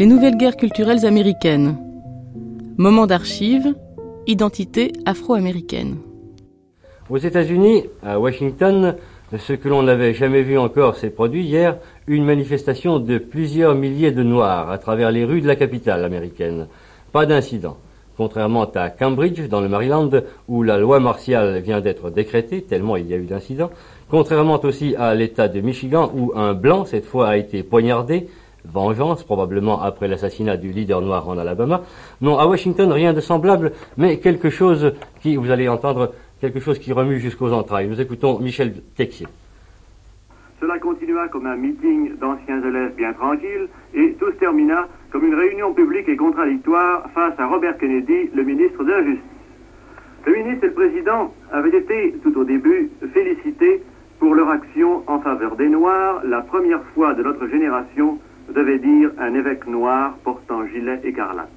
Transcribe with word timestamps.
Les 0.00 0.06
nouvelles 0.06 0.38
guerres 0.38 0.56
culturelles 0.56 1.04
américaines. 1.04 1.76
Moment 2.78 3.06
d'archives, 3.06 3.74
identité 4.26 4.94
afro-américaine. 5.04 5.98
Aux 7.10 7.18
États-Unis, 7.18 7.84
à 8.02 8.18
Washington, 8.18 8.96
ce 9.36 9.52
que 9.52 9.68
l'on 9.68 9.82
n'avait 9.82 10.14
jamais 10.14 10.40
vu 10.40 10.56
encore 10.56 10.96
s'est 10.96 11.10
produit 11.10 11.44
hier, 11.44 11.76
une 12.06 12.24
manifestation 12.24 12.98
de 12.98 13.18
plusieurs 13.18 13.74
milliers 13.74 14.10
de 14.10 14.22
Noirs 14.22 14.70
à 14.70 14.78
travers 14.78 15.10
les 15.10 15.26
rues 15.26 15.42
de 15.42 15.46
la 15.46 15.54
capitale 15.54 16.02
américaine. 16.02 16.68
Pas 17.12 17.26
d'incident. 17.26 17.76
Contrairement 18.16 18.70
à 18.74 18.88
Cambridge, 18.88 19.48
dans 19.50 19.60
le 19.60 19.68
Maryland, 19.68 20.08
où 20.48 20.62
la 20.62 20.78
loi 20.78 20.98
martiale 20.98 21.60
vient 21.60 21.82
d'être 21.82 22.08
décrétée, 22.08 22.62
tellement 22.62 22.96
il 22.96 23.06
y 23.06 23.12
a 23.12 23.18
eu 23.18 23.26
d'incidents, 23.26 23.70
contrairement 24.08 24.64
aussi 24.64 24.96
à 24.96 25.14
l'État 25.14 25.48
de 25.48 25.60
Michigan, 25.60 26.10
où 26.16 26.32
un 26.34 26.54
blanc, 26.54 26.86
cette 26.86 27.04
fois, 27.04 27.28
a 27.28 27.36
été 27.36 27.62
poignardé, 27.62 28.28
vengeance, 28.64 29.24
probablement 29.24 29.80
après 29.80 30.08
l'assassinat 30.08 30.56
du 30.56 30.70
leader 30.70 31.00
noir 31.00 31.28
en 31.28 31.38
Alabama. 31.38 31.82
Non, 32.20 32.38
à 32.38 32.46
Washington, 32.46 32.92
rien 32.92 33.12
de 33.12 33.20
semblable, 33.20 33.72
mais 33.96 34.18
quelque 34.18 34.50
chose 34.50 34.94
qui, 35.22 35.36
vous 35.36 35.50
allez 35.50 35.68
entendre, 35.68 36.12
quelque 36.40 36.60
chose 36.60 36.78
qui 36.78 36.92
remue 36.92 37.18
jusqu'aux 37.18 37.52
entrailles. 37.52 37.88
Nous 37.88 38.00
écoutons 38.00 38.38
Michel 38.38 38.74
Texier. 38.96 39.26
Cela 40.60 40.78
continua 40.78 41.26
comme 41.28 41.46
un 41.46 41.56
meeting 41.56 42.18
d'anciens 42.18 42.62
élèves 42.62 42.94
bien 42.94 43.14
tranquilles 43.14 43.68
et 43.94 44.12
tout 44.20 44.26
se 44.26 44.36
termina 44.36 44.86
comme 45.10 45.24
une 45.24 45.34
réunion 45.34 45.72
publique 45.72 46.08
et 46.08 46.16
contradictoire 46.16 47.08
face 47.14 47.32
à 47.38 47.46
Robert 47.46 47.78
Kennedy, 47.78 48.28
le 48.34 48.42
ministre 48.42 48.84
de 48.84 48.90
la 48.90 49.02
Justice. 49.02 49.24
Le 50.26 50.34
ministre 50.34 50.64
et 50.64 50.66
le 50.66 50.74
président 50.74 51.32
avaient 51.50 51.76
été, 51.76 52.14
tout 52.22 52.38
au 52.38 52.44
début, 52.44 52.90
félicités 53.14 53.82
pour 54.18 54.34
leur 54.34 54.50
action 54.50 55.02
en 55.06 55.18
faveur 55.20 55.56
des 55.56 55.68
Noirs, 55.68 56.20
la 56.26 56.42
première 56.42 56.82
fois 56.94 57.14
de 57.14 57.22
notre 57.22 57.48
génération 57.48 58.18
devait 58.52 58.78
dire 58.78 59.10
un 59.18 59.34
évêque 59.34 59.66
noir 59.66 60.14
portant 60.24 60.66
gilet 60.66 61.00
écarlate. 61.04 61.48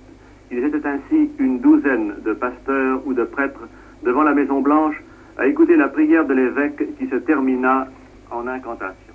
Ils 0.52 0.63
étaient 0.63 0.86
ainsi 0.88 1.31
une 1.39 1.59
douzaine 1.59 2.16
de 2.23 2.33
pasteurs 2.33 3.02
ou 3.05 3.13
de 3.13 3.23
prêtres 3.23 3.67
devant 4.03 4.23
la 4.23 4.33
Maison 4.33 4.61
Blanche 4.61 4.95
à 5.38 5.47
écouter 5.47 5.75
la 5.75 5.88
prière 5.88 6.25
de 6.25 6.33
l'évêque 6.33 6.83
qui 7.00 7.08
se 7.08 7.16
termina 7.16 7.88
en 8.30 8.47
incantation. 8.47 9.13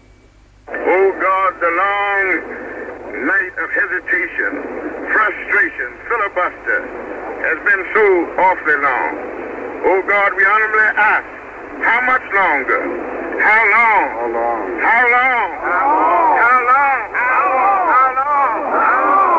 Oh 0.69 1.13
God, 1.21 1.53
the 1.61 1.71
long 1.71 2.27
night 3.25 3.55
of 3.63 3.71
hesitation, 3.71 4.53
frustration, 5.13 5.89
filibuster 6.09 6.81
has 7.43 7.59
been 7.65 7.83
so 7.95 8.05
awfully 8.39 8.77
long. 8.83 9.13
Oh 9.85 10.03
God, 10.07 10.35
we 10.37 10.45
humbly 10.45 10.89
ask, 10.97 11.38
how 11.83 12.01
much 12.07 12.27
longer? 12.33 12.83
How 13.39 13.63
long? 13.75 14.07
How 14.19 14.33
long? 14.35 14.69
How 14.83 15.03
long? 15.15 15.49
How 15.63 15.87
long? 15.99 17.01
How 17.19 17.45
long? 17.51 17.81
How 17.89 18.17
long? 18.19 18.53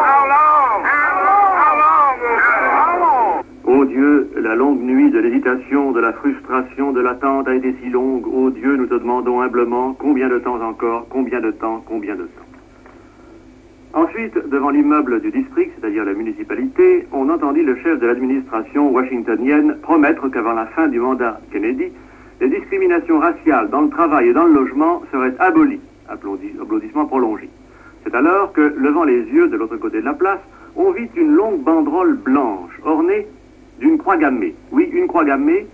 How 0.05 0.23
long? 0.33 0.77
How 0.85 1.11
long? 1.25 1.51
How 1.59 1.73
long? 1.81 2.15
How 2.47 2.93
long? 2.99 3.43
Ô 3.65 3.85
Dieu, 3.85 4.31
la 4.37 4.55
longue 4.55 4.81
nuit 4.81 5.11
de 5.11 5.19
l'hésitation, 5.19 5.91
de 5.91 5.99
la 5.99 6.13
frustration, 6.13 6.91
de 6.91 7.01
l'attente 7.01 7.47
a 7.47 7.55
été 7.55 7.75
si 7.81 7.89
longue. 7.89 8.25
Ô 8.27 8.49
Dieu, 8.49 8.75
nous 8.75 8.87
te 8.87 8.95
demandons 8.95 9.41
humblement 9.41 9.93
combien 9.93 10.27
de 10.27 10.39
temps 10.39 10.61
encore, 10.61 11.07
combien 11.09 11.39
de 11.41 11.51
temps, 11.51 11.83
combien 11.85 12.15
de 12.15 12.23
temps. 12.23 12.49
Ensuite, 13.93 14.37
devant 14.49 14.69
l'immeuble 14.69 15.19
du 15.19 15.31
district, 15.31 15.73
c'est-à-dire 15.79 16.05
la 16.05 16.13
municipalité, 16.13 17.07
on 17.11 17.27
entendit 17.29 17.63
le 17.63 17.75
chef 17.77 17.99
de 17.99 18.05
l'administration 18.05 18.91
washingtonienne 18.91 19.77
promettre 19.81 20.29
qu'avant 20.29 20.53
la 20.53 20.67
fin 20.67 20.87
du 20.87 20.99
mandat 20.99 21.39
Kennedy, 21.51 21.91
les 22.41 22.49
discriminations 22.49 23.19
raciales 23.19 23.69
dans 23.69 23.81
le 23.81 23.89
travail 23.89 24.29
et 24.29 24.33
dans 24.33 24.45
le 24.45 24.53
logement 24.53 25.01
seraient 25.11 25.35
abolies. 25.39 25.81
Applaudis- 26.09 26.59
applaudissements 26.61 27.05
prolongés. 27.05 27.49
C'est 28.03 28.15
alors 28.15 28.53
que, 28.53 28.73
levant 28.77 29.03
les 29.03 29.21
yeux 29.23 29.47
de 29.47 29.57
l'autre 29.57 29.77
côté 29.77 29.99
de 29.99 30.05
la 30.05 30.13
place, 30.13 30.39
on 30.75 30.91
vit 30.91 31.09
une 31.15 31.33
longue 31.35 31.59
banderole 31.61 32.13
blanche 32.15 32.71
ornée 32.83 33.27
d'une 33.79 33.97
croix 33.97 34.17
gammée. 34.17 34.55
Oui, 34.71 34.89
une 34.93 35.07
croix 35.07 35.25
gammée, 35.25 35.67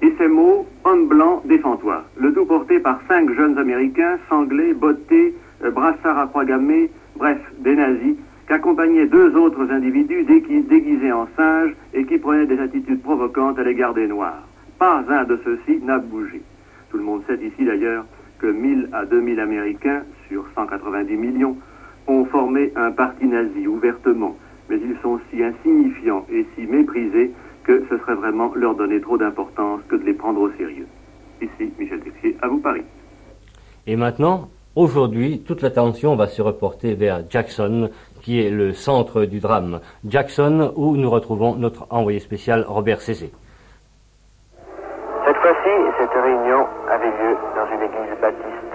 et 0.00 0.12
ces 0.18 0.28
mots 0.28 0.66
Homme 0.84 1.06
blanc, 1.06 1.42
défends-toi. 1.44 2.04
Le 2.18 2.32
tout 2.32 2.44
porté 2.44 2.80
par 2.80 3.00
cinq 3.08 3.30
jeunes 3.34 3.56
Américains, 3.58 4.18
sanglés, 4.28 4.74
bottés, 4.74 5.34
euh, 5.64 5.70
brassards 5.70 6.18
à 6.18 6.26
croix 6.26 6.44
gammée, 6.44 6.90
bref, 7.16 7.38
des 7.60 7.76
nazis, 7.76 8.16
qu'accompagnaient 8.48 9.06
deux 9.06 9.36
autres 9.36 9.70
individus 9.70 10.24
déguis- 10.24 10.62
déguisés 10.66 11.12
en 11.12 11.28
singes 11.36 11.74
et 11.94 12.04
qui 12.04 12.18
prenaient 12.18 12.46
des 12.46 12.58
attitudes 12.58 13.00
provocantes 13.02 13.58
à 13.58 13.62
l'égard 13.62 13.94
des 13.94 14.06
Noirs. 14.08 14.42
Pas 14.82 15.04
un 15.08 15.22
de 15.22 15.38
ceux-ci 15.44 15.78
n'a 15.84 16.00
bougé. 16.00 16.42
Tout 16.90 16.96
le 16.96 17.04
monde 17.04 17.22
sait 17.28 17.36
ici 17.36 17.64
d'ailleurs 17.64 18.04
que 18.40 18.48
1000 18.48 18.88
à 18.92 19.04
2000 19.04 19.38
Américains, 19.38 20.02
sur 20.26 20.44
190 20.56 21.16
millions, 21.16 21.56
ont 22.08 22.24
formé 22.24 22.72
un 22.74 22.90
parti 22.90 23.26
nazi 23.26 23.68
ouvertement, 23.68 24.36
mais 24.68 24.78
ils 24.78 24.96
sont 25.00 25.20
si 25.30 25.40
insignifiants 25.40 26.26
et 26.32 26.44
si 26.56 26.66
méprisés 26.66 27.30
que 27.62 27.84
ce 27.88 27.98
serait 27.98 28.16
vraiment 28.16 28.52
leur 28.56 28.74
donner 28.74 29.00
trop 29.00 29.16
d'importance 29.16 29.82
que 29.86 29.94
de 29.94 30.02
les 30.02 30.14
prendre 30.14 30.40
au 30.40 30.50
sérieux. 30.58 30.88
Ici, 31.40 31.72
Michel 31.78 32.00
Texier, 32.00 32.36
à 32.42 32.48
vous 32.48 32.58
Paris. 32.58 32.82
Et 33.86 33.94
maintenant, 33.94 34.48
aujourd'hui, 34.74 35.44
toute 35.46 35.62
l'attention 35.62 36.16
va 36.16 36.26
se 36.26 36.42
reporter 36.42 36.94
vers 36.94 37.22
Jackson, 37.30 37.88
qui 38.20 38.40
est 38.40 38.50
le 38.50 38.72
centre 38.72 39.26
du 39.26 39.38
drame. 39.38 39.78
Jackson, 40.04 40.72
où 40.74 40.96
nous 40.96 41.08
retrouvons 41.08 41.54
notre 41.54 41.86
envoyé 41.90 42.18
spécial 42.18 42.64
Robert 42.66 43.00
Cézé. 43.00 43.30
Fois-ci, 45.52 45.76
cette 45.98 46.14
réunion 46.14 46.66
avait 46.88 47.04
lieu 47.04 47.36
dans 47.54 47.66
une 47.66 47.82
église 47.82 48.18
baptiste 48.22 48.72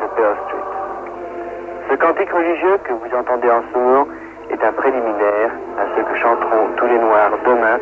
de 0.00 0.06
Pearl 0.14 0.36
Street. 0.46 1.90
Ce 1.90 1.94
cantique 1.96 2.30
religieux 2.30 2.78
que 2.84 2.92
vous 2.92 3.16
entendez 3.16 3.50
en 3.50 3.62
ce 3.72 3.78
moment 3.78 4.06
est 4.50 4.62
un 4.62 4.72
préliminaire 4.72 5.50
à 5.76 5.96
ce 5.96 6.02
que 6.02 6.14
chanteront 6.20 6.68
tous 6.76 6.86
les 6.86 6.98
Noirs 6.98 7.32
demain 7.44 7.78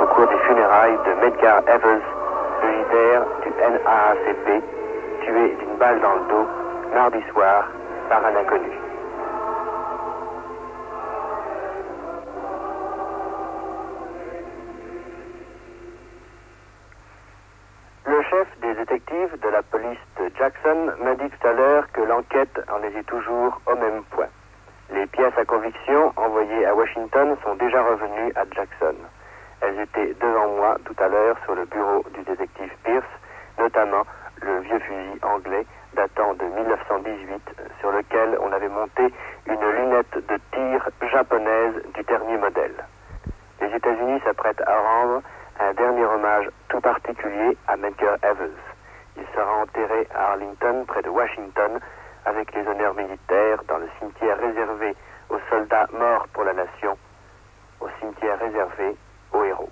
au 0.00 0.06
cours 0.14 0.28
des 0.28 0.38
funérailles 0.46 0.98
de 1.06 1.24
Medgar 1.24 1.60
Evers, 1.66 2.06
le 2.62 2.68
leader 2.68 3.26
du 3.42 3.50
NAACP, 3.58 4.62
tué 5.22 5.56
d'une 5.58 5.76
balle 5.80 6.00
dans 6.00 6.14
le 6.14 6.20
dos 6.30 6.46
mardi 6.94 7.20
soir 7.32 7.66
par 8.08 8.24
un 8.24 8.36
inconnu. 8.40 8.87
Chef 18.30 18.48
des 18.60 18.74
détectives 18.74 19.40
de 19.40 19.48
la 19.48 19.62
police 19.62 19.98
de 20.18 20.30
Jackson 20.36 20.92
dit 21.18 21.30
tout 21.30 21.46
à 21.46 21.52
l'heure 21.52 21.90
que 21.92 22.02
l'enquête 22.02 22.60
en 22.70 22.82
était 22.82 23.02
toujours 23.04 23.60
au 23.66 23.74
même 23.76 24.02
point. 24.10 24.28
Les 24.92 25.06
pièces 25.06 25.36
à 25.36 25.44
conviction 25.44 26.12
envoyées 26.16 26.66
à 26.66 26.74
Washington 26.74 27.36
sont 27.42 27.54
déjà 27.54 27.82
revenues 27.82 28.32
à 28.36 28.44
Jackson. 28.54 28.94
Elles 29.60 29.80
étaient 29.80 30.14
devant 30.20 30.48
moi 30.56 30.76
tout 30.84 30.94
à 30.98 31.08
l'heure 31.08 31.36
sur 31.44 31.54
le 31.54 31.64
bureau 31.66 32.04
du 32.14 32.22
détective 32.22 32.70
Pierce, 32.84 33.06
notamment 33.58 34.04
le 34.42 34.60
vieux 34.60 34.78
fusil 34.78 35.18
anglais 35.22 35.66
datant 35.94 36.34
de 36.34 36.44
1918 36.44 37.42
sur 37.80 37.92
lequel 37.92 38.38
on 38.40 38.52
avait 38.52 38.68
monté 38.68 39.12
une 39.46 39.70
lunette 39.70 40.14
de 40.14 40.38
tir 40.52 40.90
japonaise 41.10 41.74
du 41.94 42.02
dernier 42.02 42.36
modèle. 42.36 42.84
Les 43.60 43.74
États-Unis 43.74 44.20
s'apprêtent 44.24 44.62
à 44.66 44.78
rendre 44.78 45.22
un 45.60 45.72
dernier 45.74 46.04
hommage 46.04 46.48
tout 46.68 46.80
particulier 46.80 47.56
à 47.66 47.76
Medgar 47.76 48.16
Evers. 48.22 48.62
Il 49.16 49.24
sera 49.34 49.62
enterré 49.62 50.06
à 50.14 50.32
Arlington, 50.32 50.84
près 50.86 51.02
de 51.02 51.08
Washington, 51.08 51.80
avec 52.24 52.54
les 52.54 52.66
honneurs 52.66 52.94
militaires 52.94 53.62
dans 53.66 53.78
le 53.78 53.88
cimetière 53.98 54.38
réservé 54.38 54.94
aux 55.30 55.40
soldats 55.50 55.88
morts 55.92 56.26
pour 56.32 56.44
la 56.44 56.52
nation, 56.52 56.96
au 57.80 57.88
cimetière 58.00 58.38
réservé 58.38 58.96
aux 59.32 59.44
héros. 59.44 59.70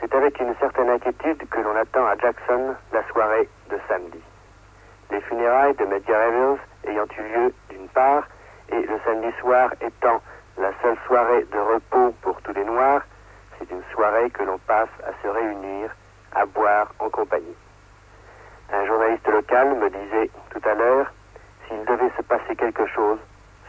C'est 0.00 0.14
avec 0.14 0.38
une 0.38 0.54
certaine 0.56 0.90
inquiétude 0.90 1.48
que 1.48 1.60
l'on 1.60 1.74
attend 1.74 2.06
à 2.06 2.16
Jackson 2.16 2.76
la 2.92 3.02
soirée 3.08 3.48
de 3.70 3.78
samedi. 3.88 4.20
Les 5.10 5.20
funérailles 5.22 5.74
de 5.74 5.84
Medgar 5.84 6.22
Evers 6.28 6.58
ayant 6.86 7.06
eu 7.18 7.22
lieu 7.22 7.54
d'une 7.70 7.88
part, 7.88 8.24
et 8.68 8.80
le 8.80 8.98
samedi 9.04 9.32
soir 9.40 9.70
étant 9.80 10.20
la 10.58 10.70
seule 10.82 10.96
soirée 11.06 11.44
de 11.52 11.58
repos 11.58 12.14
pour 12.22 12.40
tous 12.42 12.52
les 12.52 12.64
Noirs, 12.64 13.02
c'est 13.58 13.70
une 13.70 13.82
soirée 13.92 14.30
que 14.30 14.42
l'on 14.42 14.58
passe 14.58 14.88
à 15.04 15.12
se 15.22 15.28
réunir, 15.28 15.94
à 16.34 16.46
boire 16.46 16.92
en 16.98 17.08
compagnie. 17.08 17.56
Un 18.72 18.86
journaliste 18.86 19.26
local 19.28 19.76
me 19.76 19.88
disait 19.88 20.30
tout 20.50 20.68
à 20.68 20.74
l'heure, 20.74 21.12
s'il 21.66 21.84
devait 21.84 22.10
se 22.16 22.22
passer 22.22 22.56
quelque 22.56 22.86
chose, 22.86 23.18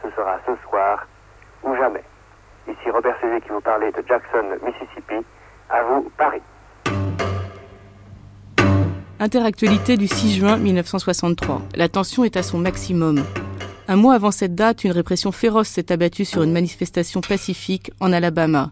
ce 0.04 0.10
sera 0.12 0.40
ce 0.46 0.56
soir 0.68 1.06
ou 1.64 1.76
jamais. 1.76 2.04
Ici 2.68 2.90
Robert 2.90 3.16
Cézé 3.22 3.42
qui 3.42 3.50
vous 3.50 3.62
parlait 3.62 3.92
de 3.92 4.04
Jackson, 4.08 4.58
Mississippi. 4.64 5.26
À 5.70 5.84
vous, 5.84 6.10
Paris. 6.18 6.42
Interactualité 9.20 9.98
du 9.98 10.08
6 10.08 10.38
juin 10.38 10.58
1963. 10.58 11.62
La 11.76 11.90
tension 11.90 12.24
est 12.24 12.38
à 12.38 12.44
son 12.44 12.58
maximum. 12.58 13.24
Un 13.88 13.96
mois 13.96 14.14
avant 14.14 14.32
cette 14.32 14.54
date, 14.54 14.84
une 14.84 14.92
répression 14.92 15.32
féroce 15.32 15.70
s'est 15.70 15.92
abattue 15.92 16.26
sur 16.26 16.44
une 16.44 16.52
manifestation 16.52 17.22
pacifique 17.22 17.92
en 18.00 18.14
Alabama. 18.14 18.72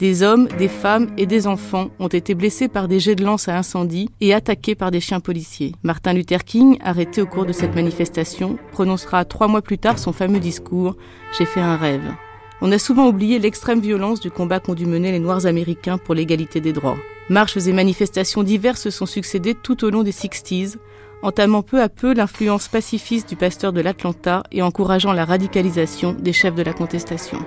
Des 0.00 0.22
hommes, 0.22 0.48
des 0.58 0.68
femmes 0.68 1.08
et 1.18 1.26
des 1.26 1.46
enfants 1.46 1.90
ont 1.98 2.08
été 2.08 2.34
blessés 2.34 2.68
par 2.68 2.88
des 2.88 3.00
jets 3.00 3.16
de 3.16 3.22
lance 3.22 3.48
à 3.48 3.58
incendie 3.58 4.08
et 4.22 4.32
attaqués 4.32 4.74
par 4.74 4.90
des 4.90 4.98
chiens 4.98 5.20
policiers. 5.20 5.74
Martin 5.82 6.14
Luther 6.14 6.42
King, 6.42 6.78
arrêté 6.82 7.20
au 7.20 7.26
cours 7.26 7.44
de 7.44 7.52
cette 7.52 7.74
manifestation, 7.74 8.56
prononcera 8.72 9.26
trois 9.26 9.46
mois 9.46 9.60
plus 9.60 9.76
tard 9.76 9.98
son 9.98 10.14
fameux 10.14 10.40
discours 10.40 10.96
J'ai 11.36 11.44
fait 11.44 11.60
un 11.60 11.76
rêve. 11.76 12.14
On 12.62 12.72
a 12.72 12.78
souvent 12.78 13.08
oublié 13.08 13.38
l'extrême 13.38 13.80
violence 13.80 14.20
du 14.20 14.30
combat 14.30 14.58
qu'ont 14.58 14.72
dû 14.72 14.86
mener 14.86 15.12
les 15.12 15.18
Noirs 15.18 15.44
américains 15.44 15.98
pour 15.98 16.14
l'égalité 16.14 16.62
des 16.62 16.72
droits. 16.72 16.96
Marches 17.28 17.58
et 17.58 17.72
manifestations 17.74 18.42
diverses 18.42 18.80
se 18.80 18.90
sont 18.90 19.04
succédées 19.04 19.54
tout 19.54 19.84
au 19.84 19.90
long 19.90 20.02
des 20.02 20.12
60s, 20.12 20.76
entamant 21.20 21.60
peu 21.60 21.82
à 21.82 21.90
peu 21.90 22.14
l'influence 22.14 22.68
pacifiste 22.68 23.28
du 23.28 23.36
pasteur 23.36 23.74
de 23.74 23.82
l'Atlanta 23.82 24.44
et 24.50 24.62
encourageant 24.62 25.12
la 25.12 25.26
radicalisation 25.26 26.14
des 26.14 26.32
chefs 26.32 26.54
de 26.54 26.62
la 26.62 26.72
contestation. 26.72 27.44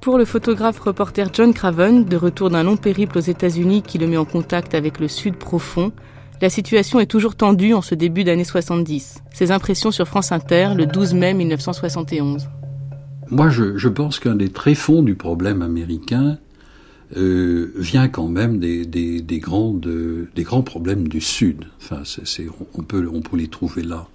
Pour 0.00 0.16
le 0.16 0.24
photographe 0.24 0.80
reporter 0.80 1.28
John 1.30 1.52
Craven, 1.52 2.06
de 2.06 2.16
retour 2.16 2.48
d'un 2.48 2.62
long 2.62 2.78
périple 2.78 3.18
aux 3.18 3.20
États-Unis 3.20 3.82
qui 3.82 3.98
le 3.98 4.06
met 4.06 4.16
en 4.16 4.24
contact 4.24 4.74
avec 4.74 4.98
le 4.98 5.08
Sud 5.08 5.36
profond, 5.36 5.92
la 6.40 6.48
situation 6.48 7.00
est 7.00 7.06
toujours 7.06 7.34
tendue 7.34 7.74
en 7.74 7.82
ce 7.82 7.94
début 7.94 8.24
d'année 8.24 8.44
70. 8.44 9.22
Ses 9.30 9.50
impressions 9.50 9.90
sur 9.90 10.08
France 10.08 10.32
Inter 10.32 10.70
le 10.74 10.86
12 10.86 11.12
mai 11.12 11.34
1971. 11.34 12.48
Moi, 13.28 13.50
je, 13.50 13.88
pense 13.88 14.18
qu'un 14.18 14.36
des 14.36 14.48
tréfonds 14.48 15.02
du 15.02 15.16
problème 15.16 15.60
américain 15.60 16.38
euh, 17.18 17.70
vient 17.76 18.08
quand 18.08 18.28
même 18.28 18.58
des, 18.58 18.86
des, 18.86 19.38
grands 19.38 20.62
problèmes 20.62 21.08
du 21.08 21.20
Sud. 21.20 21.66
Enfin, 21.78 22.00
c'est, 22.04 22.46
on, 22.74 22.82
peut, 22.82 23.06
on 23.12 23.20
peut 23.20 23.36
les 23.36 23.48
trouver 23.48 23.82
là. 23.82 24.08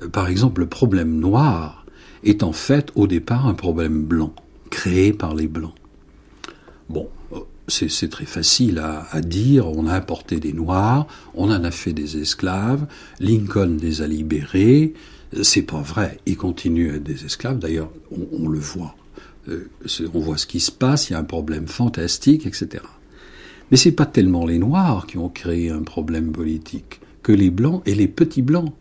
Euh, 0.00 0.08
par 0.08 0.28
exemple, 0.28 0.60
le 0.60 0.68
problème 0.68 1.18
noir 1.18 1.84
est 2.22 2.44
en 2.44 2.52
fait 2.52 2.92
au 2.94 3.08
départ 3.08 3.48
un 3.48 3.54
problème 3.54 4.04
blanc, 4.04 4.32
créé 4.70 5.12
par 5.12 5.34
les 5.34 5.48
blancs. 5.48 5.74
Bon, 6.88 7.08
euh, 7.32 7.38
c'est 7.68 8.10
très 8.10 8.24
facile 8.24 8.78
à, 8.78 9.20
dire, 9.20 9.68
on 9.68 9.86
a 9.86 9.94
importé 9.94 10.40
des 10.40 10.52
noirs, 10.52 11.06
on 11.34 11.50
en 11.50 11.62
a 11.62 11.70
fait 11.70 11.92
des 11.92 12.16
esclaves, 12.16 12.86
Lincoln 13.20 13.78
les 13.80 14.02
a 14.02 14.08
libérés, 14.08 14.94
c'est 15.42 15.62
pas 15.62 15.80
vrai, 15.80 16.18
ils 16.26 16.36
continuent 16.36 16.92
à 16.92 16.96
être 16.96 17.04
des 17.04 17.24
esclaves, 17.24 17.58
d'ailleurs 17.58 17.90
on, 18.10 18.44
on 18.44 18.48
le 18.48 18.58
voit 18.58 18.96
euh, 19.48 19.70
on 20.12 20.20
voit 20.20 20.36
ce 20.36 20.46
qui 20.46 20.60
se 20.60 20.70
passe, 20.70 21.08
il 21.08 21.14
y 21.14 21.16
a 21.16 21.18
un 21.18 21.24
problème 21.24 21.66
fantastique, 21.66 22.46
etc. 22.46 22.84
Mais 23.70 23.76
c'est 23.76 23.92
pas 23.92 24.06
tellement 24.06 24.46
les 24.46 24.58
Noirs 24.58 25.06
qui 25.06 25.18
ont 25.18 25.28
créé 25.28 25.70
un 25.70 25.82
problème 25.82 26.32
politique 26.32 27.00
que 27.22 27.32
les 27.32 27.50
Blancs 27.50 27.82
et 27.86 27.94
les 27.94 28.08
petits 28.08 28.42
Blancs. 28.42 28.72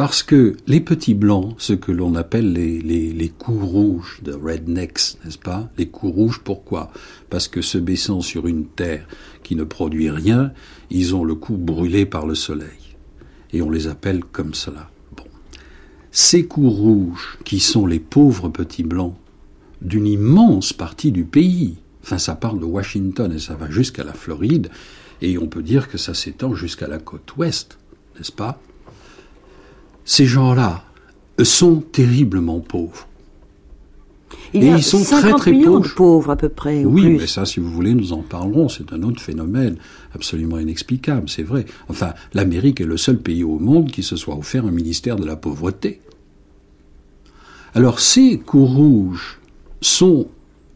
Parce 0.00 0.22
que 0.22 0.56
les 0.66 0.80
petits 0.80 1.12
blancs, 1.12 1.56
ce 1.58 1.74
que 1.74 1.92
l'on 1.92 2.14
appelle 2.14 2.54
les, 2.54 3.32
coups 3.38 3.62
rouges 3.62 4.20
de 4.22 4.32
rednecks, 4.32 5.18
n'est-ce 5.22 5.36
pas? 5.36 5.68
Les 5.76 5.88
coups 5.88 6.14
rouges, 6.14 6.40
pourquoi? 6.42 6.90
Parce 7.28 7.48
que 7.48 7.60
se 7.60 7.76
baissant 7.76 8.22
sur 8.22 8.46
une 8.46 8.64
terre 8.64 9.06
qui 9.42 9.56
ne 9.56 9.62
produit 9.62 10.08
rien, 10.08 10.54
ils 10.88 11.14
ont 11.14 11.22
le 11.22 11.34
cou 11.34 11.58
brûlé 11.58 12.06
par 12.06 12.26
le 12.26 12.34
soleil. 12.34 12.96
Et 13.52 13.60
on 13.60 13.68
les 13.68 13.88
appelle 13.88 14.24
comme 14.24 14.54
cela. 14.54 14.88
Bon. 15.14 15.24
Ces 16.12 16.46
coups 16.46 16.72
rouges, 16.72 17.36
qui 17.44 17.60
sont 17.60 17.84
les 17.84 18.00
pauvres 18.00 18.48
petits 18.48 18.84
blancs, 18.84 19.16
d'une 19.82 20.06
immense 20.06 20.72
partie 20.72 21.12
du 21.12 21.24
pays. 21.24 21.76
Enfin, 22.02 22.16
ça 22.16 22.36
part 22.36 22.54
de 22.54 22.64
Washington 22.64 23.30
et 23.34 23.38
ça 23.38 23.54
va 23.54 23.70
jusqu'à 23.70 24.04
la 24.04 24.14
Floride, 24.14 24.70
et 25.20 25.36
on 25.36 25.46
peut 25.46 25.62
dire 25.62 25.90
que 25.90 25.98
ça 25.98 26.14
s'étend 26.14 26.54
jusqu'à 26.54 26.88
la 26.88 26.98
côte 26.98 27.36
ouest, 27.36 27.78
n'est-ce 28.16 28.32
pas? 28.32 28.62
Ces 30.10 30.26
gens-là 30.26 30.82
sont 31.40 31.76
terriblement 31.76 32.58
pauvres. 32.58 33.06
Il 34.52 34.64
et 34.64 34.66
ils 34.66 34.82
sont 34.82 35.04
très 35.04 35.32
très 35.34 35.52
pauvres. 35.52 35.94
pauvres 35.94 36.30
à 36.30 36.36
peu 36.36 36.48
près. 36.48 36.84
Oui, 36.84 37.10
mais 37.10 37.28
ça, 37.28 37.46
si 37.46 37.60
vous 37.60 37.70
voulez, 37.70 37.94
nous 37.94 38.12
en 38.12 38.22
parlerons. 38.22 38.68
C'est 38.68 38.92
un 38.92 39.04
autre 39.04 39.20
phénomène 39.20 39.76
absolument 40.12 40.58
inexplicable, 40.58 41.28
c'est 41.28 41.44
vrai. 41.44 41.64
Enfin, 41.88 42.14
l'Amérique 42.34 42.80
est 42.80 42.86
le 42.86 42.96
seul 42.96 43.18
pays 43.18 43.44
au 43.44 43.60
monde 43.60 43.92
qui 43.92 44.02
se 44.02 44.16
soit 44.16 44.36
offert 44.36 44.66
un 44.66 44.72
ministère 44.72 45.14
de 45.14 45.24
la 45.24 45.36
pauvreté. 45.36 46.00
Alors, 47.76 48.00
ces 48.00 48.40
coups 48.40 48.68
rouges 48.68 49.38
sont 49.80 50.26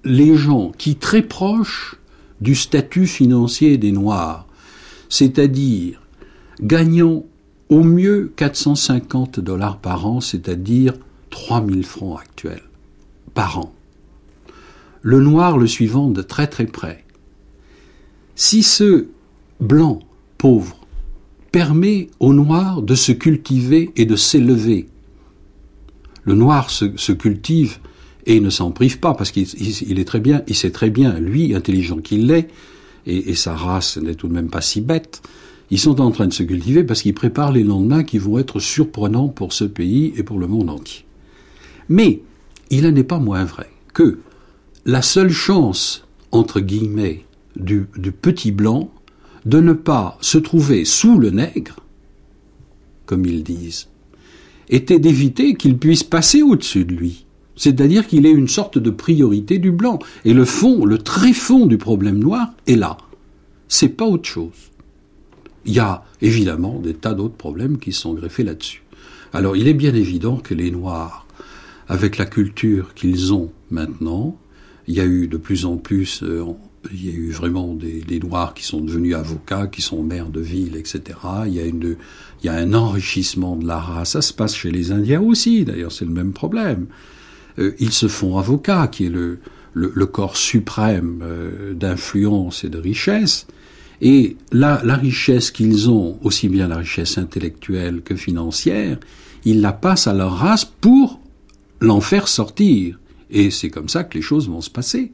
les 0.05 0.37
gens 0.37 0.71
qui, 0.79 0.95
très 0.95 1.23
proches 1.23 1.97
du 2.41 2.55
statut 2.55 3.09
financier 3.09 3.79
des 3.79 3.91
Noirs, 3.91 4.47
c'est-à-dire 5.09 6.01
gagnant 6.61 7.25
au 7.69 7.83
mieux 7.83 8.33
450 8.37 9.41
dollars 9.41 9.79
par 9.79 10.07
an, 10.07 10.21
c'est-à-dire 10.21 10.95
3000 11.31 11.85
francs 11.85 12.21
actuels 12.21 12.63
par 13.35 13.59
an. 13.59 13.73
Le 15.03 15.21
noir 15.21 15.59
le 15.59 15.67
suivant 15.67 16.09
de 16.09 16.23
très 16.23 16.47
très 16.47 16.67
près. 16.67 17.05
Si 18.37 18.63
ce 18.63 19.07
blanc 19.61 20.01
pauvre 20.39 20.81
permet 21.53 22.09
au 22.21 22.33
noir 22.33 22.83
de 22.83 22.95
se 22.95 23.13
cultiver 23.13 23.91
et 23.97 24.07
de 24.07 24.17
s'élever, 24.17 24.89
le 26.25 26.35
noir 26.35 26.71
se, 26.71 26.97
se 26.97 27.13
cultive 27.13 27.79
et 28.27 28.41
ne 28.41 28.51
s'en 28.51 28.71
prive 28.71 28.99
pas 28.99 29.15
parce 29.15 29.31
qu'il 29.31 29.99
est 29.99 30.05
très 30.05 30.21
bien, 30.21 30.43
il 30.49 30.55
sait 30.55 30.71
très 30.71 30.91
bien, 30.91 31.19
lui, 31.19 31.55
intelligent 31.55 31.99
qu'il 31.99 32.31
est, 32.31 32.49
et, 33.07 33.35
sa 33.35 33.55
race 33.55 33.99
n'est 33.99 34.15
tout 34.15 34.29
de 34.29 34.33
même 34.33 34.49
pas 34.49 34.63
si 34.63 34.81
bête, 34.81 35.23
ils 35.71 35.81
sont 35.81 36.01
en 36.01 36.11
train 36.11 36.27
de 36.27 36.33
se 36.33 36.43
cultiver 36.43 36.85
parce 36.85 37.03
qu'ils 37.03 37.15
préparent 37.15 37.53
les 37.53 37.65
lendemains 37.65 38.05
qui 38.05 38.19
vont 38.19 38.39
être 38.39 38.61
surprenants 38.61 39.29
pour 39.29 39.53
ce 39.53 39.65
pays 39.65 40.13
et 40.17 40.23
pour 40.23 40.39
le 40.39 40.47
monde 40.47 40.71
entier. 40.71 41.05
Mais 41.89 42.21
il 42.71 42.83
n'en 42.83 42.95
est 42.95 43.05
pas 43.05 43.19
moins 43.19 43.45
vrai 43.45 43.71
que 43.93 44.19
la 44.85 45.03
seule 45.03 45.31
chance, 45.31 46.07
entre 46.31 46.61
guillemets, 46.61 47.25
du, 47.57 47.87
petit 48.21 48.53
blanc 48.53 48.91
de 49.45 49.61
ne 49.61 49.73
pas 49.73 50.19
se 50.21 50.39
trouver 50.39 50.85
sous 50.85 51.19
le 51.19 51.31
nègre, 51.31 51.81
comme 53.07 53.25
ils 53.27 53.43
disent, 53.43 53.89
était 54.69 54.99
d'éviter 54.99 55.55
qu'il 55.55 55.79
puisse 55.79 56.03
passer 56.03 56.43
au-dessus 56.43 56.85
de 56.85 56.95
lui. 56.95 57.27
C'est-à-dire 57.57 58.07
qu'il 58.07 58.27
est 58.27 58.33
une 58.33 58.49
sorte 58.49 58.79
de 58.79 58.91
priorité 58.91 59.59
du 59.59 59.71
blanc. 59.71 60.01
Et 60.25 60.33
le 60.33 60.45
fond, 60.45 60.85
le 60.85 60.99
très 60.99 61.33
fond 61.33 61.67
du 61.67 61.79
problème 61.79 62.19
noir 62.19 62.53
est 62.67 62.75
là. 62.75 62.97
C'est 63.69 63.91
pas 63.91 64.07
autre 64.07 64.29
chose. 64.29 64.73
Il 65.67 65.73
y 65.73 65.79
a 65.79 66.05
évidemment 66.21 66.79
des 66.79 66.95
tas 66.95 67.15
d'autres 67.15 67.37
problèmes 67.37 67.79
qui 67.79 67.93
sont 67.93 68.15
greffés 68.15 68.45
là-dessus. 68.45 68.83
Alors 69.33 69.57
il 69.57 69.67
est 69.67 69.75
bien 69.75 69.95
évident 69.95 70.37
que 70.37 70.55
les 70.55 70.71
Noirs, 70.71 71.27
avec 71.89 72.19
la 72.19 72.27
culture 72.27 72.95
qu'ils 72.95 73.33
ont 73.33 73.51
maintenant, 73.71 74.39
il 74.87 74.95
y 74.95 75.01
a 75.01 75.05
eu 75.05 75.29
de 75.29 75.37
plus 75.37 75.65
en 75.65 75.77
plus, 75.77 76.23
euh, 76.23 76.45
il 76.93 77.07
y 77.07 77.09
a 77.09 77.13
eu 77.13 77.31
vraiment 77.31 77.75
des, 77.75 78.21
Noirs 78.21 78.55
qui 78.55 78.65
sont 78.65 78.81
devenus 78.81 79.15
avocats, 79.15 79.67
qui 79.67 79.83
sont 79.83 80.03
maires 80.03 80.29
de 80.29 80.41
ville, 80.41 80.77
etc. 80.77 81.03
Il 81.47 81.55
y 81.55 81.61
a 81.61 81.65
une, 81.65 81.97
il 82.43 82.47
y 82.47 82.49
a 82.49 82.55
un 82.55 82.75
enrichissement 82.75 83.57
de 83.57 83.67
la 83.67 83.79
race. 83.79 84.11
Ça 84.11 84.23
se 84.23 84.33
passe 84.33 84.55
chez 84.55 84.71
les 84.71 84.93
Indiens 84.93 85.21
aussi, 85.21 85.65
d'ailleurs, 85.65 85.93
c'est 85.93 86.05
le 86.05 86.11
même 86.11 86.33
problème. 86.33 86.87
Euh, 87.59 87.73
ils 87.79 87.93
se 87.93 88.09
font 88.09 88.39
avocats, 88.39 88.89
qui 88.89 89.07
est 89.07 89.11
le, 89.11 89.39
le, 89.73 90.07
corps 90.07 90.37
suprême 90.37 91.21
euh, 91.23 91.75
d'influence 91.75 92.65
et 92.65 92.69
de 92.69 92.79
richesse. 92.79 93.47
Et 94.01 94.37
la, 94.53 94.81
la 94.85 94.97
richesse 94.97 95.51
qu'ils 95.51 95.91
ont, 95.91 96.19
aussi 96.23 96.49
bien 96.49 96.69
la 96.69 96.77
richesse 96.77 97.19
intellectuelle 97.19 98.03
que 98.03 98.17
financière, 98.17 98.99
ils 99.45 99.61
la 99.61 99.73
passent 99.73 100.07
à 100.07 100.15
leur 100.15 100.33
race 100.33 100.65
pour 100.65 101.21
l'en 101.81 102.01
faire 102.01 102.29
sortir. 102.29 102.99
Et 103.31 103.51
c'est 103.51 103.71
comme 103.71 103.89
ça 103.89 104.05
que 104.05 104.15
les 104.15 104.23
choses 104.23 104.49
vont 104.49 104.61
se 104.61 104.71
passer. 104.71 105.13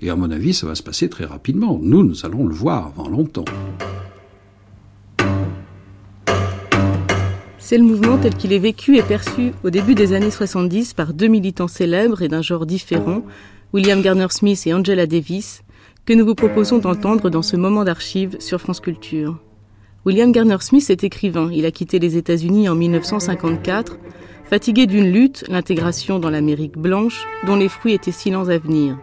Et 0.00 0.10
à 0.10 0.16
mon 0.16 0.30
avis, 0.30 0.54
ça 0.54 0.66
va 0.66 0.74
se 0.74 0.82
passer 0.82 1.08
très 1.08 1.24
rapidement. 1.24 1.78
Nous, 1.82 2.04
nous 2.04 2.24
allons 2.24 2.46
le 2.46 2.54
voir 2.54 2.86
avant 2.86 3.08
longtemps. 3.08 3.44
C'est 7.58 7.76
le 7.76 7.84
mouvement 7.84 8.16
tel 8.16 8.34
qu'il 8.34 8.52
est 8.52 8.58
vécu 8.58 8.96
et 8.96 9.02
perçu 9.02 9.52
au 9.62 9.70
début 9.70 9.94
des 9.94 10.14
années 10.14 10.30
70 10.30 10.94
par 10.94 11.12
deux 11.12 11.26
militants 11.26 11.68
célèbres 11.68 12.22
et 12.22 12.28
d'un 12.28 12.40
genre 12.40 12.64
différent, 12.64 13.22
William 13.74 14.00
Garner 14.00 14.28
Smith 14.30 14.66
et 14.66 14.72
Angela 14.72 15.06
Davis, 15.06 15.62
que 16.08 16.14
nous 16.14 16.24
vous 16.24 16.34
proposons 16.34 16.78
d'entendre 16.78 17.28
dans 17.28 17.42
ce 17.42 17.54
moment 17.54 17.84
d'archives 17.84 18.38
sur 18.40 18.62
France 18.62 18.80
Culture. 18.80 19.36
William 20.06 20.32
Garner 20.32 20.56
Smith 20.60 20.88
est 20.88 21.04
écrivain. 21.04 21.50
Il 21.52 21.66
a 21.66 21.70
quitté 21.70 21.98
les 21.98 22.16
États-Unis 22.16 22.66
en 22.70 22.74
1954, 22.74 23.98
fatigué 24.48 24.86
d'une 24.86 25.12
lutte, 25.12 25.44
l'intégration 25.48 26.18
dans 26.18 26.30
l'Amérique 26.30 26.78
blanche, 26.78 27.26
dont 27.46 27.56
les 27.56 27.68
fruits 27.68 27.92
étaient 27.92 28.10
si 28.10 28.30
lents 28.30 28.48
à 28.48 28.56
venir. 28.56 28.96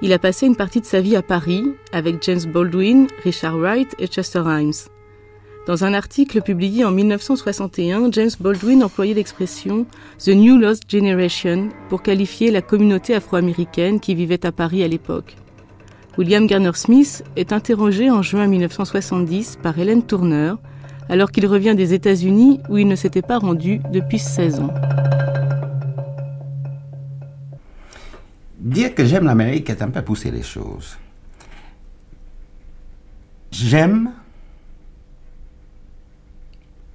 Il 0.00 0.14
a 0.14 0.18
passé 0.18 0.46
une 0.46 0.56
partie 0.56 0.80
de 0.80 0.86
sa 0.86 1.02
vie 1.02 1.14
à 1.14 1.20
Paris 1.20 1.62
avec 1.92 2.22
James 2.22 2.50
Baldwin, 2.50 3.06
Richard 3.22 3.58
Wright 3.58 3.94
et 3.98 4.06
Chester 4.06 4.42
Himes. 4.46 4.72
Dans 5.66 5.84
un 5.84 5.92
article 5.92 6.40
publié 6.40 6.86
en 6.86 6.90
1961, 6.90 8.12
James 8.12 8.30
Baldwin 8.40 8.82
employait 8.82 9.12
l'expression 9.12 9.84
The 10.18 10.28
New 10.28 10.56
Lost 10.56 10.84
Generation 10.88 11.68
pour 11.90 12.00
qualifier 12.02 12.50
la 12.50 12.62
communauté 12.62 13.14
afro-américaine 13.14 14.00
qui 14.00 14.14
vivait 14.14 14.46
à 14.46 14.52
Paris 14.52 14.82
à 14.82 14.88
l'époque. 14.88 15.36
William 16.18 16.46
Garner 16.46 16.72
Smith 16.74 17.24
est 17.36 17.52
interrogé 17.52 18.10
en 18.10 18.22
juin 18.22 18.46
1970 18.46 19.58
par 19.62 19.78
Hélène 19.78 20.02
Tourner, 20.02 20.54
alors 21.08 21.30
qu'il 21.30 21.46
revient 21.46 21.74
des 21.74 21.94
États-Unis 21.94 22.60
où 22.68 22.78
il 22.78 22.88
ne 22.88 22.96
s'était 22.96 23.22
pas 23.22 23.38
rendu 23.38 23.80
depuis 23.92 24.18
16 24.18 24.60
ans. 24.60 24.74
Dire 28.58 28.94
que 28.94 29.04
j'aime 29.04 29.24
l'Amérique 29.24 29.70
est 29.70 29.82
un 29.82 29.88
peu 29.88 30.02
pousser 30.02 30.30
les 30.30 30.42
choses. 30.42 30.98
J'aime 33.50 34.12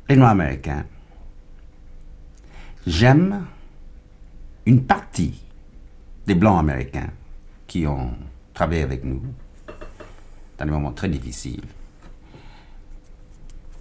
les 0.08 0.16
Noirs 0.16 0.32
américains. 0.32 0.86
J'aime 2.86 3.46
une 4.66 4.84
partie 4.84 5.42
des 6.28 6.36
Blancs 6.36 6.60
américains 6.60 7.10
qui 7.68 7.88
ont 7.88 8.12
travaillé 8.56 8.82
avec 8.82 9.04
nous 9.04 9.22
dans 10.58 10.66
des 10.66 10.72
moments 10.72 10.94
très 10.94 11.10
difficiles. 11.10 11.62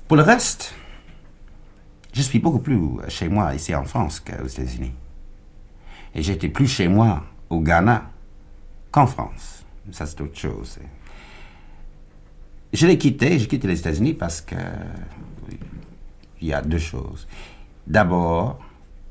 Pour 0.07 0.19
le 0.19 0.23
reste, 0.23 0.75
je 2.13 2.21
suis 2.21 2.41
beaucoup 2.41 2.59
plus 2.59 2.79
chez 3.09 3.29
moi 3.29 3.55
ici 3.55 3.75
en 3.75 3.85
France 3.85 4.21
qu'aux 4.21 4.47
États-Unis. 4.47 4.93
Et 6.15 6.23
j'étais 6.23 6.49
plus 6.49 6.67
chez 6.67 6.89
moi 6.89 7.25
au 7.49 7.61
Ghana 7.61 8.11
qu'en 8.91 9.07
France. 9.07 9.65
Ça, 9.91 10.05
c'est 10.07 10.21
autre 10.21 10.39
chose. 10.39 10.79
Je 12.73 12.87
l'ai 12.87 12.99
quitté, 12.99 13.39
j'ai 13.39 13.47
quitté 13.47 13.67
les 13.67 13.79
États-Unis 13.79 14.15
parce 14.15 14.41
que 14.41 14.57
il 16.41 16.49
y 16.49 16.53
a 16.53 16.61
deux 16.61 16.79
choses. 16.79 17.27
D'abord, 17.87 18.59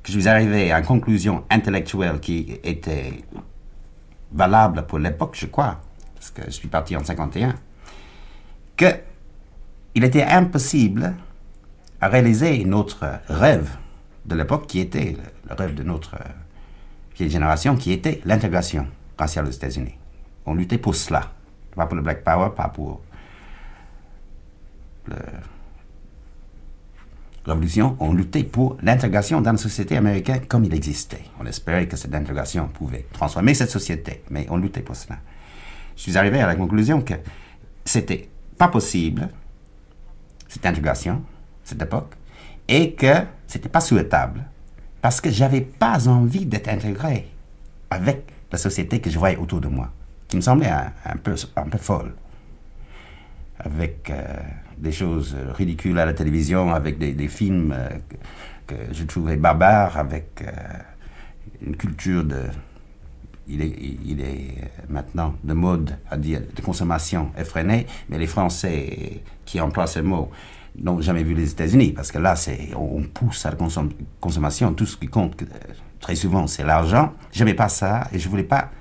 je 0.06 0.12
suis 0.12 0.28
arrivé 0.28 0.72
à 0.72 0.80
une 0.80 0.86
conclusion 0.86 1.46
intellectuelle 1.50 2.20
qui 2.20 2.60
était 2.64 3.24
valable 4.34 4.86
pour 4.86 5.00
l'époque, 5.00 5.36
je 5.40 5.46
crois, 5.46 5.80
parce 6.16 6.32
que 6.32 6.42
je 6.46 6.52
suis 6.52 6.68
parti 6.68 6.96
en 6.96 7.04
51, 7.04 7.56
que 8.76 8.86
il 9.96 10.04
était 10.04 10.24
impossible 10.24 11.14
à 12.02 12.08
réaliser 12.08 12.66
notre 12.66 13.20
rêve 13.28 13.70
de 14.26 14.36
l'époque 14.36 14.68
qui 14.68 14.80
était 14.80 15.16
le 15.48 15.56
rêve 15.56 15.76
de 15.76 15.84
notre 15.84 16.16
vieille 17.16 17.30
génération, 17.30 17.76
qui 17.76 17.92
était 17.92 18.22
l'intégration 18.26 18.88
raciale 19.18 19.48
aux 19.48 19.52
États-Unis. 19.52 19.96
On 20.46 20.56
luttait 20.56 20.80
pour 20.80 20.96
cela, 20.96 21.32
pas 21.76 21.86
pour 21.86 21.96
le 21.96 22.02
Black 22.02 22.24
Power, 22.24 22.50
pas 22.56 22.70
pour 22.70 23.02
la 25.08 25.18
révolution, 27.52 27.98
on 28.00 28.14
luttait 28.14 28.44
pour 28.44 28.78
l'intégration 28.82 29.42
dans 29.42 29.52
la 29.52 29.58
société 29.58 29.98
américaine 29.98 30.46
comme 30.48 30.64
il 30.64 30.74
existait. 30.74 31.24
On 31.40 31.46
espérait 31.46 31.88
que 31.88 31.98
cette 31.98 32.16
intégration 32.16 32.68
pouvait 32.68 33.06
transformer 33.12 33.54
cette 33.54 33.70
société, 33.70 34.24
mais 34.30 34.48
on 34.50 34.58
luttait 34.58 34.82
pour 34.82 34.96
cela. 34.96 35.18
Je 35.96 36.04
suis 36.04 36.18
arrivé 36.18 36.40
à 36.40 36.48
la 36.48 36.56
conclusion 36.56 37.02
que 37.02 37.16
c'était 37.86 38.30
pas 38.58 38.68
possible, 38.70 39.30
cette 40.48 40.66
intégration, 40.66 41.22
cette 41.64 41.82
époque, 41.82 42.14
et 42.68 42.94
que 42.94 43.14
c'était 43.48 43.70
pas 43.70 43.82
souhaitable, 43.82 44.46
parce 45.02 45.20
que 45.20 45.30
j'avais 45.30 45.62
pas 45.62 46.08
envie 46.08 46.46
d'être 46.46 46.70
intégré 46.70 47.28
avec 47.90 48.26
la 48.52 48.58
société 48.58 49.02
que 49.02 49.10
je 49.10 49.20
voyais 49.20 49.38
autour 49.38 49.60
de 49.60 49.68
moi, 49.68 49.92
qui 50.28 50.38
me 50.38 50.42
semblait 50.42 50.70
un, 50.70 51.18
peu, 51.22 51.36
un 51.56 51.64
peu 51.64 51.78
folle, 51.78 52.14
avec 53.60 54.10
euh, 54.10 54.38
des 54.84 54.92
choses 54.92 55.36
ridicules 55.56 55.98
à 55.98 56.06
la 56.06 56.14
télévision, 56.14 56.74
avec 56.74 57.00
des, 57.00 57.28
films 57.30 57.74
euh, 57.74 57.90
que 58.68 58.76
je 58.92 59.04
trouvais 59.06 59.38
barbares, 59.38 59.98
avec 59.98 60.42
euh, 60.42 60.52
une 61.66 61.76
culture 61.76 62.24
de... 62.24 62.42
Il 63.48 63.62
est, 63.62 63.76
il 64.06 64.22
est 64.22 64.56
maintenant 64.88 65.36
de 65.44 65.54
mode 65.54 65.98
à 66.10 66.16
dire 66.16 66.42
de 66.56 66.62
consommation 66.62 67.32
effrénée, 67.38 67.88
mais 68.08 68.18
les 68.18 68.28
Français 68.28 69.22
qui 69.44 69.60
emploient 69.60 69.88
ce 69.88 70.00
mot 70.00 70.32
n'ont 70.78 71.02
jamais 71.02 71.24
vu 71.24 71.34
les 71.34 71.52
États-Unis, 71.52 71.92
parce 71.92 72.12
que 72.12 72.20
là, 72.20 72.36
on 72.76 73.04
pousse 73.04 73.46
à 73.46 73.52
la 73.52 73.58
consommation, 74.22 74.74
tout 74.74 74.86
ce 74.86 74.96
qui 74.96 75.08
compte 75.08 75.42
euh, 75.42 75.46
très 76.00 76.16
souvent, 76.16 76.48
c'est 76.48 76.64
l'argent. 76.64 77.14
Je 77.32 77.40
n'aimais 77.40 77.54
pas 77.54 77.70
ça 77.70 78.08
et 78.14 78.20
je 78.20 78.26
ne 78.26 78.30
voulais 78.30 78.44
pas 78.44 78.72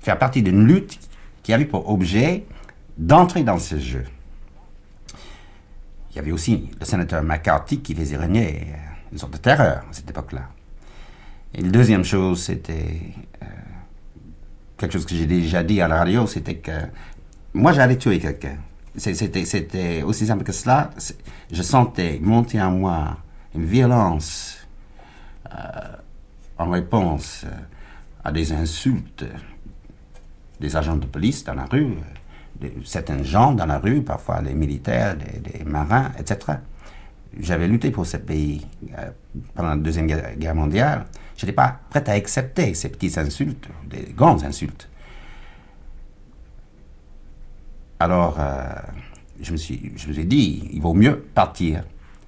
faire 0.00 0.18
partie 0.18 0.42
d'une 0.42 0.66
lutte 0.66 0.98
qui 1.42 1.52
avait 1.52 1.64
pour 1.64 1.88
objet 1.88 2.44
d'entrer 3.06 3.42
dans 3.42 3.58
ce 3.58 3.78
jeu. 3.78 4.04
Il 6.10 6.16
y 6.16 6.18
avait 6.18 6.32
aussi 6.32 6.70
le 6.78 6.84
sénateur 6.86 7.22
McCarthy 7.22 7.80
qui 7.80 7.94
faisait 7.94 8.16
régner 8.16 8.66
euh, 8.68 8.76
une 9.12 9.18
sorte 9.18 9.32
de 9.32 9.38
terreur 9.38 9.84
à 9.90 9.92
cette 9.92 10.08
époque-là. 10.08 10.48
Et 11.54 11.62
la 11.62 11.70
deuxième 11.70 12.04
chose, 12.04 12.42
c'était 12.42 13.00
euh, 13.42 13.46
quelque 14.78 14.92
chose 14.92 15.06
que 15.06 15.14
j'ai 15.14 15.26
déjà 15.26 15.62
dit 15.62 15.80
à 15.80 15.88
la 15.88 15.98
radio, 15.98 16.26
c'était 16.26 16.56
que 16.56 16.72
moi 17.54 17.72
j'allais 17.72 17.96
tuer 17.96 18.18
quelqu'un. 18.18 18.58
C'était 18.96 20.02
aussi 20.02 20.26
simple 20.26 20.44
que 20.44 20.52
cela. 20.52 20.90
Je 21.50 21.62
sentais 21.62 22.18
monter 22.22 22.60
en 22.60 22.72
moi 22.72 23.16
une 23.54 23.64
violence 23.64 24.58
euh, 25.50 25.96
en 26.58 26.70
réponse 26.70 27.46
à 28.22 28.30
des 28.30 28.52
insultes 28.52 29.24
des 30.60 30.76
agents 30.76 30.96
de 30.96 31.06
police 31.06 31.42
dans 31.42 31.54
la 31.54 31.64
rue 31.64 31.96
certains 32.84 33.22
gens 33.22 33.52
dans 33.52 33.66
la 33.66 33.78
rue, 33.78 34.02
parfois 34.02 34.40
les 34.42 34.54
militaires, 34.54 35.16
les, 35.16 35.64
marins, 35.64 36.10
etc. 36.18 36.58
J'avais 37.38 37.66
lutté 37.66 37.90
pour 37.90 38.06
ce 38.06 38.18
pays 38.18 38.66
euh, 38.98 39.10
pendant 39.54 39.70
la 39.70 39.76
Deuxième 39.76 40.06
Guerre 40.06 40.54
mondiale. 40.54 41.06
Je 41.36 41.46
n'étais 41.46 41.54
pas 41.54 41.80
prêt 41.90 42.04
à 42.08 42.12
accepter 42.12 42.74
ces 42.74 42.90
petites 42.90 43.16
insultes, 43.18 43.68
des 43.88 44.12
grandes 44.14 44.44
insultes. 44.44 44.88
Alors, 47.98 48.36
euh, 48.38 48.64
je, 49.40 49.52
me 49.52 49.56
suis, 49.56 49.92
je 49.96 50.08
me 50.08 50.12
suis 50.12 50.26
dit, 50.26 50.70
il 50.72 50.80
vaut 50.80 50.94
mieux 50.94 51.20
partir. 51.34 51.84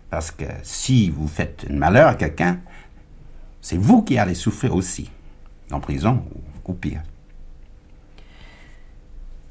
Parce 0.09 0.31
que 0.31 0.45
si 0.62 1.11
vous 1.11 1.26
faites 1.26 1.67
un 1.69 1.75
malheur 1.75 2.09
à 2.09 2.14
quelqu'un, 2.14 2.61
c'est 3.61 3.76
vous 3.76 4.03
qui 4.03 4.17
allez 4.17 4.35
souffrir 4.35 4.75
aussi, 4.75 5.11
en 5.71 5.81
prison 5.81 6.23
ou 6.67 6.73
pire. 6.75 7.03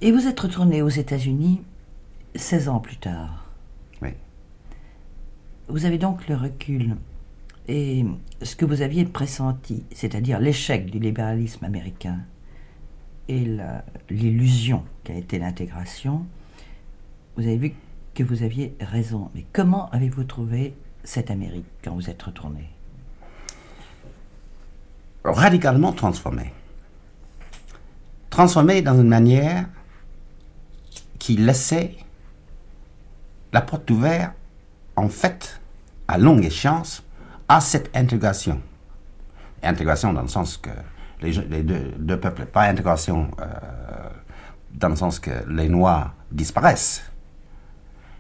Et 0.04 0.12
vous 0.12 0.28
êtes 0.28 0.42
retourné 0.42 0.82
aux 0.82 0.90
États-Unis 0.90 1.62
16 2.36 2.68
ans 2.68 2.82
plus 2.82 2.98
tard. 2.98 3.46
Oui. 4.02 4.10
Vous 5.70 5.86
avez 5.86 5.98
donc 5.98 6.28
le 6.28 6.36
recul 6.36 6.98
et 7.70 8.04
ce 8.42 8.58
que 8.58 8.66
vous 8.66 8.82
aviez 8.82 9.06
pressenti, 9.06 9.86
c'est-à-dire 9.94 10.40
l'échec 10.40 10.92
du 10.92 11.00
libéralisme 11.00 11.64
américain 11.64 12.20
et 13.30 13.48
l'illusion 14.10 14.84
qu'a 15.06 15.14
été 15.14 15.40
l'intégration, 15.40 16.26
vous 17.38 17.44
avez 17.44 17.56
vu 17.56 17.74
que 18.14 18.24
vous 18.24 18.44
aviez 18.44 18.76
raison. 18.82 19.32
Mais 19.34 19.46
comment 19.54 19.90
avez-vous 19.92 20.26
trouvé 20.26 20.74
cette 21.06 21.32
Amérique 21.32 21.66
quand 21.82 21.94
vous 21.94 22.10
êtes 22.10 22.22
retourné? 22.22 22.68
Radicalement 25.24 25.94
transformée. 25.94 26.52
Transformée 28.30 28.82
dans 28.82 29.00
une 29.00 29.08
manière 29.08 29.70
qui 31.24 31.38
laissait 31.38 31.96
la 33.54 33.62
porte 33.62 33.90
ouverte, 33.90 34.34
en 34.98 35.08
fait, 35.08 35.62
à 36.06 36.18
longue 36.18 36.44
échéance, 36.44 37.02
à 37.48 37.62
cette 37.62 37.96
intégration. 37.96 38.60
Intégration 39.64 40.12
dans 40.12 40.24
le 40.24 40.28
sens 40.28 40.58
que 40.58 40.70
les, 41.22 41.64
deux, 41.64 42.20
peuples, 42.20 42.46
pas 42.46 42.64
intégration 42.64 43.32
euh, 43.40 43.46
dans 44.74 44.90
le 44.90 44.98
sens 44.98 45.18
que 45.22 45.32
les 45.48 45.70
Noirs 45.70 46.14
disparaissent, 46.30 47.10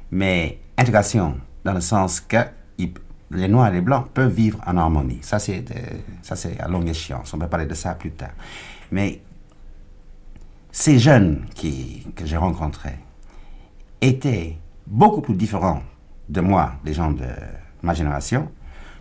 mais 0.09 0.59
intégration 0.77 1.37
dans 1.65 1.73
le 1.73 1.81
sens 1.81 2.21
que 2.21 2.37
les 3.31 3.49
Noirs 3.49 3.67
et 3.67 3.73
les 3.73 3.81
Blancs 3.81 4.07
peuvent 4.13 4.31
vivre 4.31 4.61
en 4.65 4.77
harmonie. 4.77 5.19
C'est, 5.23 5.65
ça, 6.21 6.37
c'est 6.37 6.57
à 6.57 6.69
longue 6.69 6.87
échéance. 6.87 7.33
On 7.33 7.37
va 7.37 7.49
parler 7.49 7.65
de 7.65 7.73
ça 7.73 7.95
plus 7.95 8.11
tard. 8.11 8.31
Mais 8.91 9.19
ces 10.73 10.97
jeunes 10.97 11.45
qui, 11.53 12.03
que 12.15 12.25
j'ai 12.25 12.35
rencontrés 12.35 12.97
étaient 14.01 14.57
beaucoup 14.87 15.21
plus 15.21 15.35
différents 15.35 15.83
de 16.27 16.41
moi, 16.41 16.73
des 16.83 16.93
gens 16.93 17.11
de 17.11 17.27
ma 17.83 17.93
génération, 17.93 18.51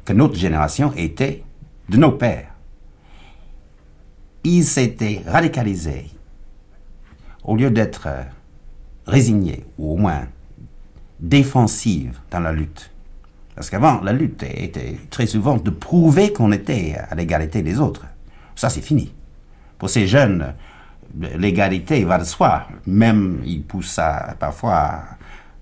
que 0.05 0.13
notre 0.13 0.35
génération 0.35 0.93
était 0.97 1.43
de 1.89 1.97
nos 1.97 2.13
pères. 2.13 2.51
Ils 4.45 4.65
s'étaient 4.65 5.23
radicalisés. 5.27 6.11
Au 7.43 7.57
lieu 7.57 7.71
d'être 7.71 8.07
résignés, 9.07 9.65
ou 9.79 9.95
au 9.95 9.97
moins 9.97 10.29
défensifs 11.19 12.21
dans 12.31 12.41
la 12.41 12.53
lutte. 12.53 12.91
Parce 13.55 13.71
qu'avant, 13.71 14.01
la 14.03 14.13
lutte 14.13 14.43
était 14.43 14.99
très 15.09 15.27
souvent 15.27 15.57
de 15.57 15.71
prouver 15.71 16.33
qu'on 16.35 16.53
était 16.53 16.97
à 17.09 17.15
l'égalité 17.15 17.63
des 17.63 17.81
autres. 17.81 18.05
Ça, 18.57 18.69
c'est 18.69 18.83
fini. 18.83 19.15
Pour 19.79 19.89
ces 19.89 20.07
jeunes 20.07 20.55
l'égalité 21.19 22.05
va 22.05 22.19
de 22.19 22.25
soi. 22.25 22.67
Même, 22.87 23.43
il 23.45 23.63
pousse 23.63 23.99
à, 23.99 24.35
parfois 24.39 25.05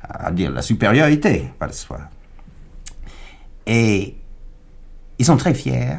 à, 0.02 0.30
dire 0.30 0.50
la 0.50 0.62
supériorité 0.62 1.50
va 1.58 1.66
de 1.66 1.72
soi. 1.72 2.00
Et 3.66 4.16
ils 5.18 5.24
sont 5.24 5.36
très 5.36 5.54
fiers, 5.54 5.98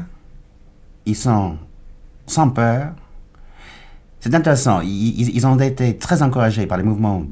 ils 1.05 1.15
sont 1.15 1.57
sans 2.25 2.49
peur. 2.49 2.93
C'est 4.19 4.33
intéressant, 4.35 4.81
ils, 4.83 5.47
ont 5.47 5.57
été 5.57 5.97
très 5.97 6.21
encouragés 6.21 6.67
par 6.67 6.77
les 6.77 6.83
mouvements 6.83 7.23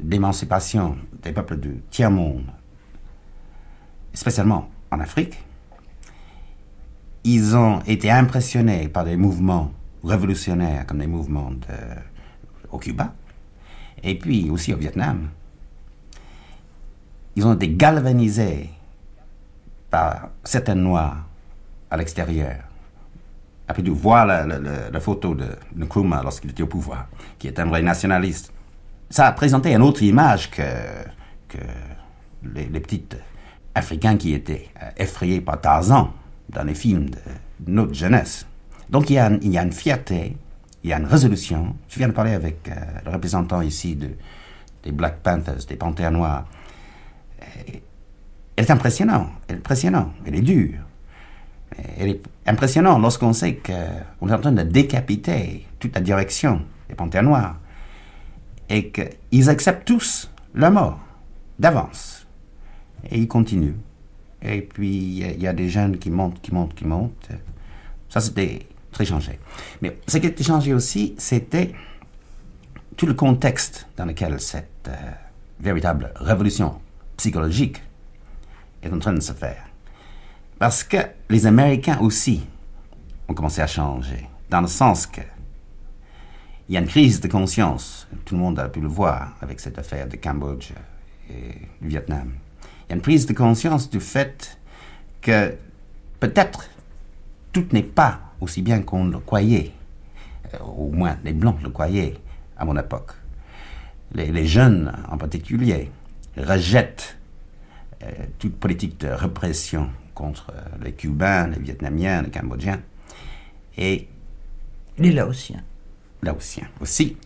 d'émancipation 0.00 0.96
des 1.22 1.32
peuples 1.32 1.56
du 1.56 1.80
tiers-monde, 1.90 2.46
spécialement 4.12 4.68
en 4.90 4.98
Afrique. 4.98 5.38
Ils 7.22 7.56
ont 7.56 7.80
été 7.86 8.10
impressionnés 8.10 8.88
par 8.88 9.04
des 9.04 9.16
mouvements 9.16 9.70
révolutionnaires 10.04 10.86
comme 10.86 11.00
les 11.00 11.06
mouvements 11.06 11.50
au 12.70 12.78
Cuba, 12.78 13.14
et 14.02 14.18
puis 14.18 14.50
aussi 14.50 14.72
au 14.74 14.76
Vietnam. 14.76 15.28
Ils 17.36 17.46
ont 17.46 17.54
été 17.54 17.68
galvanisés 17.68 18.70
par 19.90 20.28
certains 20.44 20.74
Noirs 20.74 21.24
à 21.90 21.96
l'extérieur, 21.96 22.56
après 23.66 23.82
tout, 23.82 23.94
voir 23.94 24.26
la, 24.26 25.00
photo 25.00 25.34
de 25.34 25.46
Nkrumah 25.76 26.22
lorsqu'il 26.22 26.50
était 26.50 26.62
au 26.62 26.66
pouvoir, 26.66 27.06
qui 27.38 27.46
est 27.48 27.58
un 27.58 27.64
vrai 27.64 27.82
nationaliste, 27.82 28.52
ça 29.08 29.26
a 29.26 29.32
présenté 29.32 29.72
une 29.72 29.82
autre 29.82 30.02
image 30.02 30.50
que, 30.50 30.62
les, 32.42 32.66
les 32.66 32.80
petites 32.80 33.16
Africains 33.74 34.16
qui 34.16 34.34
étaient 34.34 34.68
euh, 34.82 34.90
effrayés 34.96 35.40
par 35.40 35.60
Tarzan 35.60 36.12
dans 36.48 36.64
les 36.64 36.74
films 36.74 37.10
de 37.10 37.18
notre 37.66 37.94
jeunesse. 37.94 38.46
Donc 38.90 39.10
il 39.10 39.14
y 39.14 39.18
a, 39.18 39.26
une- 39.28 39.72
fierté, 39.72 40.36
il 40.82 40.90
y 40.90 40.92
a 40.92 40.98
une 40.98 41.06
résolution. 41.06 41.74
Je 41.88 41.98
viens 41.98 42.08
de 42.08 42.12
parler 42.12 42.32
avec 42.32 42.68
euh, 42.68 42.74
le 43.04 43.10
représentant 43.10 43.60
ici 43.60 43.96
de, 43.96 44.10
des 44.82 44.92
Black 44.92 45.18
Panthers, 45.22 45.64
des 45.68 45.76
Panthères 45.76 46.10
Noirs. 46.12 46.46
Et 47.68 47.82
Elle 48.56 48.64
est 48.64 48.70
impressionnante, 48.70 49.28
elle 49.48 49.56
est 49.56 49.58
impressionnante, 49.58 50.12
elle 50.26 50.34
est 50.36 50.42
dure. 50.42 50.80
Elle 51.98 52.08
est 52.10 52.22
impressionnante 52.46 53.02
lorsqu'on 53.02 53.32
sait 53.32 53.56
qu'on 53.56 54.28
est 54.28 54.32
en 54.32 54.38
train 54.38 54.52
de 54.52 54.62
décapiter 54.62 55.66
toute 55.80 55.94
la 55.94 56.00
direction 56.00 56.62
des 56.88 56.94
Panthères 56.94 57.24
Noirs 57.24 57.56
et 58.68 58.90
qu'ils 58.92 59.50
acceptent 59.50 59.84
tous 59.86 60.30
la 60.54 60.70
mort 60.70 61.00
d'avance. 61.58 62.26
Et 63.10 63.18
ils 63.18 63.28
continuent. 63.28 63.74
Et 64.40 64.60
puis, 64.60 65.18
il 65.18 65.42
y, 65.42 65.46
a 65.46 65.52
des 65.52 65.68
jeunes 65.68 65.98
qui 65.98 66.10
montent, 66.10 66.40
qui 66.40 66.52
montent, 66.54 66.74
qui 66.74 66.84
montent. 66.86 67.28
Ça, 68.08 68.20
c'était 68.20 68.66
très 68.94 69.04
changé. 69.04 69.38
Mais 69.82 69.98
ce 70.08 70.16
qui 70.16 70.26
était 70.26 70.44
changé 70.44 70.72
aussi, 70.72 71.14
c'était 71.18 71.74
tout 72.96 73.06
le 73.06 73.14
contexte 73.14 73.86
dans 73.96 74.06
lequel 74.06 74.40
cette 74.40 74.88
euh, 74.88 75.10
véritable 75.60 76.12
révolution 76.16 76.80
psychologique 77.16 77.82
est 78.82 78.92
en 78.92 78.98
train 78.98 79.12
de 79.12 79.20
se 79.20 79.32
faire. 79.32 79.64
Parce 80.58 80.84
que 80.84 80.96
les 81.28 81.44
Américains 81.46 81.98
aussi 82.00 82.42
ont 83.28 83.34
commencé 83.34 83.60
à 83.60 83.66
changer, 83.66 84.28
dans 84.48 84.60
le 84.60 84.68
sens 84.68 85.06
que 85.06 85.20
il 86.68 86.74
y 86.74 86.78
a 86.78 86.80
une 86.80 86.86
crise 86.86 87.20
de 87.20 87.28
conscience, 87.28 88.08
tout 88.24 88.34
le 88.34 88.40
monde 88.40 88.58
a 88.58 88.70
pu 88.70 88.80
le 88.80 88.88
voir 88.88 89.36
avec 89.42 89.60
cette 89.60 89.78
affaire 89.78 90.08
de 90.08 90.16
Cambodge 90.16 90.70
et 91.28 91.58
du 91.82 91.88
Vietnam. 91.88 92.32
Il 92.62 92.90
y 92.90 92.92
a 92.92 92.96
une 92.96 93.02
prise 93.02 93.26
de 93.26 93.34
conscience 93.34 93.90
du 93.90 94.00
fait 94.00 94.58
que 95.20 95.54
peut-être 96.20 96.70
tout 97.52 97.66
n'est 97.72 97.82
pas 97.82 98.18
aussi 98.44 98.62
bien 98.62 98.82
qu'on 98.82 99.06
le 99.06 99.18
croyait, 99.18 99.72
Euh, 100.54 100.58
au 100.62 100.90
moins 100.90 101.16
les 101.24 101.32
Blancs 101.32 101.56
le 101.62 101.70
croyaient 101.70 102.14
à 102.56 102.64
mon 102.64 102.76
époque. 102.76 103.12
Les, 104.12 104.30
les 104.30 104.46
jeunes 104.46 104.92
en 105.10 105.16
particulier 105.16 105.90
rejettent 106.36 107.16
euh, 108.02 108.06
toute 108.38 108.56
politique 108.60 109.00
de 109.00 109.08
répression 109.08 109.88
contre 110.14 110.52
euh, 110.52 110.84
les 110.84 110.92
Cubains, 110.92 111.48
les 111.48 111.58
Vietnamiens, 111.58 112.22
les 112.22 112.30
Cambodgiens 112.30 112.80
et 113.78 114.06
Les 114.98 115.12
Laotiens. 115.12 115.64
Laotiens 116.22 116.68
aussi, 116.80 117.16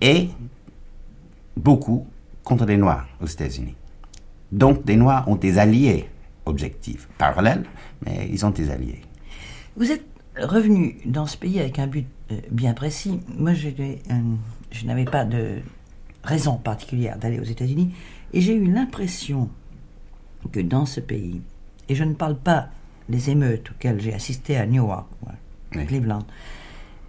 et 0.00 0.30
beaucoup 1.56 2.06
contre 2.42 2.64
les 2.66 2.78
Noirs 2.78 3.06
aux 3.20 3.26
États-Unis. 3.26 3.76
Donc, 4.50 4.84
des 4.84 4.96
Noirs 4.96 5.28
ont 5.28 5.36
des 5.36 5.58
alliés 5.58 6.08
objectifs, 6.44 7.06
parallèles, 7.18 7.64
mais 8.04 8.28
ils 8.30 8.44
ont 8.44 8.50
des 8.50 8.70
alliés. 8.70 9.02
Vous 9.76 9.90
êtes 9.90 10.04
revenu 10.40 10.96
dans 11.04 11.26
ce 11.26 11.36
pays 11.36 11.58
avec 11.60 11.78
un 11.78 11.86
but 11.86 12.06
euh, 12.32 12.40
bien 12.50 12.74
précis. 12.74 13.20
Moi, 13.36 13.52
je 13.54 14.86
n'avais 14.86 15.04
pas 15.04 15.24
de 15.24 15.58
raison 16.24 16.56
particulière 16.56 17.18
d'aller 17.18 17.38
aux 17.40 17.44
États-Unis 17.44 17.94
et 18.32 18.40
j'ai 18.40 18.54
eu 18.54 18.70
l'impression 18.72 19.48
que 20.52 20.60
dans 20.60 20.86
ce 20.86 21.00
pays, 21.00 21.40
et 21.88 21.94
je 21.94 22.04
ne 22.04 22.14
parle 22.14 22.36
pas 22.36 22.68
des 23.08 23.30
émeutes 23.30 23.70
auxquelles 23.70 24.00
j'ai 24.00 24.12
assisté 24.14 24.56
à 24.56 24.66
Newark, 24.66 25.06
à 25.26 25.32
Oui. 25.76 25.86
Cleveland, 25.86 26.24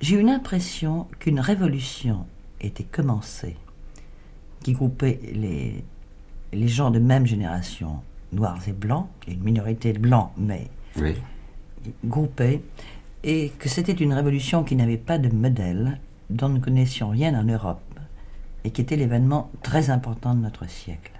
j'ai 0.01 0.15
eu 0.19 0.21
l'impression 0.23 1.07
qu'une 1.19 1.39
révolution 1.39 2.25
était 2.61 2.83
commencée 2.83 3.55
qui 4.63 4.73
groupait 4.73 5.19
les, 5.33 5.83
les 6.53 6.67
gens 6.67 6.91
de 6.91 6.99
même 6.99 7.25
génération, 7.25 8.01
noirs 8.31 8.59
et 8.67 8.73
blancs, 8.73 9.07
et 9.27 9.33
une 9.33 9.43
minorité 9.43 9.93
de 9.93 9.99
blancs, 9.99 10.31
mais 10.37 10.67
Oui. 10.99 11.15
groupés, 12.05 12.61
et 13.23 13.49
que 13.59 13.69
c'était 13.69 13.93
une 13.93 14.13
révolution 14.13 14.63
qui 14.63 14.75
n'avait 14.75 14.97
pas 14.97 15.17
de 15.17 15.29
modèle, 15.29 15.99
dont 16.29 16.49
nous 16.49 16.57
ne 16.57 16.63
connaissions 16.63 17.09
rien 17.09 17.33
en 17.39 17.43
Europe, 17.43 17.81
et 18.63 18.71
qui 18.71 18.81
était 18.81 18.95
l'événement 18.95 19.49
très 19.63 19.89
important 19.89 20.33
de 20.33 20.41
notre 20.41 20.69
siècle. 20.69 21.11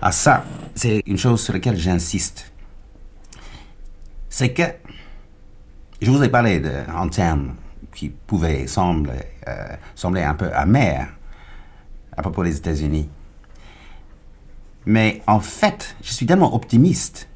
Ah 0.00 0.12
ça, 0.12 0.44
c'est 0.74 1.02
une 1.06 1.18
chose 1.18 1.42
sur 1.42 1.52
laquelle 1.52 1.76
j'insiste. 1.76 2.52
C'est 4.28 4.52
que, 4.52 4.62
je 6.02 6.10
vous 6.10 6.22
ai 6.22 6.28
parlé 6.28 6.60
de, 6.60 6.72
en 6.94 7.08
termes 7.08 7.54
qui 7.94 8.10
pouvaient 8.10 8.66
sembler, 8.66 9.14
euh, 9.48 9.68
sembler 9.94 10.22
un 10.22 10.34
peu 10.34 10.52
amers 10.52 11.08
à 12.16 12.22
propos 12.22 12.44
des 12.44 12.56
États-Unis. 12.56 13.08
Mais 14.84 15.22
en 15.26 15.40
fait, 15.40 15.96
je 16.02 16.12
suis 16.12 16.26
tellement 16.26 16.54
optimiste. 16.54 17.28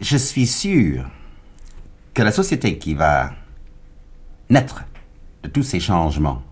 Je 0.00 0.16
suis 0.16 0.46
sûr 0.46 1.04
que 2.20 2.24
la 2.24 2.32
société 2.32 2.76
qui 2.76 2.92
va 2.92 3.30
naître 4.50 4.84
de 5.42 5.48
tous 5.48 5.62
ces 5.62 5.80
changements, 5.80 6.42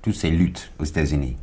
toutes 0.00 0.14
ces 0.14 0.30
luttes 0.30 0.72
aux 0.78 0.84
États-Unis, 0.84 1.36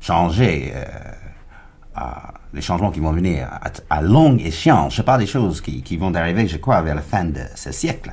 changer 0.00 0.74
euh, 0.74 2.04
les 2.52 2.60
changements 2.60 2.90
qui 2.90 3.00
vont 3.00 3.12
venir 3.12 3.48
à, 3.50 3.70
à 3.88 4.02
longue 4.02 4.42
échéance. 4.42 4.94
Je 4.96 5.00
parle 5.00 5.20
des 5.20 5.26
choses 5.26 5.62
qui, 5.62 5.96
vont 5.96 6.14
arriver, 6.14 6.46
je 6.46 6.58
crois, 6.58 6.82
vers 6.82 6.94
la 6.94 7.00
fin 7.00 7.24
de 7.24 7.40
ce 7.54 7.72
siècle. 7.72 8.12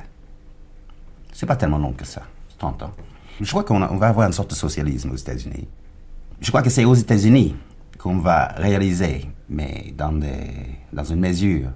C'est 1.30 1.44
pas 1.44 1.56
tellement 1.56 1.76
long 1.76 1.92
que 1.92 2.06
ça, 2.06 2.22
30 2.56 2.84
ans. 2.84 2.92
Je 3.42 3.50
crois 3.50 3.62
qu'on 3.62 3.78
va 3.78 4.08
avoir 4.08 4.26
une 4.26 4.32
sorte 4.32 4.48
de 4.48 4.56
socialisme 4.56 5.10
aux 5.10 5.16
États-Unis. 5.16 5.68
Je 6.40 6.48
crois 6.48 6.62
que 6.62 6.70
c'est 6.70 6.86
aux 6.86 6.94
États-Unis 6.94 7.54
qu'on 7.98 8.16
va 8.16 8.54
réaliser, 8.56 9.28
mais 9.50 9.92
dans 9.98 11.04
une 11.04 11.20
mesure 11.20 11.68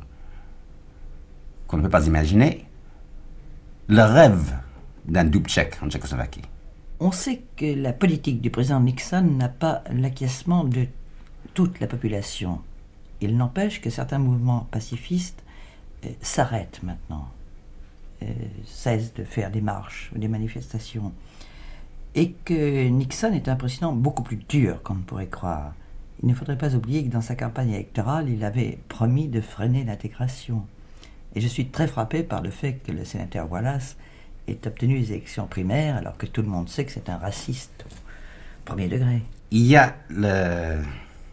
qu'on 1.67 1.79
ne 1.79 1.83
peut 1.83 1.91
pas 1.91 2.07
imaginer, 2.07 2.65
le 3.89 4.03
rêve 4.03 4.55
d'un 5.07 5.25
double 5.25 5.49
tchèque 5.49 5.77
en 5.83 5.89
Tchécoslovaquie. 5.89 6.43
On 6.99 7.13
sait 7.13 7.43
que 7.57 7.67
la 7.67 7.93
politique 7.93 8.41
du 8.41 8.51
président 8.51 8.81
Nixon 8.81 9.23
n'a 9.23 9.49
pas 9.49 9.85
l'acquiescement 9.93 10.65
de 10.65 10.87
toute 11.55 11.79
la 11.81 11.87
population. 11.87 12.61
Il 13.21 13.37
n'empêche 13.37 13.81
que 13.81 13.91
certains 13.91 14.19
mouvements 14.19 14.67
pacifistes 14.71 15.43
euh, 16.05 16.09
s'arrêtent 16.21 16.81
maintenant, 16.83 17.29
euh, 18.23 18.27
cessent 18.65 19.15
de 19.15 19.25
faire 19.25 19.51
des 19.51 19.61
marches 19.61 20.11
ou 20.15 20.19
des 20.19 20.29
manifestations. 20.29 21.13
Et 22.15 22.33
que 22.33 22.89
Nixon 22.89 23.33
est 23.33 23.49
un 23.49 23.57
président 23.57 23.93
beaucoup 23.93 24.23
plus 24.23 24.39
dur 24.49 24.83
qu'on 24.83 24.95
ne 24.95 25.03
pourrait 25.03 25.29
croire. 25.29 25.75
Il 26.23 26.29
ne 26.29 26.35
faudrait 26.35 26.57
pas 26.57 26.75
oublier 26.75 27.05
que 27.05 27.11
dans 27.11 27.21
sa 27.21 27.37
campagne 27.37 27.73
électorale, 27.73 28.31
il 28.31 28.43
avait 28.43 28.79
promis 28.89 29.29
de 29.29 29.43
freiner 29.43 29.85
l'intégration. 29.85 30.67
Et 31.37 31.41
je 31.41 31.49
suis 31.49 31.67
très 31.69 31.87
frappé 31.87 32.23
par 32.23 32.41
le 32.43 32.51
fait 32.51 32.81
que 32.85 32.91
le 32.93 33.05
sénateur 33.05 33.51
Wallace 33.53 33.97
ait 34.49 34.59
obtenu 34.67 34.97
les 34.97 35.13
élections 35.13 35.47
primaires 35.47 35.97
alors 35.97 36.17
que 36.17 36.25
tout 36.27 36.41
le 36.41 36.49
monde 36.49 36.69
sait 36.71 36.85
que 36.87 36.91
c'est 36.93 37.11
un 37.11 37.19
raciste 37.19 37.85
au 37.87 38.65
premier 38.65 38.89
degré. 38.89 39.23
il 39.51 39.67
y 39.67 39.77
a 39.77 39.95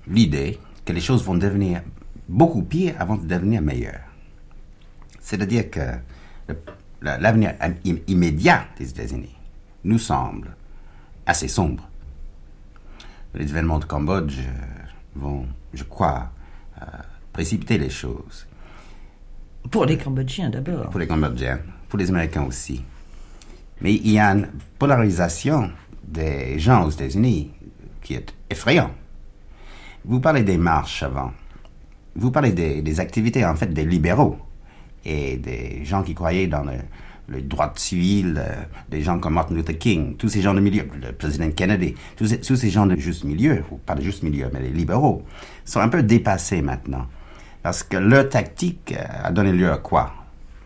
l'idée 0.07 0.59
que 0.85 0.91
les 0.93 0.99
choses 0.99 1.23
vont 1.23 1.35
devenir 1.35 1.81
beaucoup 2.27 2.61
pires 2.63 2.95
avant 2.99 3.15
de 3.15 3.25
devenir 3.25 3.61
meilleures. 3.61 4.01
C'est-à-dire 5.21 5.69
que 5.71 5.79
l'avenir 7.01 7.53
im- 7.61 7.75
immédiat 8.07 8.65
des 8.77 8.89
États-Unis 8.89 9.35
nous 9.85 9.99
semble 9.99 10.53
assez 11.25 11.47
sombre. 11.47 11.87
Les 13.33 13.49
événements 13.49 13.79
de 13.79 13.85
Cambodge 13.85 14.37
euh, 14.39 14.51
vont, 15.15 15.47
je 15.73 15.83
crois, 15.83 16.29
euh, 16.81 16.85
précipiter 17.31 17.77
les 17.77 17.89
choses. 17.89 18.45
Pour 19.73 19.86
les 19.86 19.97
Cambodgiens 19.97 20.51
d'abord. 20.51 20.91
Pour 20.91 20.99
les 20.99 21.07
Cambodgiens, 21.07 21.59
pour 21.89 21.97
les 21.97 22.07
Américains 22.07 22.43
aussi. 22.43 22.83
Mais 23.81 23.95
il 23.95 24.12
y 24.12 24.19
a 24.19 24.29
une 24.29 24.47
polarisation 24.77 25.71
des 26.07 26.59
gens 26.59 26.86
aux 26.86 26.91
États-Unis 26.91 27.49
qui 28.03 28.13
est 28.13 28.36
effrayante. 28.51 28.91
Vous 30.05 30.19
parlez 30.19 30.43
des 30.43 30.59
marches 30.59 31.01
avant. 31.01 31.31
Vous 32.15 32.29
parlez 32.29 32.51
des, 32.51 32.99
activités, 32.99 33.43
en 33.43 33.55
fait, 33.55 33.73
des 33.73 33.83
libéraux 33.83 34.38
et 35.05 35.38
des 35.38 35.83
gens 35.83 36.03
qui 36.03 36.13
croyaient 36.13 36.45
dans 36.45 36.63
le, 36.63 36.73
le 37.27 37.41
droit 37.41 37.73
civil, 37.75 38.36
euh, 38.38 38.53
des 38.91 39.01
gens 39.01 39.17
comme 39.17 39.33
Martin 39.33 39.55
Luther 39.55 39.79
King, 39.79 40.17
tous 40.17 40.29
ces 40.29 40.43
gens 40.43 40.53
de 40.53 40.59
milieu, 40.59 40.88
le 41.01 41.13
président 41.13 41.49
Kennedy, 41.49 41.95
tous 42.15 42.27
ces, 42.27 42.39
tous 42.39 42.57
ces 42.57 42.69
gens 42.69 42.86
de 42.86 42.95
juste 42.95 43.23
milieu, 43.23 43.63
ou 43.71 43.77
pas 43.77 43.95
de 43.95 44.03
juste 44.03 44.21
milieu, 44.21 44.51
mais 44.53 44.62
les 44.62 44.69
libéraux, 44.69 45.23
sont 45.65 45.79
un 45.79 45.89
peu 45.89 46.03
dépassés 46.03 46.62
maintenant. 46.62 47.07
Parce 47.63 47.82
que 47.82 47.95
leur 47.97 48.30
tactique 48.30 48.93
euh, 48.95 49.28
a 49.28 49.32
donné 49.32 49.54
lieu 49.54 49.71
à 49.71 49.78
quoi? 49.78 50.13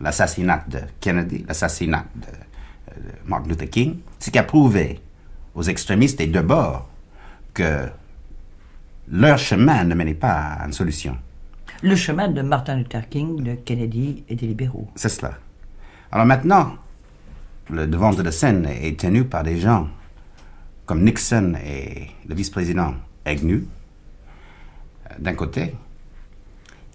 L'assassinat 0.00 0.64
de 0.68 0.80
Kennedy, 1.00 1.44
l'assassinat 1.46 2.04
de, 2.14 2.26
euh, 2.26 2.94
de 3.24 3.28
Martin 3.30 3.48
Luther 3.48 3.70
King, 3.70 3.98
ce 4.18 4.30
qui 4.30 4.38
a 4.38 4.42
prouvé 4.42 5.00
aux 5.54 5.62
extrémistes 5.62 6.18
des 6.18 6.26
deux 6.26 6.42
bords 6.42 6.88
que 7.54 7.88
leur 9.10 9.38
chemin 9.38 9.84
ne 9.84 9.94
menait 9.94 10.14
pas 10.14 10.54
à 10.60 10.66
une 10.66 10.72
solution. 10.72 11.16
Le 11.82 11.94
chemin 11.94 12.28
de 12.28 12.42
Martin 12.42 12.76
Luther 12.76 13.08
King, 13.08 13.42
de 13.42 13.54
Kennedy 13.54 14.24
et 14.28 14.34
des 14.34 14.46
libéraux. 14.48 14.88
C'est 14.96 15.08
cela. 15.08 15.34
Alors 16.10 16.26
maintenant, 16.26 16.74
le 17.70 17.86
devant 17.86 18.12
de 18.12 18.22
la 18.22 18.32
scène 18.32 18.66
est 18.66 18.98
tenu 18.98 19.24
par 19.24 19.44
des 19.44 19.58
gens 19.58 19.88
comme 20.84 21.04
Nixon 21.04 21.54
et 21.64 22.08
le 22.26 22.34
vice-président 22.34 22.94
Agnew, 23.24 23.62
euh, 25.10 25.14
d'un 25.18 25.34
côté, 25.34 25.74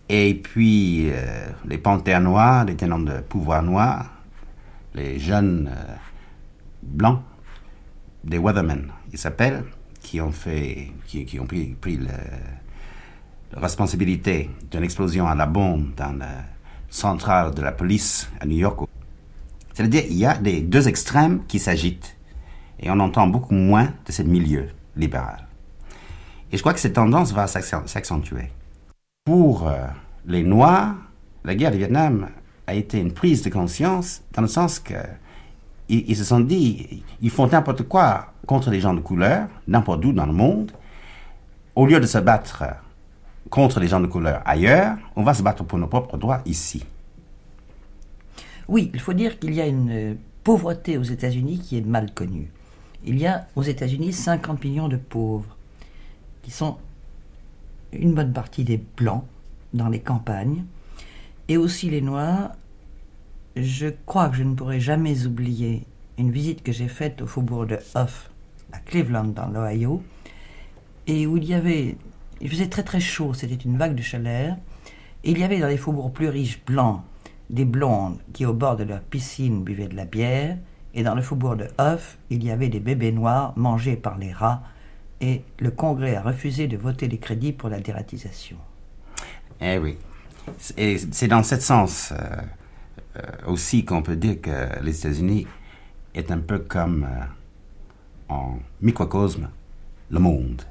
et 0.09 0.33
puis 0.35 1.09
euh, 1.11 1.47
les 1.65 1.77
panthères 1.77 2.21
noirs, 2.21 2.65
les 2.65 2.75
tenants 2.75 2.99
de 2.99 3.19
pouvoir 3.21 3.63
noir, 3.63 4.11
les 4.93 5.19
jeunes 5.19 5.71
euh, 5.71 5.95
blancs, 6.81 7.21
des 8.23 8.37
Weathermen, 8.37 8.91
ils 9.11 9.17
s'appellent, 9.17 9.65
qui 10.01 10.21
ont 10.21 10.31
fait, 10.31 10.91
qui, 11.07 11.25
qui 11.25 11.39
ont 11.39 11.45
pris, 11.45 11.75
pris 11.79 11.97
le, 11.97 12.07
la 13.53 13.61
responsabilité 13.61 14.49
d'une 14.71 14.83
explosion 14.83 15.27
à 15.27 15.35
la 15.35 15.45
bombe 15.45 15.93
dans 15.95 16.17
la 16.17 16.43
centrale 16.89 17.53
de 17.53 17.61
la 17.61 17.71
police 17.71 18.29
à 18.39 18.45
New 18.45 18.57
York. 18.57 18.87
C'est-à-dire, 19.73 20.03
il 20.07 20.17
y 20.17 20.25
a 20.25 20.37
des 20.37 20.61
deux 20.61 20.87
extrêmes 20.87 21.43
qui 21.47 21.59
s'agitent. 21.59 22.15
Et 22.79 22.89
on 22.89 22.99
entend 22.99 23.27
beaucoup 23.27 23.53
moins 23.53 23.93
de 24.05 24.11
ce 24.11 24.21
milieu 24.23 24.67
libéral. 24.95 25.47
Et 26.51 26.57
je 26.57 26.61
crois 26.61 26.73
que 26.73 26.79
cette 26.79 26.93
tendance 26.93 27.31
va 27.31 27.47
s'accentuer. 27.47 28.51
Pour 29.25 29.69
euh, 29.69 29.87
les 30.25 30.43
Noirs, 30.43 30.95
la 31.45 31.55
guerre 31.55 31.71
du 31.71 31.77
Vietnam 31.77 32.27
a 32.67 32.73
été 32.73 32.99
une 32.99 33.13
prise 33.13 33.41
de 33.41 33.49
conscience 33.49 34.21
dans 34.33 34.41
le 34.41 34.49
sens 34.49 34.79
que 34.79 34.95
ils, 35.87 36.15
se 36.17 36.25
sont 36.25 36.41
dit, 36.41 37.03
ils 37.21 37.29
font 37.29 37.47
n'importe 37.47 37.83
quoi 37.83 38.33
contre 38.45 38.69
les 38.69 38.81
gens 38.81 38.93
de 38.93 38.99
couleur, 38.99 39.47
n'importe 39.65 40.03
où 40.03 40.11
dans 40.11 40.25
le 40.25 40.33
monde. 40.33 40.73
Au 41.73 41.85
lieu 41.85 42.01
de 42.01 42.05
se 42.05 42.17
battre 42.17 42.65
contre 43.49 43.79
les 43.79 43.87
gens 43.87 44.01
de 44.01 44.07
couleur 44.07 44.41
ailleurs, 44.43 44.97
on 45.15 45.23
va 45.23 45.33
se 45.33 45.41
battre 45.41 45.63
pour 45.63 45.79
nos 45.79 45.87
propres 45.87 46.17
droits 46.17 46.41
ici. 46.45 46.83
Oui, 48.67 48.91
il 48.93 48.99
faut 48.99 49.13
dire 49.13 49.39
qu'il 49.39 49.53
y 49.53 49.61
a 49.61 49.67
une 49.67 50.17
pauvreté 50.43 50.97
aux 50.97 51.03
États-Unis 51.03 51.59
qui 51.59 51.77
est 51.77 51.85
mal 51.85 52.13
connue. 52.13 52.51
Il 53.05 53.17
y 53.17 53.25
a 53.25 53.47
aux 53.55 53.63
États-Unis 53.63 54.11
50 54.11 54.61
millions 54.65 54.89
de 54.89 54.97
pauvres, 54.97 55.55
qui 56.41 56.51
sont 56.51 56.75
une 57.99 58.13
bonne 58.13 58.33
partie 58.33 58.63
des 58.63 58.81
blancs 58.97 59.23
dans 59.73 59.89
les 59.89 59.99
campagnes, 59.99 60.63
et 61.47 61.57
aussi 61.57 61.89
les 61.89 62.01
noirs. 62.01 62.51
Je 63.55 63.87
crois 64.05 64.29
que 64.29 64.35
je 64.35 64.43
ne 64.43 64.55
pourrai 64.55 64.79
jamais 64.79 65.25
oublier 65.25 65.83
une 66.17 66.31
visite 66.31 66.63
que 66.63 66.71
j'ai 66.71 66.87
faite 66.87 67.21
au 67.21 67.27
faubourg 67.27 67.65
de 67.65 67.77
Huff, 67.95 68.29
à 68.71 68.79
Cleveland, 68.79 69.25
dans 69.35 69.47
l'Ohio, 69.47 70.03
et 71.05 71.27
où 71.27 71.37
il 71.37 71.45
y 71.45 71.53
avait 71.53 71.97
il 72.43 72.49
faisait 72.49 72.67
très 72.67 72.83
très 72.83 72.99
chaud, 72.99 73.33
c'était 73.33 73.55
une 73.55 73.77
vague 73.77 73.95
de 73.95 74.01
chaleur. 74.01 74.57
Et 75.23 75.31
il 75.31 75.39
y 75.39 75.43
avait 75.43 75.59
dans 75.59 75.67
les 75.67 75.77
faubourgs 75.77 76.11
plus 76.11 76.27
riches 76.27 76.59
blancs 76.65 76.99
des 77.49 77.63
blondes 77.63 78.17
qui 78.33 78.45
au 78.45 78.53
bord 78.53 78.75
de 78.75 78.83
leur 78.83 78.99
piscine 78.99 79.63
buvaient 79.63 79.87
de 79.87 79.95
la 79.95 80.03
bière. 80.03 80.57
Et 80.93 81.03
dans 81.03 81.15
le 81.15 81.21
faubourg 81.21 81.55
de 81.55 81.67
Huff, 81.79 82.17
il 82.29 82.43
y 82.43 82.51
avait 82.51 82.67
des 82.67 82.81
bébés 82.81 83.13
noirs 83.13 83.53
mangés 83.55 83.95
par 83.95 84.17
les 84.17 84.33
rats. 84.33 84.61
Et 85.23 85.41
le 85.59 85.71
Congrès 85.71 86.17
a 86.17 86.21
refusé 86.21 86.67
de 86.67 86.75
voter 86.75 87.07
les 87.07 87.17
crédits 87.17 87.53
pour 87.53 87.69
la 87.69 87.79
dératisation. 87.79 88.57
Eh 89.61 89.77
oui. 89.77 89.97
Et 90.75 90.97
c'est 90.97 91.29
dans 91.29 91.43
ce 91.43 91.57
sens 91.61 92.11
euh, 92.11 92.17
euh, 93.15 93.21
aussi 93.47 93.85
qu'on 93.85 94.01
peut 94.01 94.17
dire 94.17 94.41
que 94.41 94.83
les 94.83 94.99
États-Unis 94.99 95.47
est 96.13 96.29
un 96.29 96.39
peu 96.39 96.59
comme 96.59 97.05
euh, 97.05 98.33
en 98.33 98.59
microcosme 98.81 99.47
le 100.09 100.19
monde. 100.19 100.61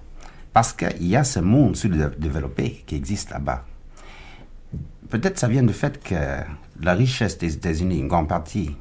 Parce 0.52 0.74
qu'il 0.74 1.06
y 1.06 1.16
a 1.16 1.24
ce 1.24 1.40
monde 1.40 1.74
sous-développé 1.74 2.84
qui 2.86 2.94
existe 2.94 3.30
là-bas. 3.30 3.64
Peut-être 5.08 5.38
ça 5.38 5.48
vient 5.48 5.62
du 5.62 5.72
fait 5.72 6.02
que 6.04 6.42
la 6.78 6.92
richesse 6.92 7.38
des 7.38 7.54
États-Unis, 7.54 8.00
une 8.00 8.08
grande 8.08 8.28
partie, 8.28 8.76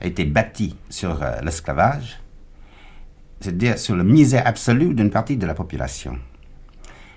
a 0.00 0.06
été 0.06 0.24
bâtie 0.24 0.76
sur 0.88 1.20
l'esclavage, 1.42 2.20
c'est-à-dire 3.40 3.78
sur 3.78 3.96
le 3.96 4.04
misère 4.04 4.46
absolue 4.46 4.94
d'une 4.94 5.10
partie 5.10 5.36
de 5.36 5.46
la 5.46 5.54
population. 5.54 6.18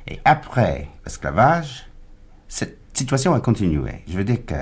Et 0.08 0.19
après 0.25 0.88
l'esclavage, 1.05 1.88
cette 2.47 2.77
situation 2.93 3.34
a 3.34 3.39
continué. 3.39 4.03
Je 4.08 4.17
veux 4.17 4.23
dire 4.23 4.45
que 4.45 4.55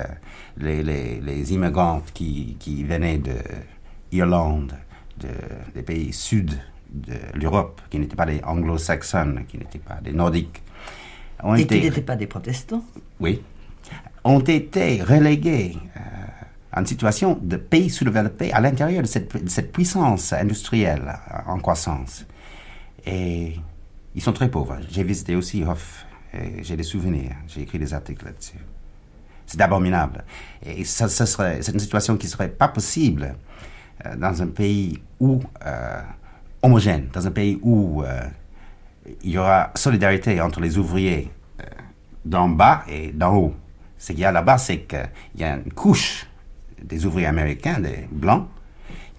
les, 0.58 0.82
les, 0.82 1.52
immigrants 1.52 2.02
qui, 2.14 2.56
qui 2.58 2.84
venaient 2.84 3.20
d'Irlande, 4.10 4.74
de, 5.18 5.28
des 5.74 5.82
pays 5.82 6.12
sud 6.12 6.52
de 6.90 7.14
l'Europe, 7.34 7.80
qui 7.90 7.98
n'étaient 7.98 8.16
pas 8.16 8.26
des 8.26 8.40
anglo-saxons, 8.44 9.44
qui 9.48 9.58
n'étaient 9.58 9.78
pas 9.78 10.00
des 10.02 10.12
nordiques. 10.12 10.62
Ont 11.42 11.54
Et 11.54 11.66
qui 11.66 11.80
n'étaient 11.80 12.00
pas 12.02 12.16
des 12.16 12.26
protestants 12.26 12.84
Oui. 13.20 13.42
Ont 14.24 14.40
été 14.40 15.02
relégués 15.02 15.76
euh, 15.96 16.00
en 16.74 16.84
situation 16.84 17.38
de 17.40 17.56
pays 17.56 17.90
sous-développés 17.90 18.52
à 18.52 18.60
l'intérieur 18.60 19.02
de 19.02 19.06
cette, 19.06 19.48
cette, 19.48 19.72
puissance 19.72 20.32
industrielle 20.32 21.18
euh, 21.30 21.52
en 21.52 21.58
croissance. 21.58 22.26
Et 23.06 23.56
ils 24.14 24.22
sont 24.22 24.32
très 24.32 24.50
pauvres. 24.50 24.78
J'ai 24.90 25.02
visité 25.02 25.34
aussi 25.34 25.64
Hof, 25.64 26.04
j'ai 26.60 26.76
des 26.76 26.82
souvenirs, 26.82 27.32
j'ai 27.46 27.62
écrit 27.62 27.78
des 27.78 27.94
articles 27.94 28.24
là-dessus. 28.24 28.58
C'est 29.46 29.60
abominable. 29.62 30.24
Et 30.64 30.84
ça, 30.84 31.08
serait, 31.08 31.62
c'est 31.62 31.72
une 31.72 31.80
situation 31.80 32.16
qui 32.18 32.26
ne 32.26 32.30
serait 32.30 32.50
pas 32.50 32.68
possible 32.68 33.34
euh, 34.04 34.16
dans 34.16 34.42
un 34.42 34.48
pays 34.48 35.00
où 35.20 35.40
homogène, 36.62 37.08
dans 37.12 37.26
un 37.26 37.30
pays 37.30 37.58
où 37.62 38.02
euh, 38.02 38.22
il 39.22 39.30
y 39.30 39.38
aura 39.38 39.70
solidarité 39.74 40.40
entre 40.40 40.60
les 40.60 40.78
ouvriers 40.78 41.30
euh, 41.60 41.64
d'en 42.24 42.48
bas 42.48 42.84
et 42.88 43.12
d'en 43.12 43.34
haut. 43.34 43.54
Ce 43.96 44.12
qu'il 44.12 44.20
y 44.20 44.24
a 44.24 44.32
là-bas, 44.32 44.58
c'est 44.58 44.80
qu'il 44.80 45.08
y 45.36 45.44
a 45.44 45.56
une 45.56 45.72
couche 45.72 46.27
des 46.84 47.06
ouvriers 47.06 47.26
américains, 47.26 47.80
des 47.80 48.08
blancs, 48.10 48.46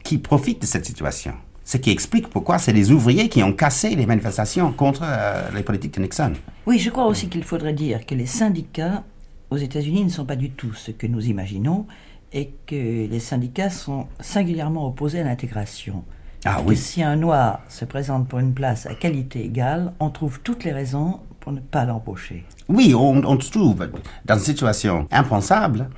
qui 0.03 0.17
profitent 0.17 0.61
de 0.61 0.65
cette 0.65 0.85
situation. 0.85 1.33
Ce 1.63 1.77
qui 1.77 1.91
explique 1.91 2.29
pourquoi 2.29 2.57
c'est 2.57 2.73
les 2.73 2.91
ouvriers 2.91 3.29
qui 3.29 3.43
ont 3.43 3.53
cassé 3.53 3.95
les 3.95 4.05
manifestations 4.05 4.71
contre 4.71 5.01
euh, 5.03 5.49
les 5.53 5.61
politiques 5.61 5.93
de 5.93 6.01
Nixon. 6.01 6.33
Oui, 6.65 6.79
je 6.79 6.89
crois 6.89 7.05
aussi 7.05 7.29
qu'il 7.29 7.43
faudrait 7.43 7.73
dire 7.73 8.05
que 8.05 8.15
les 8.15 8.25
syndicats 8.25 9.03
aux 9.51 9.57
États-Unis 9.57 10.03
ne 10.03 10.09
sont 10.09 10.25
pas 10.25 10.35
du 10.35 10.49
tout 10.49 10.73
ce 10.73 10.91
que 10.91 11.05
nous 11.05 11.27
imaginons 11.27 11.85
et 12.33 12.51
que 12.65 13.07
les 13.07 13.19
syndicats 13.19 13.69
sont 13.69 14.07
singulièrement 14.19 14.87
opposés 14.87 15.19
à 15.19 15.23
l'intégration. 15.23 16.03
Ah 16.45 16.61
oui. 16.65 16.77
si 16.77 17.03
un 17.03 17.17
noir 17.17 17.61
se 17.67 17.83
présente 17.83 18.27
pour 18.27 18.39
une 18.39 18.53
place 18.53 18.85
à 18.85 18.95
qualité 18.95 19.43
égale, 19.43 19.93
on 19.99 20.09
trouve 20.09 20.39
toutes 20.39 20.63
les 20.63 20.71
raisons 20.71 21.19
pour 21.39 21.51
ne 21.51 21.59
pas 21.59 21.85
l'embaucher. 21.85 22.45
Oui, 22.67 22.93
on, 22.95 23.39
se 23.39 23.51
trouve 23.51 23.89
dans 24.25 24.35
une 24.35 24.43
situation 24.43 25.07
impensable 25.11 25.89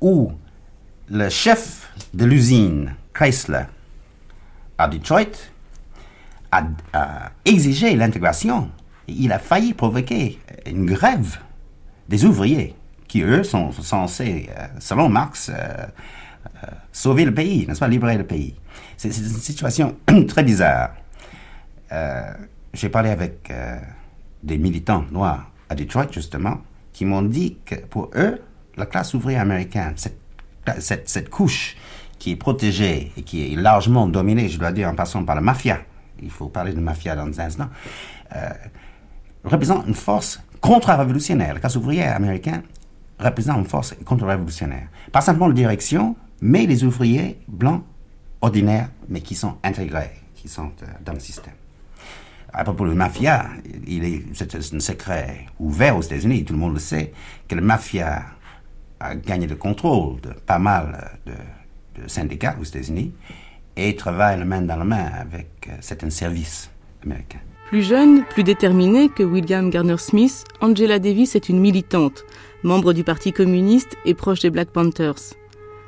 où 0.00 0.32
le 1.10 1.28
chef 1.28 1.92
de 2.14 2.24
l'usine 2.24 2.94
Chrysler 3.12 3.64
à 4.78 4.88
Detroit 4.88 5.50
a, 6.52 6.62
exigé 7.44 7.96
l'intégration. 7.96 8.70
Il 9.08 9.32
a 9.32 9.38
failli 9.38 9.74
provoquer 9.74 10.38
une 10.66 10.86
grève 10.86 11.38
des 12.08 12.24
ouvriers 12.24 12.74
qui, 13.08 13.22
eux, 13.22 13.42
sont 13.42 13.72
censés, 13.72 14.48
euh, 14.56 14.66
selon 14.78 15.08
Marx, 15.08 15.48
euh, 15.48 15.52
euh, 15.54 16.66
sauver 16.92 17.24
le 17.24 17.34
pays, 17.34 17.66
n'est-ce 17.66 17.80
pas, 17.80 17.88
libérer 17.88 18.16
le 18.16 18.24
pays. 18.26 18.54
C'est 18.96 19.08
une 19.08 19.28
situation 19.28 19.96
très 20.28 20.44
bizarre. 20.44 20.90
J'ai 22.72 22.88
parlé 22.88 23.10
avec 23.10 23.52
des 24.44 24.58
militants 24.58 25.04
noirs 25.10 25.50
à 25.68 25.74
Detroit, 25.74 26.06
justement, 26.12 26.60
qui 26.92 27.04
m'ont 27.04 27.22
dit 27.22 27.56
que 27.64 27.74
pour 27.74 28.10
eux, 28.14 28.40
la 28.76 28.86
classe 28.86 29.12
ouvrière 29.14 29.42
américaine, 29.42 29.94
cette, 29.96 30.20
cette, 30.78 31.30
couche 31.30 31.76
qui 32.18 32.32
est 32.32 32.36
protégée 32.36 33.12
et 33.16 33.22
qui 33.22 33.52
est 33.52 33.56
largement 33.56 34.06
dominée, 34.06 34.48
je 34.48 34.58
dois 34.58 34.72
dire, 34.72 34.88
en 34.88 34.94
passant 34.94 35.24
par 35.24 35.34
la 35.34 35.40
mafia, 35.40 35.80
il 36.22 36.30
faut 36.30 36.48
parler 36.48 36.72
de 36.72 36.80
mafia 36.80 37.16
dans 37.16 37.26
un 37.40 37.44
instant, 37.44 37.68
euh, 38.36 38.50
représente 39.44 39.86
une 39.86 39.94
force 39.94 40.40
contre-révolutionnaire. 40.60 41.54
La 41.54 41.60
classe 41.60 41.76
ouvrière 41.76 42.14
américaine 42.14 42.62
représente 43.18 43.58
une 43.58 43.66
force 43.66 43.94
contre-révolutionnaire. 44.04 44.88
Pas 45.12 45.22
simplement 45.22 45.48
la 45.48 45.54
direction, 45.54 46.16
mais 46.42 46.66
les 46.66 46.84
ouvriers 46.84 47.38
blancs 47.48 47.82
ordinaires, 48.42 48.90
mais 49.08 49.20
qui 49.20 49.34
sont 49.34 49.56
intégrés, 49.62 50.12
qui 50.34 50.48
sont 50.48 50.72
euh, 50.82 50.86
dans 51.04 51.12
le 51.12 51.20
système. 51.20 51.54
À 52.52 52.64
propos 52.64 52.84
de 52.84 52.90
la 52.90 52.96
mafia, 52.96 53.46
c'est 54.34 54.54
un 54.56 54.80
secret 54.80 55.46
ouvert 55.60 55.96
aux 55.96 56.02
États-Unis, 56.02 56.44
tout 56.44 56.52
le 56.52 56.58
monde 56.58 56.74
le 56.74 56.80
sait, 56.80 57.12
que 57.46 57.54
la 57.54 57.60
mafia 57.60 58.24
a 59.00 59.14
gagné 59.14 59.46
le 59.46 59.56
contrôle 59.56 60.20
de 60.20 60.30
pas 60.46 60.58
mal 60.58 61.18
de, 61.26 61.32
syndicats 62.06 62.56
aux 62.60 62.64
États-Unis 62.64 63.12
et 63.76 63.94
travaille 63.96 64.42
main 64.44 64.62
dans 64.62 64.76
la 64.76 64.84
main 64.84 65.10
avec 65.20 65.48
euh, 65.68 65.72
certains 65.80 66.10
services 66.10 66.70
américains. 67.04 67.40
Plus 67.68 67.82
jeune, 67.82 68.24
plus 68.24 68.42
déterminée 68.42 69.08
que 69.08 69.22
William 69.22 69.70
Garner 69.70 69.98
Smith, 69.98 70.44
Angela 70.60 70.98
Davis 70.98 71.36
est 71.36 71.48
une 71.48 71.60
militante, 71.60 72.24
membre 72.62 72.92
du 72.92 73.04
Parti 73.04 73.32
communiste 73.32 73.96
et 74.04 74.14
proche 74.14 74.40
des 74.40 74.50
Black 74.50 74.70
Panthers. 74.70 75.34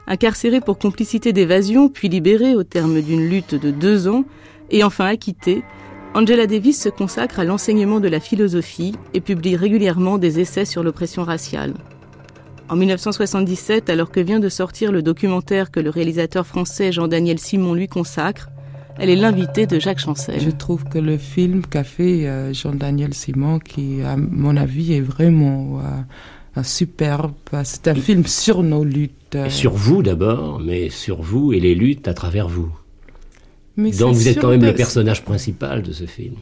Incarcérée 0.06 0.60
pour 0.60 0.78
complicité 0.78 1.32
d'évasion, 1.32 1.88
puis 1.88 2.08
libérée 2.08 2.54
au 2.54 2.62
terme 2.62 3.00
d'une 3.00 3.28
lutte 3.28 3.54
de 3.54 3.70
deux 3.70 4.06
ans, 4.06 4.24
et 4.70 4.84
enfin 4.84 5.06
acquittée, 5.06 5.62
Angela 6.14 6.46
Davis 6.46 6.80
se 6.80 6.88
consacre 6.88 7.40
à 7.40 7.44
l'enseignement 7.44 7.98
de 7.98 8.08
la 8.08 8.20
philosophie 8.20 8.94
et 9.14 9.20
publie 9.20 9.56
régulièrement 9.56 10.18
des 10.18 10.40
essais 10.40 10.64
sur 10.64 10.82
l'oppression 10.82 11.24
raciale. 11.24 11.74
En 12.72 12.76
1977, 12.76 13.90
alors 13.90 14.10
que 14.10 14.18
vient 14.18 14.40
de 14.40 14.48
sortir 14.48 14.92
le 14.92 15.02
documentaire 15.02 15.70
que 15.70 15.78
le 15.78 15.90
réalisateur 15.90 16.46
français 16.46 16.90
Jean-Daniel 16.90 17.38
Simon 17.38 17.74
lui 17.74 17.86
consacre, 17.86 18.48
elle 18.98 19.10
est 19.10 19.16
l'invitée 19.16 19.66
de 19.66 19.78
Jacques 19.78 19.98
Chancel. 19.98 20.40
Je 20.40 20.48
trouve 20.48 20.84
que 20.84 20.98
le 20.98 21.18
film 21.18 21.66
qu'a 21.66 21.84
fait 21.84 22.26
euh, 22.26 22.54
Jean-Daniel 22.54 23.12
Simon, 23.12 23.58
qui 23.58 24.00
à 24.00 24.16
mon 24.16 24.56
avis 24.56 24.94
est 24.94 25.02
vraiment 25.02 25.80
euh, 26.56 26.62
superbe, 26.62 27.34
c'est 27.62 27.88
un 27.88 27.94
film 27.94 28.24
sur 28.24 28.62
nos 28.62 28.84
luttes. 28.84 29.34
Et 29.34 29.50
sur 29.50 29.74
vous 29.74 30.02
d'abord, 30.02 30.58
mais 30.58 30.88
sur 30.88 31.20
vous 31.20 31.52
et 31.52 31.60
les 31.60 31.74
luttes 31.74 32.08
à 32.08 32.14
travers 32.14 32.48
vous. 32.48 32.72
Donc 33.76 34.14
vous 34.14 34.28
êtes 34.28 34.40
quand 34.40 34.48
même 34.48 34.64
le 34.64 34.74
personnage 34.74 35.24
principal 35.24 35.82
de 35.82 35.92
ce 35.92 36.06
film. 36.06 36.36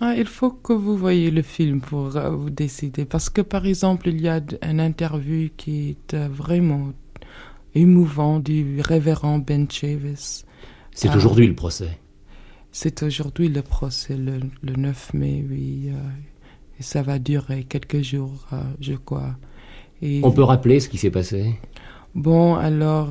Ah, 0.00 0.14
il 0.16 0.26
faut 0.26 0.50
que 0.50 0.72
vous 0.72 0.96
voyez 0.96 1.30
le 1.30 1.42
film 1.42 1.80
pour 1.80 2.16
euh, 2.16 2.30
vous 2.30 2.50
décider. 2.50 3.04
Parce 3.04 3.30
que, 3.30 3.40
par 3.40 3.64
exemple, 3.64 4.08
il 4.08 4.20
y 4.20 4.28
a 4.28 4.40
une 4.62 4.80
interview 4.80 5.48
qui 5.56 5.90
est 5.90 6.14
euh, 6.14 6.28
vraiment 6.28 6.92
émouvant 7.74 8.40
du 8.40 8.80
révérend 8.80 9.38
Ben 9.38 9.70
Chavis. 9.70 10.44
C'est 10.92 11.08
ah. 11.08 11.16
aujourd'hui 11.16 11.46
le 11.46 11.54
procès. 11.54 11.98
C'est 12.72 13.04
aujourd'hui 13.04 13.48
le 13.48 13.62
procès, 13.62 14.16
le, 14.16 14.40
9 14.62 15.14
mai, 15.14 15.44
oui. 15.48 15.90
Euh, 15.90 15.98
et 16.80 16.82
ça 16.82 17.02
va 17.02 17.20
durer 17.20 17.62
quelques 17.62 18.02
jours, 18.02 18.48
je 18.80 18.94
crois. 18.94 19.36
Et, 20.02 20.20
On 20.24 20.32
peut 20.32 20.42
rappeler 20.42 20.80
ce 20.80 20.88
qui 20.88 20.98
s'est 20.98 21.12
passé? 21.12 21.54
Bon, 22.16 22.56
alors 22.56 23.10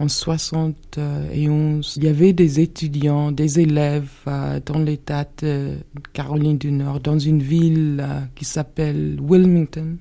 en 0.00 0.08
71, 0.08 1.96
il 1.98 2.04
y 2.04 2.08
avait 2.08 2.32
des 2.32 2.58
étudiants, 2.58 3.32
des 3.32 3.60
élèves 3.60 4.08
euh, 4.26 4.58
dans 4.64 4.78
l'État 4.78 5.26
de 5.42 5.76
Caroline 6.14 6.56
du 6.56 6.72
Nord, 6.72 7.00
dans 7.00 7.18
une 7.18 7.42
ville 7.42 8.02
euh, 8.02 8.20
qui 8.34 8.46
s'appelle 8.46 9.18
Wilmington, 9.20 9.98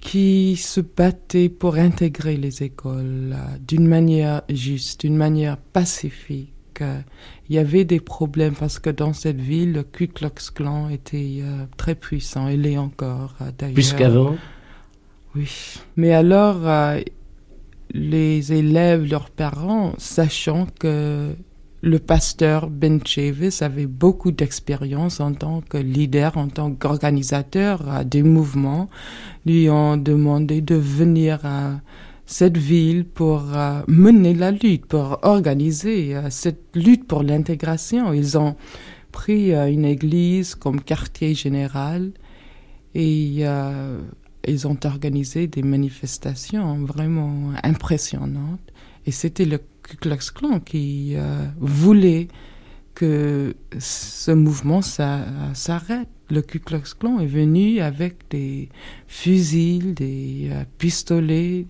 qui 0.00 0.56
se 0.56 0.82
battaient 0.82 1.48
pour 1.48 1.76
intégrer 1.76 2.36
les 2.36 2.62
écoles 2.62 3.32
euh, 3.32 3.56
d'une 3.66 3.86
manière 3.86 4.42
juste, 4.50 5.00
d'une 5.00 5.16
manière 5.16 5.56
pacifique. 5.56 6.52
Il 7.48 7.56
y 7.56 7.58
avait 7.58 7.84
des 7.84 8.00
problèmes 8.00 8.54
parce 8.54 8.78
que 8.78 8.88
dans 8.88 9.12
cette 9.12 9.40
ville, 9.40 9.72
le 9.72 9.82
Ku 9.82 10.08
Klux 10.08 10.50
Klan 10.54 10.88
était 10.88 11.42
très 11.76 11.94
puissant. 11.94 12.48
Il 12.48 12.66
est 12.66 12.78
encore, 12.78 13.34
d'ailleurs. 13.58 13.74
Plus 13.74 13.92
qu'avant 13.92 14.36
Oui. 15.34 15.50
Mais 15.96 16.14
alors, 16.14 16.66
les 17.92 18.52
élèves, 18.52 19.08
leurs 19.10 19.30
parents, 19.30 19.92
sachant 19.98 20.66
que 20.78 21.34
le 21.82 21.98
pasteur 21.98 22.68
Ben 22.68 23.00
Chavis 23.04 23.58
avait 23.62 23.86
beaucoup 23.86 24.32
d'expérience 24.32 25.20
en 25.20 25.32
tant 25.32 25.62
que 25.62 25.78
leader, 25.78 26.36
en 26.36 26.48
tant 26.48 26.72
qu'organisateur 26.72 28.04
des 28.04 28.22
mouvements, 28.22 28.90
lui 29.46 29.70
ont 29.70 29.96
demandé 29.96 30.60
de 30.60 30.74
venir 30.74 31.44
à 31.44 31.80
cette 32.30 32.58
ville 32.58 33.04
pour 33.04 33.56
euh, 33.56 33.80
mener 33.88 34.34
la 34.34 34.52
lutte, 34.52 34.86
pour 34.86 35.18
organiser 35.22 36.14
euh, 36.14 36.30
cette 36.30 36.76
lutte 36.76 37.08
pour 37.08 37.24
l'intégration. 37.24 38.12
Ils 38.12 38.38
ont 38.38 38.54
pris 39.10 39.52
euh, 39.52 39.66
une 39.68 39.84
église 39.84 40.54
comme 40.54 40.80
quartier 40.80 41.34
général 41.34 42.12
et 42.94 43.44
ils 44.46 44.66
ont 44.66 44.78
organisé 44.84 45.46
des 45.46 45.62
manifestations 45.62 46.84
vraiment 46.84 47.52
impressionnantes. 47.62 48.60
Et 49.06 49.12
c'était 49.12 49.44
le 49.44 49.58
Ku 49.58 49.96
Klux 49.96 50.30
Klan 50.34 50.60
qui 50.60 51.14
euh, 51.16 51.46
voulait 51.58 52.28
que 52.94 53.54
ce 53.78 54.30
mouvement 54.30 54.82
s'arrête. 54.82 56.08
Le 56.28 56.42
Ku 56.42 56.60
Klux 56.60 56.94
Klan 56.98 57.18
est 57.18 57.26
venu 57.26 57.80
avec 57.80 58.28
des 58.30 58.68
fusils, 59.08 59.94
des 59.94 60.48
euh, 60.50 60.64
pistolets 60.78 61.66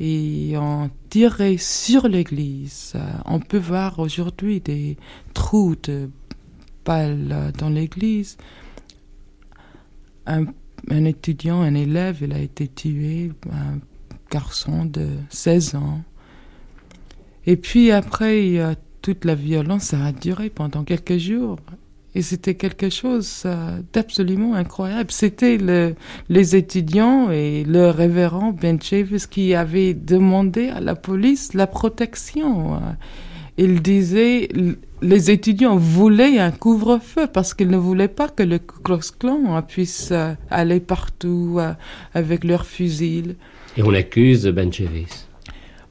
et 0.00 0.54
ont 0.56 0.90
tiré 1.10 1.56
sur 1.56 2.08
l'église. 2.08 2.92
Euh, 2.94 3.00
on 3.24 3.40
peut 3.40 3.58
voir 3.58 3.98
aujourd'hui 3.98 4.60
des 4.60 4.96
trous 5.34 5.74
de 5.82 6.10
balles 6.84 7.52
dans 7.58 7.68
l'église. 7.68 8.36
Un 10.90 11.04
étudiant, 11.04 11.60
un 11.62 11.74
élève, 11.74 12.18
il 12.22 12.32
a 12.32 12.38
été 12.38 12.68
tué, 12.68 13.32
un 13.52 13.78
garçon 14.30 14.84
de 14.84 15.08
16 15.30 15.74
ans. 15.76 16.02
Et 17.46 17.56
puis 17.56 17.90
après, 17.90 18.76
toute 19.02 19.24
la 19.24 19.34
violence, 19.34 19.84
ça 19.84 20.04
a 20.04 20.12
duré 20.12 20.50
pendant 20.50 20.84
quelques 20.84 21.18
jours. 21.18 21.58
Et 22.14 22.22
c'était 22.22 22.54
quelque 22.54 22.90
chose 22.90 23.46
d'absolument 23.92 24.54
incroyable. 24.54 25.10
C'était 25.10 25.56
le, 25.56 25.94
les 26.28 26.56
étudiants 26.56 27.30
et 27.30 27.64
le 27.64 27.90
révérend 27.90 28.52
Ben 28.52 28.80
Chavis 28.80 29.26
qui 29.30 29.54
avaient 29.54 29.94
demandé 29.94 30.68
à 30.68 30.80
la 30.80 30.94
police 30.94 31.54
la 31.54 31.66
protection. 31.66 32.80
Il 33.60 33.82
disait 33.82 34.48
les 35.02 35.30
étudiants 35.30 35.76
voulaient 35.76 36.38
un 36.38 36.52
couvre-feu 36.52 37.26
parce 37.32 37.54
qu'ils 37.54 37.70
ne 37.70 37.76
voulaient 37.76 38.06
pas 38.08 38.28
que 38.28 38.44
le 38.44 38.58
Ku 38.58 38.76
Klux 38.84 39.10
Klan 39.18 39.60
puisse 39.62 40.10
euh, 40.12 40.34
aller 40.48 40.78
partout 40.78 41.56
euh, 41.58 41.74
avec 42.14 42.44
leurs 42.44 42.66
fusils. 42.66 43.34
Et 43.76 43.82
on 43.82 43.92
accuse 43.94 44.46
Ben. 44.46 44.70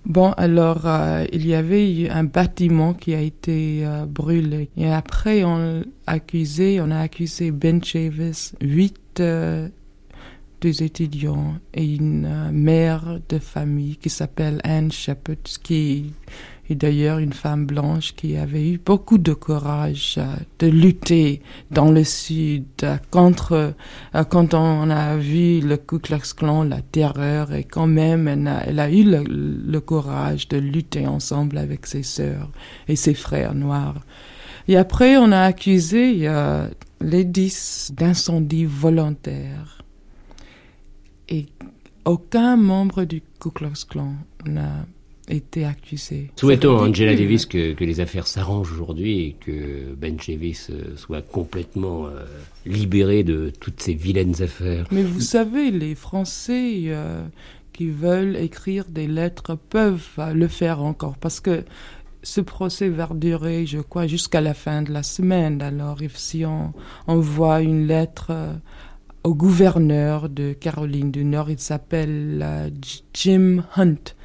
Bon, 0.06 0.32
alors, 0.38 0.84
euh, 0.86 1.26
il 1.34 1.46
y 1.46 1.54
avait 1.54 1.92
eu 1.94 2.08
un 2.08 2.24
bâtiment 2.24 2.94
qui 2.94 3.14
a 3.14 3.20
été 3.20 3.86
brûlé. 4.08 4.70
Et 4.78 4.90
après, 4.90 5.44
on 5.44 5.82
a 5.82 6.12
accusé, 6.14 6.80
on 6.80 6.90
a 6.92 7.00
accusé 7.00 7.52
Ben 7.52 7.84
Chavis, 7.84 8.54
huit 8.62 9.22
des 10.62 10.84
étudiants 10.84 11.56
et 11.74 11.96
une 11.96 12.52
mère 12.52 13.20
de 13.30 13.40
famille 13.40 13.98
qui 13.98 14.10
s'appelle 14.10 14.60
Anne 14.64 14.92
Shepard, 14.92 15.36
qui 15.62 16.14
et 16.70 16.76
d'ailleurs 16.76 17.20
une 17.20 17.34
femme 17.34 17.66
blanche 17.66 18.14
qui 18.16 18.36
avait 18.36 18.70
eu 18.70 18.78
beaucoup 18.78 19.18
de 19.18 19.34
courage 19.34 20.16
euh, 20.18 20.26
de 20.60 20.68
lutter 20.68 21.42
dans 21.72 21.92
le 21.92 22.04
sud 22.04 22.66
euh, 22.84 22.98
contre 23.10 23.74
euh, 24.16 24.24
quand 24.26 24.54
on 24.54 24.90
a 24.90 25.16
vu 25.18 25.62
le 25.62 25.78
Ku 25.78 26.00
Klux 26.00 26.34
Klan 26.36 26.64
la 26.64 26.82
terreur 26.82 27.54
et 27.54 27.64
quand 27.64 27.88
même 27.88 28.28
elle 28.28 28.48
a, 28.48 28.64
elle 28.68 28.80
a 28.80 28.92
eu 28.92 29.04
le, 29.04 29.80
courage 29.80 30.48
de 30.50 30.58
lutter 30.58 31.08
ensemble 31.08 31.58
avec 31.58 31.86
ses 31.86 32.04
sœurs 32.04 32.50
et 32.88 32.96
ses 32.96 33.14
frères 33.14 33.54
noirs. 33.54 34.02
Et 34.68 34.76
après 34.76 35.16
on 35.18 35.32
a 35.32 35.42
accusé 35.42 36.28
les 37.00 37.24
dix 37.24 37.94
d'incendie 37.96 38.66
volontaire 38.66 39.82
et 41.30 41.46
aucun 42.04 42.58
membre 42.58 43.06
du 43.06 43.22
Ku 43.40 43.52
Klux 43.52 43.86
Klan 43.88 44.16
n'a 44.46 44.86
été 45.28 45.66
accusé. 45.66 46.32
Souhaitons, 46.36 46.80
Angela 46.80 47.16
Davis, 47.16 47.46
que, 47.46 47.76
les 47.84 48.00
affaires 48.00 48.28
s'arrangent 48.28 48.72
aujourd'hui 48.72 49.20
et 49.20 49.36
que 49.40 49.94
Ben 49.96 50.20
Chavis 50.20 50.68
euh, 50.70 50.96
soit 50.96 51.22
complètement 51.22 52.08
euh, 52.08 52.26
libéré 52.66 53.24
de 53.24 53.52
toutes 53.60 53.82
ces 53.82 53.94
vilaines 53.94 54.42
affaires. 54.42 54.88
Mais 54.92 55.04
vous 55.04 55.22
savez, 55.22 55.72
les 55.72 55.96
Français 55.96 56.84
euh, 56.88 57.26
qui 57.74 57.90
veulent 57.90 58.38
écrire 58.38 58.86
des 58.86 59.08
lettres 59.08 59.56
peuvent 59.56 60.08
le 60.34 60.48
faire 60.48 60.82
encore 60.82 61.18
parce 61.18 61.40
que 61.40 61.64
ce 62.24 62.42
procès 62.42 62.90
va 62.90 63.10
durer, 63.14 63.66
je 63.66 63.80
crois, 63.80 64.08
jusqu'à 64.08 64.42
la 64.42 64.54
fin 64.54 64.82
de 64.82 64.92
la 64.92 65.04
semaine. 65.04 65.62
Alors, 65.62 66.00
si 66.16 66.46
on 66.46 66.74
envoie 67.06 67.62
une 67.62 67.88
lettre 67.88 68.34
au 69.24 69.34
gouverneur 69.34 70.28
de 70.28 70.52
Caroline 70.52 71.12
du 71.12 71.24
Nord, 71.24 71.50
il 71.50 71.60
s'appelle 71.60 72.74
Jim 73.14 73.64
Hunt 73.78 74.16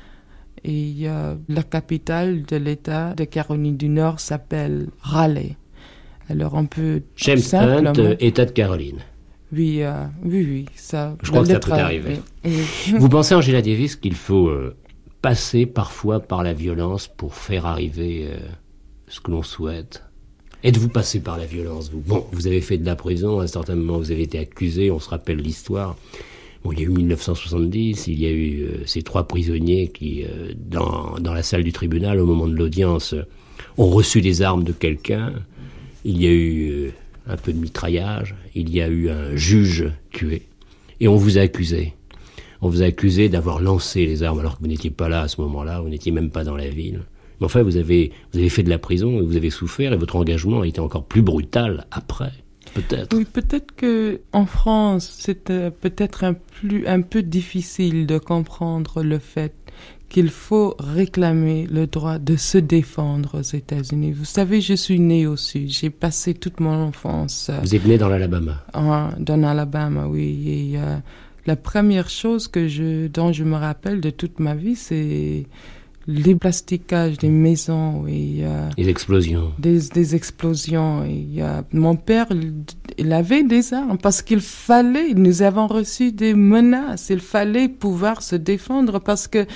et 0.64 0.94
euh, 1.04 1.34
la 1.48 1.62
capitale 1.62 2.44
de 2.44 2.56
l'État 2.56 3.14
de 3.14 3.24
Caroline 3.24 3.76
du 3.76 3.88
Nord 3.88 4.20
s'appelle 4.20 4.88
Raleigh. 5.00 5.56
Alors 6.28 6.54
on 6.54 6.66
peut 6.66 7.02
James 7.16 7.38
simplement... 7.38 7.90
Hunt, 7.90 8.16
État 8.20 8.44
de 8.44 8.52
Caroline. 8.52 9.00
Oui, 9.52 9.82
euh, 9.82 10.04
oui, 10.24 10.46
oui, 10.48 10.66
ça. 10.74 11.16
Je 11.22 11.30
crois 11.30 11.42
que 11.42 11.48
ça 11.48 11.58
peut 11.58 11.72
arriver. 11.72 12.20
Vous 12.98 13.08
pensez, 13.08 13.34
Angela 13.34 13.60
Davis, 13.60 13.96
qu'il 13.96 14.14
faut 14.14 14.48
euh, 14.48 14.74
passer 15.20 15.66
parfois 15.66 16.20
par 16.20 16.42
la 16.42 16.54
violence 16.54 17.06
pour 17.06 17.34
faire 17.34 17.66
arriver 17.66 18.30
ce 19.08 19.20
que 19.20 19.30
l'on 19.30 19.42
souhaite? 19.42 20.04
Êtes-vous 20.64 20.88
passé 20.88 21.20
par 21.20 21.36
la 21.38 21.44
violence 21.44 21.90
vous? 21.90 22.00
Bon, 22.00 22.24
vous 22.32 22.46
avez 22.46 22.60
fait 22.60 22.78
de 22.78 22.86
la 22.86 22.96
prison, 22.96 23.40
à 23.40 23.44
un 23.44 23.46
certain 23.46 23.74
moment 23.74 23.98
vous 23.98 24.12
avez 24.12 24.22
été 24.22 24.38
accusé, 24.38 24.90
on 24.90 25.00
se 25.00 25.10
rappelle 25.10 25.38
l'histoire. 25.38 25.96
Il 26.70 26.78
y 26.78 26.82
a 26.82 26.86
eu 26.86 26.90
1970, 26.90 28.06
il 28.06 28.20
y 28.20 28.26
a 28.26 28.30
eu 28.30 28.62
euh, 28.62 28.86
ces 28.86 29.02
trois 29.02 29.24
prisonniers 29.24 29.88
qui, 29.88 30.22
euh, 30.24 30.52
dans, 30.56 31.18
dans, 31.18 31.34
la 31.34 31.42
salle 31.42 31.64
du 31.64 31.72
tribunal, 31.72 32.20
au 32.20 32.26
moment 32.26 32.46
de 32.46 32.54
l'audience, 32.54 33.14
ont 33.78 33.88
reçu 33.88 34.20
des 34.20 34.42
armes 34.42 34.62
de 34.62 34.72
quelqu'un. 34.72 35.32
Il 36.04 36.22
y 36.22 36.26
a 36.26 36.30
eu 36.30 36.70
euh, 36.70 36.90
un 37.26 37.36
peu 37.36 37.52
de 37.52 37.58
mitraillage, 37.58 38.36
il 38.54 38.70
y 38.70 38.80
a 38.80 38.88
eu 38.88 39.10
un 39.10 39.34
juge 39.34 39.90
tué, 40.10 40.42
et 41.00 41.08
on 41.08 41.16
vous 41.16 41.38
a 41.38 41.42
accusé. 41.42 41.94
On 42.60 42.68
vous 42.68 42.82
a 42.82 42.86
accusé 42.86 43.28
d'avoir 43.28 43.60
lancé 43.60 44.06
les 44.06 44.22
armes 44.22 44.38
alors 44.38 44.56
que 44.56 44.62
vous 44.62 44.68
n'étiez 44.68 44.90
pas 44.90 45.08
là 45.08 45.22
à 45.22 45.28
ce 45.28 45.40
moment-là, 45.40 45.80
vous 45.80 45.88
n'étiez 45.88 46.12
même 46.12 46.30
pas 46.30 46.44
dans 46.44 46.56
la 46.56 46.68
ville. 46.68 47.00
Mais 47.40 47.46
enfin, 47.46 47.62
vous 47.62 47.76
avez, 47.76 48.12
vous 48.32 48.38
avez 48.38 48.48
fait 48.48 48.62
de 48.62 48.70
la 48.70 48.78
prison 48.78 49.18
et 49.18 49.22
vous 49.22 49.36
avez 49.36 49.50
souffert 49.50 49.92
et 49.92 49.96
votre 49.96 50.14
engagement 50.14 50.60
a 50.60 50.66
été 50.66 50.80
encore 50.80 51.04
plus 51.04 51.22
brutal 51.22 51.86
après. 51.90 52.32
Peut-être. 52.74 53.16
Oui, 53.16 53.24
peut-être 53.24 53.74
que 53.74 54.20
en 54.32 54.46
France, 54.46 55.14
c'est 55.18 55.50
euh, 55.50 55.70
peut-être 55.70 56.24
un, 56.24 56.34
plus, 56.34 56.86
un 56.86 57.02
peu 57.02 57.22
difficile 57.22 58.06
de 58.06 58.18
comprendre 58.18 59.02
le 59.02 59.18
fait 59.18 59.54
qu'il 60.08 60.28
faut 60.28 60.76
réclamer 60.78 61.66
le 61.72 61.86
droit 61.86 62.18
de 62.18 62.36
se 62.36 62.58
défendre 62.58 63.38
aux 63.38 63.56
États-Unis. 63.56 64.12
Vous 64.12 64.26
savez, 64.26 64.60
je 64.60 64.74
suis 64.74 65.00
né 65.00 65.26
au 65.26 65.36
Sud. 65.36 65.70
J'ai 65.70 65.88
passé 65.88 66.34
toute 66.34 66.60
mon 66.60 66.74
enfance. 66.74 67.48
Euh, 67.48 67.58
Vous 67.62 67.74
êtes 67.74 67.86
né 67.86 67.96
dans 67.96 68.08
l'Alabama. 68.08 68.62
Dans 68.74 69.36
l'Alabama, 69.36 70.06
oui. 70.08 70.72
Et, 70.74 70.78
euh, 70.78 70.98
la 71.46 71.56
première 71.56 72.10
chose 72.10 72.46
que 72.46 72.68
je, 72.68 73.08
dont 73.08 73.32
je 73.32 73.42
me 73.42 73.56
rappelle 73.56 74.00
de 74.00 74.10
toute 74.10 74.38
ma 74.38 74.54
vie, 74.54 74.76
c'est 74.76 75.46
les 76.06 76.34
plastiquages 76.34 77.18
des 77.18 77.28
maisons 77.28 78.06
et 78.06 78.40
euh, 78.42 78.68
les 78.76 78.88
explosions. 78.88 79.52
Des, 79.58 79.80
des 79.88 80.14
explosions. 80.14 81.04
Et, 81.04 81.42
euh, 81.42 81.62
mon 81.72 81.96
père, 81.96 82.26
il 82.98 83.12
avait 83.12 83.44
des 83.44 83.72
armes 83.74 83.98
parce 83.98 84.22
qu'il 84.22 84.40
fallait. 84.40 85.14
Nous 85.14 85.42
avons 85.42 85.66
reçu 85.66 86.12
des 86.12 86.34
menaces. 86.34 87.10
Il 87.10 87.20
fallait 87.20 87.68
pouvoir 87.68 88.22
se 88.22 88.36
défendre 88.36 88.98
parce 88.98 89.28
que 89.28 89.46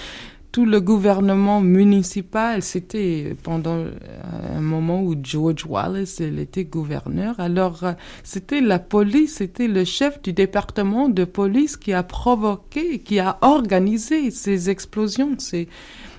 tout 0.56 0.64
le 0.64 0.80
gouvernement 0.80 1.61
municipal, 1.61 2.62
c'était 2.62 3.37
pendant 3.42 3.76
euh, 3.76 3.90
un 4.56 4.62
moment 4.62 5.02
où 5.02 5.14
George 5.22 5.66
Wallace 5.66 6.20
il 6.20 6.38
était 6.38 6.64
gouverneur. 6.64 7.38
Alors, 7.38 7.85
euh, 7.85 7.92
c'était 8.22 8.62
la 8.62 8.78
police, 8.78 9.35
c'était 9.35 9.68
le 9.68 9.85
chef 9.85 10.22
du 10.22 10.32
département 10.32 11.11
de 11.11 11.26
police 11.26 11.76
qui 11.76 11.92
a 11.92 12.02
provoqué, 12.02 13.00
qui 13.00 13.18
a 13.18 13.37
organisé 13.42 14.30
ces 14.30 14.70
explosions. 14.70 15.35
C'est 15.37 15.68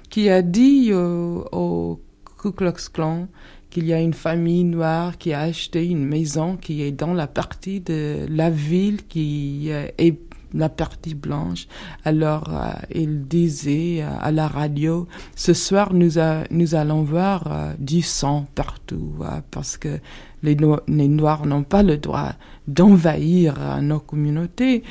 qui 0.09 0.29
a 0.29 0.41
dit 0.41 0.91
au 0.93 2.01
Ku 2.37 2.51
Klux 2.51 2.89
Klan 2.93 3.27
qu'il 3.69 3.85
y 3.85 3.93
a 3.93 3.99
une 3.99 4.13
famille 4.13 4.63
noire 4.63 5.17
qui 5.17 5.33
a 5.33 5.41
acheté 5.41 5.85
une 5.85 6.05
maison 6.05 6.57
qui 6.57 6.81
est 6.81 6.91
dans 6.91 7.13
la 7.13 7.27
partie 7.27 7.81
de 7.81 8.25
la 8.29 8.49
ville 8.49 9.05
qui 9.07 9.67
euh, 9.69 9.87
est 9.97 10.19
la 10.53 10.69
partie 10.69 11.13
blanche. 11.13 11.67
Alors, 12.05 12.49
euh, 12.49 12.71
il 12.95 13.27
disait 13.27 14.01
euh, 14.01 14.09
à 14.21 14.31
la 14.31 14.47
radio, 14.47 15.07
ce 15.35 15.53
soir, 15.53 15.93
nous, 15.93 16.17
allons 16.17 17.03
voir 17.03 17.73
du 17.77 18.01
sang 18.01 18.47
partout, 18.55 19.15
parce 19.51 19.77
que 19.77 19.99
les, 20.43 20.55
les 20.87 21.07
Noirs 21.09 21.45
n'ont 21.45 21.63
pas 21.63 21.83
le 21.83 21.97
droit 21.97 22.31
d'envahir 22.67 23.81
nos 23.81 23.99
communautés. 23.99 24.83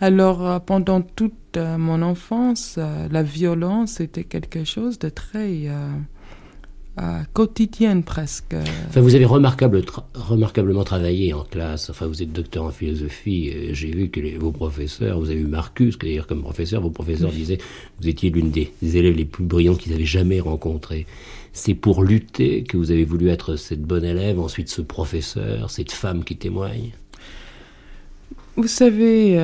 Alors, 0.00 0.62
pendant 0.62 1.02
toute 1.02 1.34
euh, 1.56 1.78
mon 1.78 2.02
enfance, 2.02 2.76
euh, 2.78 3.08
la 3.10 3.22
violence 3.22 4.00
était 4.00 4.24
quelque 4.24 4.64
chose 4.64 4.98
de 4.98 5.08
très 5.08 5.68
euh, 5.68 7.22
quotidien 7.32 8.00
presque. 8.00 8.54
Enfin, 8.88 9.00
vous 9.00 9.14
avez 9.14 9.24
remarquable 9.24 9.82
remarquablement 10.14 10.84
travaillé 10.84 11.32
en 11.32 11.44
classe. 11.44 11.90
Enfin, 11.90 12.06
vous 12.06 12.22
êtes 12.22 12.32
docteur 12.32 12.64
en 12.64 12.70
philosophie. 12.70 13.52
J'ai 13.72 13.90
vu 13.90 14.08
que 14.10 14.38
vos 14.38 14.52
professeurs, 14.52 15.18
vous 15.18 15.30
avez 15.30 15.40
eu 15.40 15.46
Marcus, 15.46 15.98
d'ailleurs 15.98 16.26
comme 16.26 16.42
professeur, 16.42 16.80
vos 16.82 16.90
professeurs 16.90 17.30
disaient 17.30 17.58
vous 18.00 18.08
étiez 18.08 18.30
l'une 18.30 18.50
des, 18.50 18.72
des, 18.82 18.96
élèves 18.96 19.16
les 19.16 19.24
plus 19.24 19.44
brillants 19.44 19.74
qu'ils 19.74 19.92
avaient 19.92 20.04
jamais 20.04 20.40
rencontrés. 20.40 21.06
C'est 21.52 21.74
pour 21.74 22.02
lutter 22.02 22.64
que 22.64 22.76
vous 22.76 22.90
avez 22.90 23.04
voulu 23.04 23.28
être 23.28 23.56
cette 23.56 23.82
bonne 23.82 24.04
élève, 24.04 24.40
ensuite 24.40 24.68
ce 24.68 24.82
professeur, 24.82 25.70
cette 25.70 25.92
femme 25.92 26.24
qui 26.24 26.36
témoigne? 26.36 26.92
Vous 28.56 28.68
savez, 28.68 29.36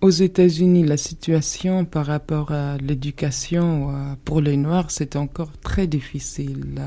aux 0.00 0.10
États-Unis, 0.10 0.84
la 0.84 0.96
situation 0.96 1.84
par 1.84 2.06
rapport 2.06 2.52
à 2.52 2.76
l'éducation 2.78 3.90
euh, 3.90 4.14
pour 4.24 4.40
les 4.40 4.56
Noirs, 4.56 4.90
c'est 4.90 5.16
encore 5.16 5.52
très 5.58 5.86
difficile. 5.86 6.82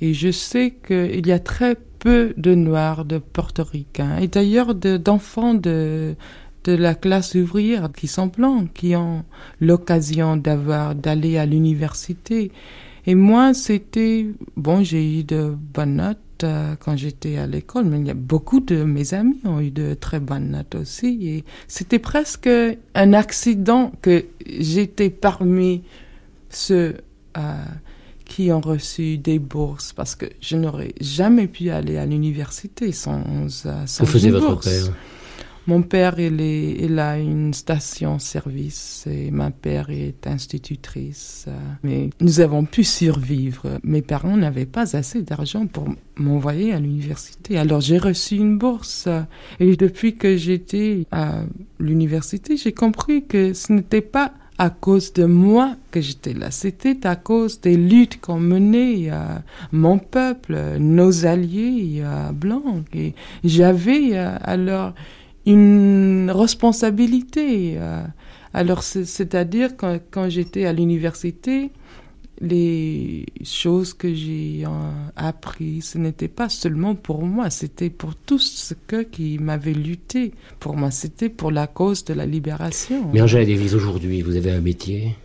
Et 0.00 0.14
je 0.14 0.30
sais 0.30 0.74
qu'il 0.86 1.26
y 1.26 1.32
a 1.32 1.38
très 1.38 1.76
peu 1.98 2.34
de 2.36 2.54
Noirs, 2.54 3.04
de 3.04 3.18
Portoricains, 3.18 4.18
et 4.18 4.28
d'ailleurs 4.28 4.74
d'enfants 4.74 5.54
de, 5.54 6.14
de 6.64 6.72
la 6.72 6.94
classe 6.94 7.34
ouvrière 7.34 7.90
qui 7.92 8.08
sont 8.08 8.26
blancs, 8.26 8.72
qui 8.72 8.96
ont 8.96 9.24
l'occasion 9.60 10.36
d'avoir 10.36 10.94
d'aller 10.94 11.38
à 11.38 11.46
l'université. 11.46 12.50
Et 13.06 13.14
moi, 13.14 13.54
c'était 13.54 14.26
bon, 14.56 14.82
j'ai 14.82 15.20
eu 15.20 15.24
de 15.24 15.54
bonnes 15.74 15.96
notes 15.96 16.18
euh, 16.44 16.74
quand 16.78 16.96
j'étais 16.96 17.38
à 17.38 17.46
l'école, 17.46 17.84
mais 17.86 17.98
il 17.98 18.06
y 18.06 18.10
a 18.10 18.14
beaucoup 18.14 18.60
de 18.60 18.84
mes 18.84 19.14
amis 19.14 19.40
ont 19.44 19.60
eu 19.60 19.70
de 19.70 19.94
très 19.94 20.20
bonnes 20.20 20.50
notes 20.50 20.74
aussi. 20.74 21.28
Et 21.28 21.44
c'était 21.68 21.98
presque 21.98 22.48
un 22.94 23.12
accident 23.12 23.92
que 24.02 24.24
j'étais 24.46 25.10
parmi 25.10 25.82
ceux 26.50 26.96
euh, 27.36 27.64
qui 28.24 28.52
ont 28.52 28.60
reçu 28.60 29.18
des 29.18 29.38
bourses 29.38 29.92
parce 29.92 30.14
que 30.14 30.26
je 30.40 30.56
n'aurais 30.56 30.94
jamais 31.00 31.46
pu 31.46 31.70
aller 31.70 31.98
à 31.98 32.06
l'université 32.06 32.92
sans, 32.92 33.20
euh, 33.20 33.86
sans 33.86 34.04
Que 34.04 34.10
faisait 34.10 34.30
votre 34.30 34.60
père 34.60 34.92
mon 35.66 35.82
père, 35.82 36.18
il, 36.18 36.40
est, 36.40 36.76
il 36.80 36.98
a 36.98 37.18
une 37.18 37.54
station-service 37.54 39.06
et 39.06 39.30
ma 39.30 39.50
mère 39.64 39.90
est 39.90 40.26
institutrice. 40.26 41.46
Mais 41.82 42.10
nous 42.20 42.40
avons 42.40 42.64
pu 42.64 42.84
survivre. 42.84 43.78
Mes 43.84 44.02
parents 44.02 44.36
n'avaient 44.36 44.66
pas 44.66 44.96
assez 44.96 45.22
d'argent 45.22 45.66
pour 45.66 45.88
m'envoyer 46.16 46.72
à 46.72 46.80
l'université. 46.80 47.58
Alors 47.58 47.80
j'ai 47.80 47.98
reçu 47.98 48.36
une 48.36 48.58
bourse. 48.58 49.08
Et 49.60 49.76
depuis 49.76 50.16
que 50.16 50.36
j'étais 50.36 51.06
à 51.12 51.42
l'université, 51.78 52.56
j'ai 52.56 52.72
compris 52.72 53.24
que 53.24 53.52
ce 53.52 53.72
n'était 53.72 54.00
pas 54.00 54.32
à 54.58 54.70
cause 54.70 55.12
de 55.12 55.24
moi 55.24 55.76
que 55.90 56.00
j'étais 56.00 56.34
là. 56.34 56.50
C'était 56.50 57.06
à 57.06 57.16
cause 57.16 57.60
des 57.60 57.76
luttes 57.76 58.20
qu'on 58.20 58.38
menait 58.38 59.10
à 59.10 59.42
mon 59.72 59.98
peuple, 59.98 60.76
nos 60.78 61.24
alliés 61.26 62.02
blancs. 62.32 62.84
Et 62.92 63.14
j'avais 63.44 64.16
alors 64.16 64.92
une 65.46 66.30
responsabilité. 66.30 67.74
Euh. 67.76 68.02
Alors, 68.54 68.82
c'est-à-dire 68.82 69.76
quand, 69.76 69.98
quand 70.10 70.28
j'étais 70.28 70.66
à 70.66 70.72
l'université, 70.72 71.70
les 72.40 73.24
choses 73.44 73.94
que 73.94 74.12
j'ai 74.12 74.64
euh, 74.66 74.68
apprises, 75.16 75.90
ce 75.90 75.98
n'était 75.98 76.28
pas 76.28 76.48
seulement 76.48 76.94
pour 76.94 77.22
moi, 77.22 77.50
c'était 77.50 77.88
pour 77.88 78.14
tous 78.16 78.40
ceux 78.40 79.04
qui 79.04 79.38
m'avaient 79.38 79.72
lutté 79.72 80.32
pour 80.58 80.76
moi, 80.76 80.90
c'était 80.90 81.28
pour 81.28 81.50
la 81.50 81.66
cause 81.66 82.04
de 82.04 82.14
la 82.14 82.26
libération. 82.26 83.08
Mais 83.12 83.22
Angèle 83.22 83.46
Davis, 83.46 83.74
aujourd'hui, 83.74 84.22
vous 84.22 84.36
avez 84.36 84.50
un 84.50 84.60
métier? 84.60 85.16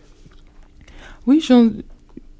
Oui, 1.26 1.44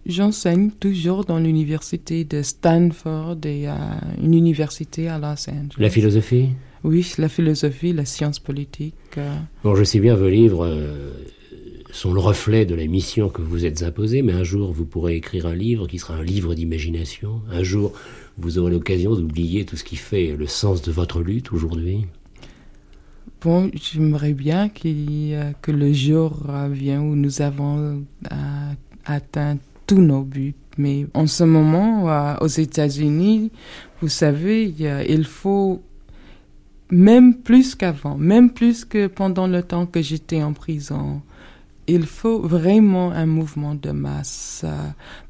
j'enseigne 0.06 0.70
toujours 0.70 1.24
dans 1.24 1.38
l'université 1.38 2.24
de 2.24 2.42
Stanford 2.42 3.38
et 3.44 3.66
à 3.66 4.00
une 4.22 4.34
université 4.34 5.08
à 5.08 5.18
Los 5.18 5.50
Angeles. 5.50 5.74
La 5.76 5.90
philosophie? 5.90 6.50
Oui, 6.84 7.12
la 7.18 7.28
philosophie, 7.28 7.92
la 7.92 8.04
science 8.04 8.38
politique. 8.38 8.94
Euh. 9.16 9.36
Bon, 9.64 9.74
je 9.74 9.84
sais 9.84 10.00
bien, 10.00 10.14
vos 10.14 10.28
livres 10.28 10.64
euh, 10.64 11.10
sont 11.90 12.12
le 12.12 12.20
reflet 12.20 12.66
de 12.66 12.74
la 12.74 12.86
mission 12.86 13.28
que 13.28 13.42
vous 13.42 13.64
êtes 13.64 13.82
imposée, 13.82 14.22
mais 14.22 14.32
un 14.32 14.44
jour, 14.44 14.72
vous 14.72 14.84
pourrez 14.84 15.16
écrire 15.16 15.46
un 15.46 15.54
livre 15.54 15.86
qui 15.86 15.98
sera 15.98 16.14
un 16.14 16.22
livre 16.22 16.54
d'imagination. 16.54 17.42
Un 17.50 17.62
jour, 17.62 17.92
vous 18.36 18.58
aurez 18.58 18.70
l'occasion 18.70 19.14
d'oublier 19.14 19.64
tout 19.64 19.76
ce 19.76 19.84
qui 19.84 19.96
fait 19.96 20.36
le 20.36 20.46
sens 20.46 20.82
de 20.82 20.92
votre 20.92 21.20
lutte 21.20 21.52
aujourd'hui. 21.52 22.06
Bon, 23.40 23.70
j'aimerais 23.74 24.32
bien 24.32 24.68
que 24.68 25.70
le 25.70 25.92
jour 25.92 26.42
vienne 26.70 27.00
où 27.00 27.14
nous 27.14 27.40
avons 27.40 28.04
euh, 28.32 28.72
atteint 29.04 29.58
tous 29.86 30.00
nos 30.00 30.22
buts. 30.22 30.54
Mais 30.76 31.06
en 31.14 31.26
ce 31.26 31.44
moment, 31.44 32.36
aux 32.40 32.46
États-Unis, 32.46 33.50
vous 34.00 34.08
savez, 34.08 34.72
il 35.08 35.24
faut 35.24 35.82
même 36.90 37.34
plus 37.34 37.74
qu'avant, 37.74 38.16
même 38.16 38.50
plus 38.50 38.84
que 38.84 39.06
pendant 39.06 39.46
le 39.46 39.62
temps 39.62 39.86
que 39.86 40.00
j'étais 40.02 40.42
en 40.42 40.52
prison. 40.52 41.22
Il 41.86 42.04
faut 42.04 42.40
vraiment 42.40 43.12
un 43.12 43.26
mouvement 43.26 43.74
de 43.74 43.90
masse 43.90 44.64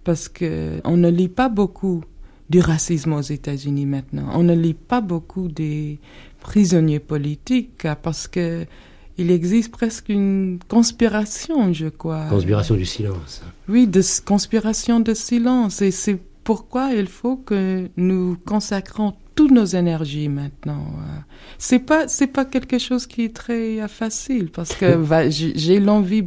parce 0.03 0.29
que 0.29 0.81
on 0.85 0.96
ne 0.96 1.09
lit 1.09 1.29
pas 1.29 1.48
beaucoup 1.48 2.02
du 2.50 2.61
racisme 2.61 3.13
aux 3.13 3.21
États-Unis 3.21 3.87
maintenant. 3.87 4.29
On 4.35 4.42
ne 4.42 4.54
lit 4.54 4.75
pas 4.75 5.00
beaucoup 5.00 5.48
des 5.48 5.98
prisonniers 6.40 7.00
politiques 7.00 7.87
parce 8.02 8.27
que 8.27 8.67
il 9.19 9.33
existe 9.33 9.73
presque 9.73 10.09
une 10.09 10.61
conspiration, 10.69 11.73
je 11.73 11.88
crois. 11.88 12.27
Conspiration 12.31 12.77
du 12.77 12.87
silence. 12.87 13.42
Oui, 13.69 13.88
de 13.88 14.00
conspiration 14.25 15.00
de 15.00 15.13
silence. 15.13 15.83
Et 15.83 15.90
c'est 15.90 16.19
pourquoi 16.44 16.92
il 16.94 17.09
faut 17.09 17.37
que 17.37 17.90
nous 17.96 18.37
consacrons 18.46 19.15
toutes 19.39 19.53
nos 19.53 19.67
énergies 19.67 20.29
maintenant. 20.29 20.85
Euh. 20.99 21.21
C'est 21.59 21.79
pas 21.79 22.09
c'est 22.09 22.27
pas 22.27 22.45
quelque 22.45 22.77
chose 22.81 23.07
qui 23.07 23.23
est 23.23 23.37
très 23.37 23.81
euh, 23.81 23.87
facile 23.87 24.51
parce 24.51 24.75
que 24.75 24.99
j'ai 25.31 25.79
l'envie 25.79 26.25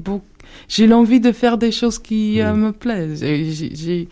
j'ai 0.69 0.87
l'envie 0.87 1.19
de 1.19 1.33
faire 1.33 1.57
des 1.57 1.73
choses 1.73 1.99
qui 1.99 2.39
euh, 2.39 2.53
me 2.53 2.71
plaisent. 2.71 3.19
J'ai 3.21 4.07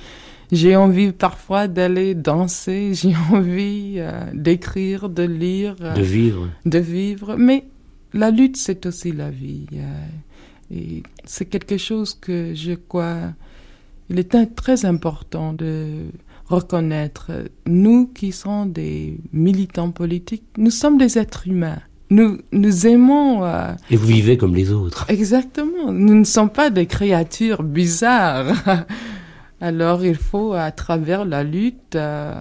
j'ai 0.52 0.76
envie 0.76 1.14
parfois 1.14 1.70
d'aller 1.70 2.14
danser, 2.14 2.92
j'ai 3.00 3.16
envie 3.32 4.02
d'écrire, 4.34 5.08
de 5.08 5.24
lire, 5.24 5.76
de 5.78 6.02
vivre, 6.02 6.50
de 6.66 6.80
vivre. 6.80 7.38
Mais 7.38 7.64
la 8.14 8.32
lutte, 8.32 8.58
c'est 8.58 8.86
aussi 8.86 9.14
la 9.14 9.30
vie. 9.30 9.66
et 10.72 11.04
c'est 11.24 11.46
quelque 11.46 11.78
chose 11.78 12.14
que 12.20 12.54
je 12.54 12.74
crois. 12.74 13.32
Il 14.10 14.20
est 14.20 14.36
très 14.56 14.86
important 14.86 15.54
de 15.54 16.08
reconnaître. 16.50 17.32
Nous 17.68 18.08
qui 18.08 18.32
sommes 18.32 18.72
des 18.72 19.18
militants 19.32 19.92
politiques, 19.92 20.44
nous 20.58 20.72
sommes 20.72 20.98
des 20.98 21.18
êtres 21.18 21.48
humains. 21.48 21.80
Nous, 22.10 22.40
nous 22.52 22.88
aimons. 22.88 23.46
Euh, 23.46 23.72
Et 23.92 23.96
vous 23.96 24.08
vivez 24.08 24.36
comme 24.36 24.56
les 24.56 24.72
autres. 24.72 25.06
Exactement. 25.10 25.92
Nous 25.92 26.16
ne 26.16 26.24
sommes 26.24 26.50
pas 26.50 26.72
des 26.72 26.88
créatures 26.88 27.62
bizarres. 27.62 28.56
Alors 29.62 30.04
il 30.04 30.16
faut, 30.16 30.54
à 30.54 30.72
travers 30.72 31.26
la 31.26 31.44
lutte, 31.44 31.96
euh, 31.96 32.34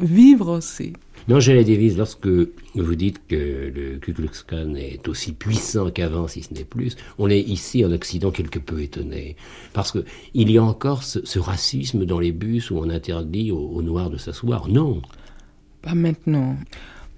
vivre 0.00 0.56
aussi. 0.56 0.92
Mais 1.28 1.34
Angela 1.34 1.64
Davis, 1.64 1.96
lorsque 1.96 2.28
vous 2.28 2.94
dites 2.94 3.20
que 3.26 3.72
le 3.74 3.98
Ku 3.98 4.12
Klux 4.12 4.30
Klan 4.46 4.74
est 4.76 5.08
aussi 5.08 5.32
puissant 5.32 5.90
qu'avant, 5.90 6.28
si 6.28 6.42
ce 6.42 6.54
n'est 6.54 6.64
plus, 6.64 6.96
on 7.18 7.28
est 7.28 7.40
ici 7.40 7.84
en 7.84 7.90
Occident 7.90 8.30
quelque 8.30 8.60
peu 8.60 8.80
étonné. 8.80 9.36
Parce 9.72 9.90
que 9.90 10.04
il 10.34 10.50
y 10.50 10.58
a 10.58 10.62
encore 10.62 11.02
ce, 11.02 11.38
racisme 11.38 12.04
dans 12.04 12.20
les 12.20 12.32
bus 12.32 12.70
où 12.70 12.78
on 12.78 12.88
interdit 12.88 13.50
aux, 13.50 13.82
Noirs 13.82 14.10
de 14.10 14.18
s'asseoir. 14.18 14.68
Non. 14.68 15.02
Pas 15.82 15.94
maintenant. 15.94 16.56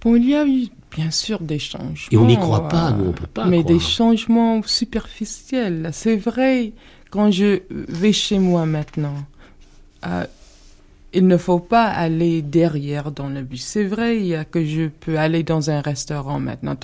Bon, 0.02 0.16
il 0.16 0.28
y 0.28 0.34
a 0.34 0.46
eu 0.46 0.68
bien 0.94 1.10
sûr 1.10 1.40
des 1.40 1.58
changements. 1.58 2.08
Et 2.10 2.16
on 2.16 2.26
n'y 2.26 2.36
croit 2.36 2.68
pas, 2.68 2.92
nous 2.92 3.06
on 3.10 3.12
peut 3.12 3.26
pas. 3.26 3.46
Mais 3.46 3.62
des 3.62 3.78
changements 3.78 4.62
superficiels. 4.62 5.90
C'est 5.92 6.16
vrai, 6.16 6.72
quand 7.10 7.30
je 7.30 7.60
vais 7.70 8.12
chez 8.12 8.38
moi 8.38 8.64
maintenant, 8.64 9.16
euh, 10.06 10.24
il 11.14 11.26
ne 11.26 11.38
faut 11.38 11.58
pas 11.58 11.86
aller 11.86 12.42
derrière 12.42 13.12
dans 13.12 13.30
le 13.30 13.42
bus. 13.42 13.64
C'est 13.64 13.84
vrai 13.84 14.46
que 14.50 14.62
je 14.64 14.88
peux 14.88 15.18
aller 15.18 15.42
dans 15.42 15.70
un 15.70 15.80
restaurant 15.80 16.38
maintenant. 16.38 16.76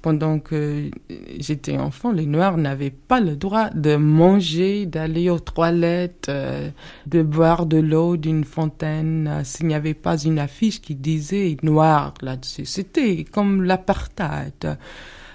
Pendant 0.00 0.38
que 0.38 0.90
j'étais 1.38 1.76
enfant, 1.76 2.10
les 2.10 2.24
Noirs 2.24 2.56
n'avaient 2.56 2.90
pas 2.90 3.20
le 3.20 3.36
droit 3.36 3.68
de 3.70 3.96
manger, 3.96 4.86
d'aller 4.86 5.28
aux 5.28 5.38
toilettes, 5.38 6.28
euh, 6.30 6.70
de 7.06 7.22
boire 7.22 7.66
de 7.66 7.78
l'eau 7.78 8.16
d'une 8.16 8.44
fontaine 8.44 9.28
euh, 9.28 9.44
s'il 9.44 9.66
n'y 9.66 9.74
avait 9.74 9.94
pas 9.94 10.16
une 10.16 10.38
affiche 10.38 10.80
qui 10.80 10.94
disait 10.94 11.58
noir 11.62 12.14
là-dessus. 12.22 12.64
C'était 12.64 13.24
comme 13.24 13.62
l'apartheid. 13.62 14.78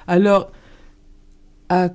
Alors, 0.07 0.51
à, 1.69 1.89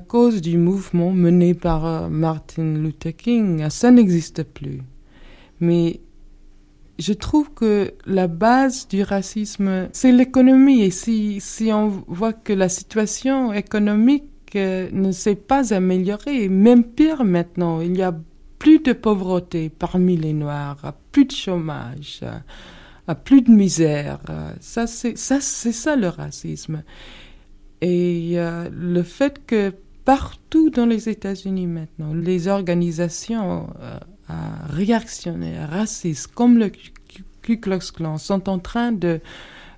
cause 0.00 0.40
du 0.40 0.58
mouvement 0.58 1.10
mené 1.10 1.54
par 1.54 1.86
euh, 1.86 2.08
Martin 2.08 2.74
Luther 2.74 3.14
King, 3.14 3.68
ça 3.68 3.90
n'existe 3.90 4.42
plus. 4.42 4.82
Mais 5.62 6.00
je 6.98 7.12
trouve 7.12 7.54
que 7.54 7.94
la 8.04 8.26
base 8.26 8.88
du 8.88 9.02
racisme, 9.02 9.88
c'est 9.92 10.12
l'économie. 10.12 10.82
Et 10.82 10.90
si, 10.90 11.40
si 11.40 11.72
on 11.72 11.88
voit 12.08 12.32
que 12.32 12.52
la 12.52 12.68
situation 12.68 13.52
économique 13.52 14.24
euh, 14.56 14.90
ne 14.92 15.12
s'est 15.12 15.36
pas 15.36 15.72
améliorée, 15.72 16.48
même 16.48 16.84
pire 16.84 17.24
maintenant, 17.24 17.80
il 17.80 17.96
y 17.96 18.02
a 18.02 18.14
plus 18.58 18.80
de 18.80 18.92
pauvreté 18.92 19.70
parmi 19.70 20.16
les 20.16 20.32
Noirs, 20.32 20.94
plus 21.12 21.24
de 21.24 21.32
chômage, 21.32 22.20
plus 23.24 23.42
de 23.42 23.50
misère. 23.50 24.20
Ça, 24.60 24.86
c'est 24.86 25.16
ça, 25.16 25.96
le 25.96 26.08
racisme. 26.08 26.82
Et 27.80 28.32
euh, 28.34 28.68
le 28.72 29.02
fait 29.02 29.44
que 29.46 29.72
partout 30.04 30.70
dans 30.70 30.86
les 30.86 31.08
États-Unis 31.08 31.66
maintenant, 31.66 32.14
les 32.14 32.48
organisations 32.48 33.68
euh, 33.80 33.98
réactionnaires, 34.70 35.70
racistes, 35.70 36.28
comme 36.28 36.58
le 36.58 36.70
Ku 37.42 37.58
Klux 37.58 37.92
Klan, 37.94 38.18
sont 38.18 38.48
en 38.48 38.58
train 38.58 38.92
de 38.92 39.20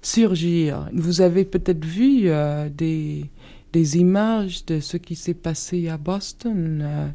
surgir. 0.03 0.89
Vous 0.93 1.21
avez 1.21 1.45
peut-être 1.45 1.85
vu 1.85 2.29
euh, 2.29 2.69
des, 2.69 3.31
des 3.73 3.99
images 3.99 4.65
de 4.67 4.81
ce 4.81 4.97
qui 4.97 5.17
s'est 5.17 5.35
passé 5.35 5.89
à 5.89 5.97
Boston. 5.97 6.83
Euh, 6.83 7.09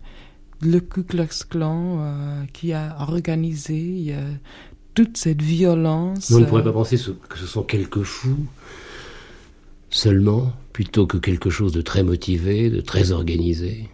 le 0.61 0.79
Ku 0.79 1.03
Klux 1.03 1.45
Klan 1.49 1.99
euh, 1.99 2.43
qui 2.51 2.73
a 2.73 2.97
organisé 2.99 4.13
toute 4.93 5.17
cette 5.17 5.41
violence. 5.41 6.31
on 6.31 6.39
ne 6.39 6.45
pourrait 6.45 6.63
pas 6.63 6.73
penser 6.73 6.97
que 7.29 7.37
ce 7.37 7.45
sont 7.45 7.63
quelques 7.63 8.03
fous 8.03 8.45
seulement, 9.89 10.53
plutôt 10.73 11.07
que 11.07 11.17
quelque 11.17 11.49
chose 11.49 11.71
de 11.71 11.81
très 11.81 12.03
motivé, 12.03 12.69
de 12.69 12.81
très 12.81 13.11
organisé. 13.11 13.89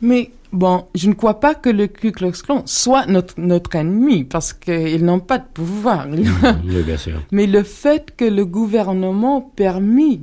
Mais 0.00 0.30
bon, 0.56 0.86
je 0.94 1.08
ne 1.08 1.14
crois 1.14 1.38
pas 1.40 1.54
que 1.54 1.68
le 1.68 1.86
Ku 1.86 2.12
Klux 2.12 2.32
Klan 2.32 2.62
soit 2.64 3.06
notre, 3.06 3.34
notre 3.38 3.74
ennemi, 3.76 4.24
parce 4.24 4.52
qu'ils 4.52 5.04
n'ont 5.04 5.20
pas 5.20 5.38
de 5.38 5.46
pouvoir. 5.52 6.06
oui, 6.10 6.82
bien 6.82 6.96
sûr. 6.96 7.22
Mais 7.32 7.46
le 7.46 7.62
fait 7.62 8.14
que 8.16 8.24
le 8.24 8.44
gouvernement 8.44 9.40
permis 9.40 10.22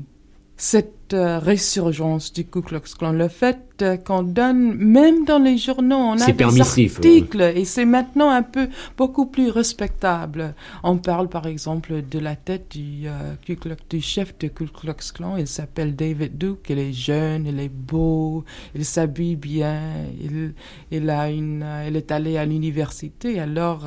cette 0.63 1.13
euh, 1.13 1.39
résurgence 1.39 2.31
du 2.31 2.45
Ku 2.45 2.61
Klux 2.61 2.79
Klan, 2.97 3.11
le 3.11 3.27
fait 3.27 3.59
euh, 3.81 3.97
qu'on 3.97 4.23
donne, 4.23 4.73
même 4.75 5.25
dans 5.25 5.37
les 5.37 5.57
journaux, 5.57 5.97
on 5.97 6.17
a 6.17 6.31
des 6.31 6.61
articles, 6.61 7.41
et 7.41 7.65
c'est 7.65 7.83
maintenant 7.83 8.29
un 8.29 8.43
peu 8.43 8.69
beaucoup 8.95 9.25
plus 9.25 9.49
respectable. 9.49 10.55
On 10.83 10.95
parle 10.99 11.27
par 11.27 11.47
exemple 11.47 12.01
de 12.09 12.17
la 12.17 12.37
tête 12.37 12.71
du, 12.71 13.07
euh, 13.07 13.55
du 13.89 13.99
chef 13.99 14.37
du 14.37 14.51
Ku 14.51 14.67
Klux 14.67 15.11
Klan, 15.13 15.35
il 15.35 15.47
s'appelle 15.47 15.97
David 15.97 16.37
Duke, 16.37 16.67
il 16.69 16.79
est 16.79 16.93
jeune, 16.93 17.45
il 17.45 17.59
est 17.59 17.67
beau, 17.67 18.45
il 18.73 18.85
s'habille 18.85 19.35
bien, 19.35 19.81
il, 20.21 20.53
il, 20.91 21.09
a 21.09 21.29
une, 21.29 21.65
il 21.85 21.97
est 21.97 22.09
allé 22.09 22.37
à 22.37 22.45
l'université, 22.45 23.37
alors 23.37 23.85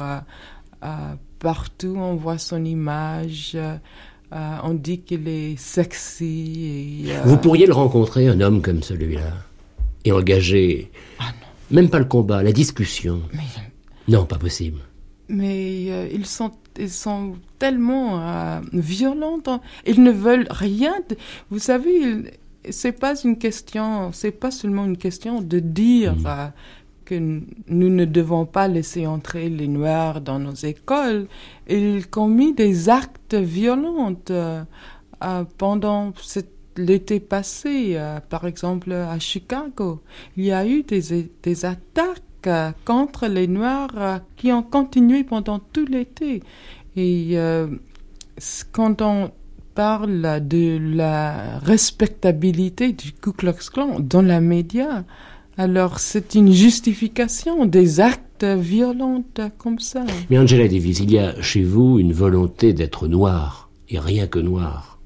partout 1.39 1.97
on 1.97 2.16
voit 2.16 2.37
son 2.37 2.62
image. 2.66 3.57
Euh, 4.33 4.57
on 4.64 4.74
dit 4.74 5.01
qu'il 5.01 5.29
est 5.29 5.57
sexy. 5.57 7.07
Euh, 7.09 7.22
Vous 7.24 7.37
pourriez 7.39 7.66
le 7.66 7.72
rencontrer, 7.72 8.27
un 8.29 8.41
homme 8.41 8.61
comme 8.61 8.83
celui-là, 8.83 9.33
et 10.05 10.12
engager, 10.12 10.91
ah, 11.20 11.33
même 11.70 11.89
pas 11.89 11.99
le 12.01 12.07
combat, 12.07 12.43
la 12.43 12.53
discussion. 12.53 13.22
Non, 14.09 14.24
pas 14.24 14.39
possible. 14.39 14.81
Mais 15.29 15.87
euh, 15.89 16.09
ils, 16.12 16.27
sont, 16.27 16.53
ils 16.79 16.91
sont 16.91 17.35
tellement 17.59 18.61
violents. 18.72 19.41
Ils 19.87 20.03
ne 20.03 20.11
veulent 20.11 20.47
rien. 20.51 20.95
Vous 21.51 21.59
savez, 21.59 22.24
c'est 22.70 22.93
pas 22.93 23.14
une 23.22 23.39
question, 23.39 24.11
c'est 24.12 24.33
pas 24.33 24.51
seulement 24.51 24.85
une 24.85 24.97
question 24.97 25.41
de 25.41 25.61
dire 25.61 26.16
mm 26.16 26.53
que 27.07 27.14
nous 27.14 27.88
ne 27.88 28.04
devons 28.04 28.44
pas 28.44 28.68
laisser 28.68 29.07
entrer 29.07 29.48
les 29.48 29.68
Noirs 29.68 30.20
dans 30.20 30.38
nos 30.38 30.52
écoles. 30.52 31.28
Ils 31.68 32.07
commis 32.09 32.52
des 32.52 32.90
actes 32.90 33.34
violents 33.34 34.14
euh, 34.30 34.62
euh, 35.24 35.44
pendant 35.57 36.12
l'été 36.76 37.20
passé, 37.20 37.92
euh, 37.94 38.20
par 38.20 38.46
exemple 38.46 38.92
à 38.92 39.18
Chicago. 39.18 40.02
Il 40.36 40.44
y 40.44 40.52
a 40.52 40.66
eu 40.66 40.82
des, 40.82 41.30
des 41.42 41.64
attaques 41.64 42.22
contre 42.84 43.26
les 43.26 43.48
Noirs 43.48 44.20
qui 44.36 44.52
ont 44.52 44.62
continué 44.62 45.24
pendant 45.24 45.59
tout 45.59 45.86
l'été. 45.86 46.42
Et 46.96 47.36
quand 48.72 49.02
on 49.02 49.32
parle 49.74 50.46
de 50.46 50.78
la 50.78 51.59
respectabilité 51.59 52.92
du 52.92 53.12
Ku 53.12 53.32
Klux 53.32 53.70
Klan 53.72 53.98
dans 53.98 54.22
la 54.22 54.40
média, 54.40 55.04
alors 55.57 55.98
c'est 56.00 56.34
une 56.34 56.52
justification 56.52 57.64
des 57.64 58.00
actes 58.00 58.44
violents 58.44 59.24
comme 59.59 59.78
ça. 59.78 60.04
Mais 60.30 60.38
Angela 60.38 60.68
Davis, 60.68 61.00
il 61.00 61.11
y 61.11 61.18
a 61.18 61.40
chez 61.40 61.62
vous 61.62 61.98
une 61.98 62.12
volonté 62.12 62.72
d'être 62.72 63.09
noir, 63.09 63.70
et 63.88 63.98
rien 63.98 64.26
que 64.26 64.38
noir. 64.38 64.96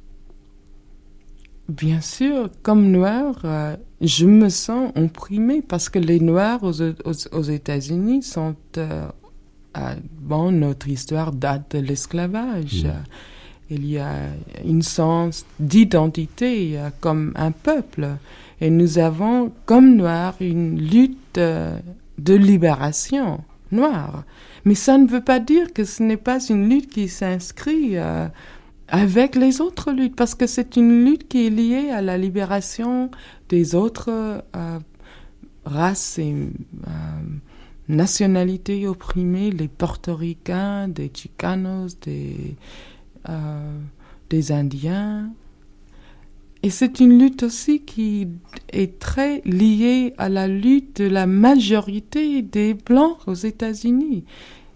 Bien 1.68 2.00
sûr, 2.00 2.50
comme 2.62 2.90
noir, 2.90 3.36
euh, 3.44 3.76
je 4.00 4.26
me 4.26 4.48
sens 4.48 4.90
opprimée 4.96 5.62
parce 5.62 5.88
que 5.88 6.00
les 6.00 6.18
noirs 6.18 6.60
aux, 6.64 7.42
États-Unis 7.42 8.24
sont... 8.24 8.56
Euh, 8.76 9.06
bon, 10.20 10.50
notre 10.50 10.88
histoire 10.88 11.30
date 11.30 11.76
de 11.76 11.78
l'esclavage. 11.78 12.84
Mm. 12.84 12.92
Il 13.70 13.86
y 13.86 13.98
a 13.98 14.14
une 14.64 14.82
sens 14.82 15.46
d'identité 15.60 16.76
euh, 16.76 16.90
comme 16.98 17.32
un 17.36 17.52
peuple. 17.52 18.08
Et 18.60 18.70
nous 18.70 18.98
avons, 18.98 19.52
comme 19.64 19.96
Noirs, 19.96 20.36
une 20.40 20.78
lutte 20.78 21.38
euh, 21.38 21.78
de 22.18 22.34
libération 22.34 23.42
noire. 23.72 24.24
Mais 24.64 24.74
ça 24.74 24.98
ne 24.98 25.06
veut 25.06 25.22
pas 25.22 25.40
dire 25.40 25.72
que 25.72 25.84
ce 25.84 26.02
n'est 26.02 26.18
pas 26.18 26.44
une 26.48 26.68
lutte 26.68 26.90
qui 26.90 27.08
s'inscrit 27.08 27.96
euh, 27.96 28.28
avec 28.88 29.36
les 29.36 29.60
autres 29.60 29.92
luttes, 29.92 30.16
parce 30.16 30.34
que 30.34 30.46
c'est 30.46 30.76
une 30.76 31.04
lutte 31.04 31.28
qui 31.28 31.46
est 31.46 31.50
liée 31.50 31.90
à 31.90 32.02
la 32.02 32.18
libération 32.18 33.10
des 33.48 33.74
autres 33.74 34.10
euh, 34.10 34.78
races 35.64 36.18
et 36.18 36.34
nationalités 37.88 38.86
opprimées, 38.86 39.50
les 39.50 39.68
portoricains, 39.68 40.88
des 40.88 41.10
chicanos, 41.12 41.98
des, 42.02 42.56
des 44.28 44.52
indiens, 44.52 45.30
et 46.62 46.70
c'est 46.70 47.00
une 47.00 47.18
lutte 47.18 47.42
aussi 47.42 47.80
qui 47.80 48.28
est 48.72 48.98
très 48.98 49.40
liée 49.44 50.12
à 50.18 50.28
la 50.28 50.46
lutte 50.46 51.00
de 51.00 51.08
la 51.08 51.26
majorité 51.26 52.42
des 52.42 52.74
Blancs 52.74 53.16
aux 53.26 53.34
États-Unis. 53.34 54.24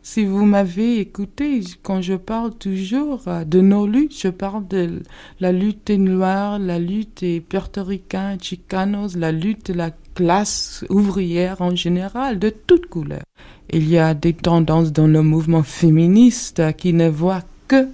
Si 0.06 0.26
vous 0.26 0.44
m'avez 0.44 0.98
écouté, 0.98 1.62
quand 1.82 2.02
je 2.02 2.12
parle 2.12 2.54
toujours 2.54 3.22
euh, 3.26 3.44
de 3.44 3.62
nos 3.62 3.86
luttes, 3.86 4.14
je 4.14 4.28
parle 4.28 4.68
de 4.68 5.00
la 5.40 5.50
lutte 5.50 5.86
des 5.86 5.96
Noirs, 5.96 6.58
la 6.58 6.78
lutte 6.78 7.20
des 7.22 7.40
Puertoricains, 7.40 8.36
Chicanos, 8.38 9.16
la 9.16 9.32
lutte 9.32 9.72
de 9.72 9.78
la 9.78 9.92
classe 10.14 10.84
ouvrière 10.90 11.62
en 11.62 11.74
général, 11.74 12.38
de 12.38 12.50
toutes 12.50 12.86
couleurs. 12.86 13.24
il 13.72 13.88
y 13.88 13.96
a 13.96 14.12
des 14.12 14.34
tendances 14.34 14.92
dans 14.92 15.06
le 15.06 15.22
mouvement 15.22 15.62
féministe 15.62 16.76
qui 16.76 16.92
ne 16.92 17.08
voient 17.08 17.42
que 17.66 17.88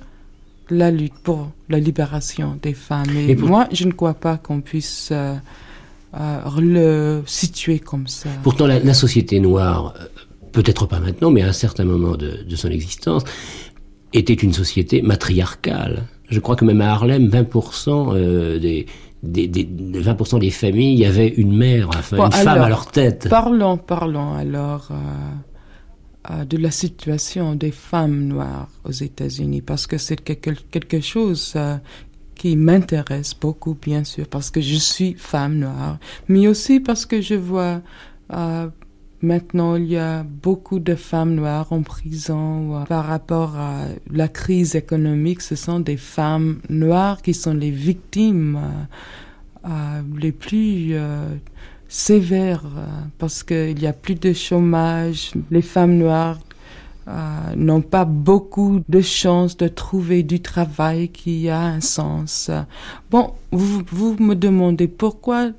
la 0.71 0.91
lutte 0.91 1.19
pour 1.23 1.51
la 1.69 1.79
libération 1.79 2.59
des 2.63 2.75
femmes. 2.75 3.17
Et, 3.17 3.35
moi, 3.35 3.69
je 3.73 3.85
ne 3.85 3.93
crois 3.93 4.15
pas 4.15 4.37
qu'on 4.37 4.61
puisse 4.61 5.11
euh, 5.13 5.35
euh, 6.19 6.39
le 6.61 7.23
situer 7.27 7.79
comme 7.79 8.07
ça. 8.07 8.29
Pourtant, 8.43 8.67
la, 8.67 8.95
société 8.95 9.41
noire, 9.41 9.95
euh, 9.99 10.05
peut-être 10.53 10.87
pas 10.87 11.01
maintenant, 11.01 11.31
mais 11.31 11.43
à 11.43 11.49
un 11.49 11.53
certain 11.53 11.85
moment 11.85 12.17
de, 12.17 12.45
de, 12.49 12.57
son 12.57 12.69
existence, 12.69 13.25
était 14.13 14.35
une 14.35 14.53
société 14.53 15.03
matriarcale. 15.03 16.05
Je 16.29 16.41
crois 16.41 16.57
que 16.57 16.65
même 16.65 16.81
à 16.81 16.93
Harlem, 16.93 17.29
20% 17.29 18.59
des, 18.59 18.87
des, 19.23 19.47
des, 19.49 19.65
20% 19.65 20.39
des 20.41 20.51
familles 20.51 21.05
avaient 21.05 21.29
une 21.29 21.57
mère, 21.57 21.89
enfin 21.91 22.27
une 22.27 22.33
femme 22.33 22.63
à 22.63 22.69
leur 22.69 22.87
tête. 22.87 23.29
Parlons, 23.29 23.77
parlons 23.77 24.35
alors 24.35 24.89
de 26.29 26.57
la 26.59 26.71
situation 26.71 27.55
des 27.55 27.71
femmes 27.71 28.27
noires 28.27 28.69
aux 28.85 28.93
États-Unis 28.93 29.63
parce 29.63 29.87
que 29.87 29.97
c'est 29.97 30.21
quelque, 30.21 30.51
quelque 30.71 31.01
chose 31.01 31.55
euh, 31.57 31.77
qui 32.35 32.57
m'intéresse 32.57 33.35
beaucoup, 33.35 33.77
bien 33.81 34.05
sûr, 34.05 34.27
parce 34.29 34.51
que 34.51 34.61
je 34.61 34.77
suis 34.77 35.15
femme 35.15 35.59
noire, 35.59 35.99
mais 36.29 36.47
aussi 36.47 36.81
parce 36.81 37.07
que 37.07 37.21
je 37.23 37.35
vois 37.35 37.81
euh, 38.35 38.69
maintenant 39.23 39.77
il 39.77 39.87
y 39.87 39.97
a 39.97 40.23
beaucoup 40.23 40.79
de 40.79 40.95
femmes 40.95 41.35
noires 41.35 41.73
en 41.73 41.83
prison 41.83 42.85
par 42.87 43.07
rapport 43.07 43.57
à 43.57 43.87
la 44.11 44.29
crise 44.29 44.75
économique. 44.75 45.41
Ce 45.41 45.57
sont 45.57 45.81
des 45.81 45.97
femmes 45.97 46.61
noires 46.69 47.23
qui 47.23 47.33
sont 47.35 47.55
les 47.55 47.71
victimes 47.71 48.59
les 50.19 50.33
plus 50.33 50.95
sévère 51.91 52.63
euh, 52.65 52.87
parce 53.19 53.43
qu'il 53.43 53.83
y 53.83 53.87
a 53.87 53.93
plus 53.93 54.15
de 54.15 54.33
chômage. 54.33 55.33
Les 55.51 55.61
femmes 55.61 55.99
noires 55.99 56.39
euh, 57.09 57.11
n'ont 57.57 57.83
pas 57.83 58.05
beaucoup 58.05 58.83
de 58.89 59.01
chances 59.01 59.57
de 59.57 59.69
trouver 59.69 60.23
du 60.23 60.41
travail 60.41 61.09
qui 61.09 61.51
a 61.51 61.61
un 61.61 61.81
sens. 61.81 62.51
Bon, 63.11 63.35
vous, 63.51 63.83
vous 63.91 64.17
me 64.21 64.35
demandez 64.35 64.87
pourquoi 64.87 65.51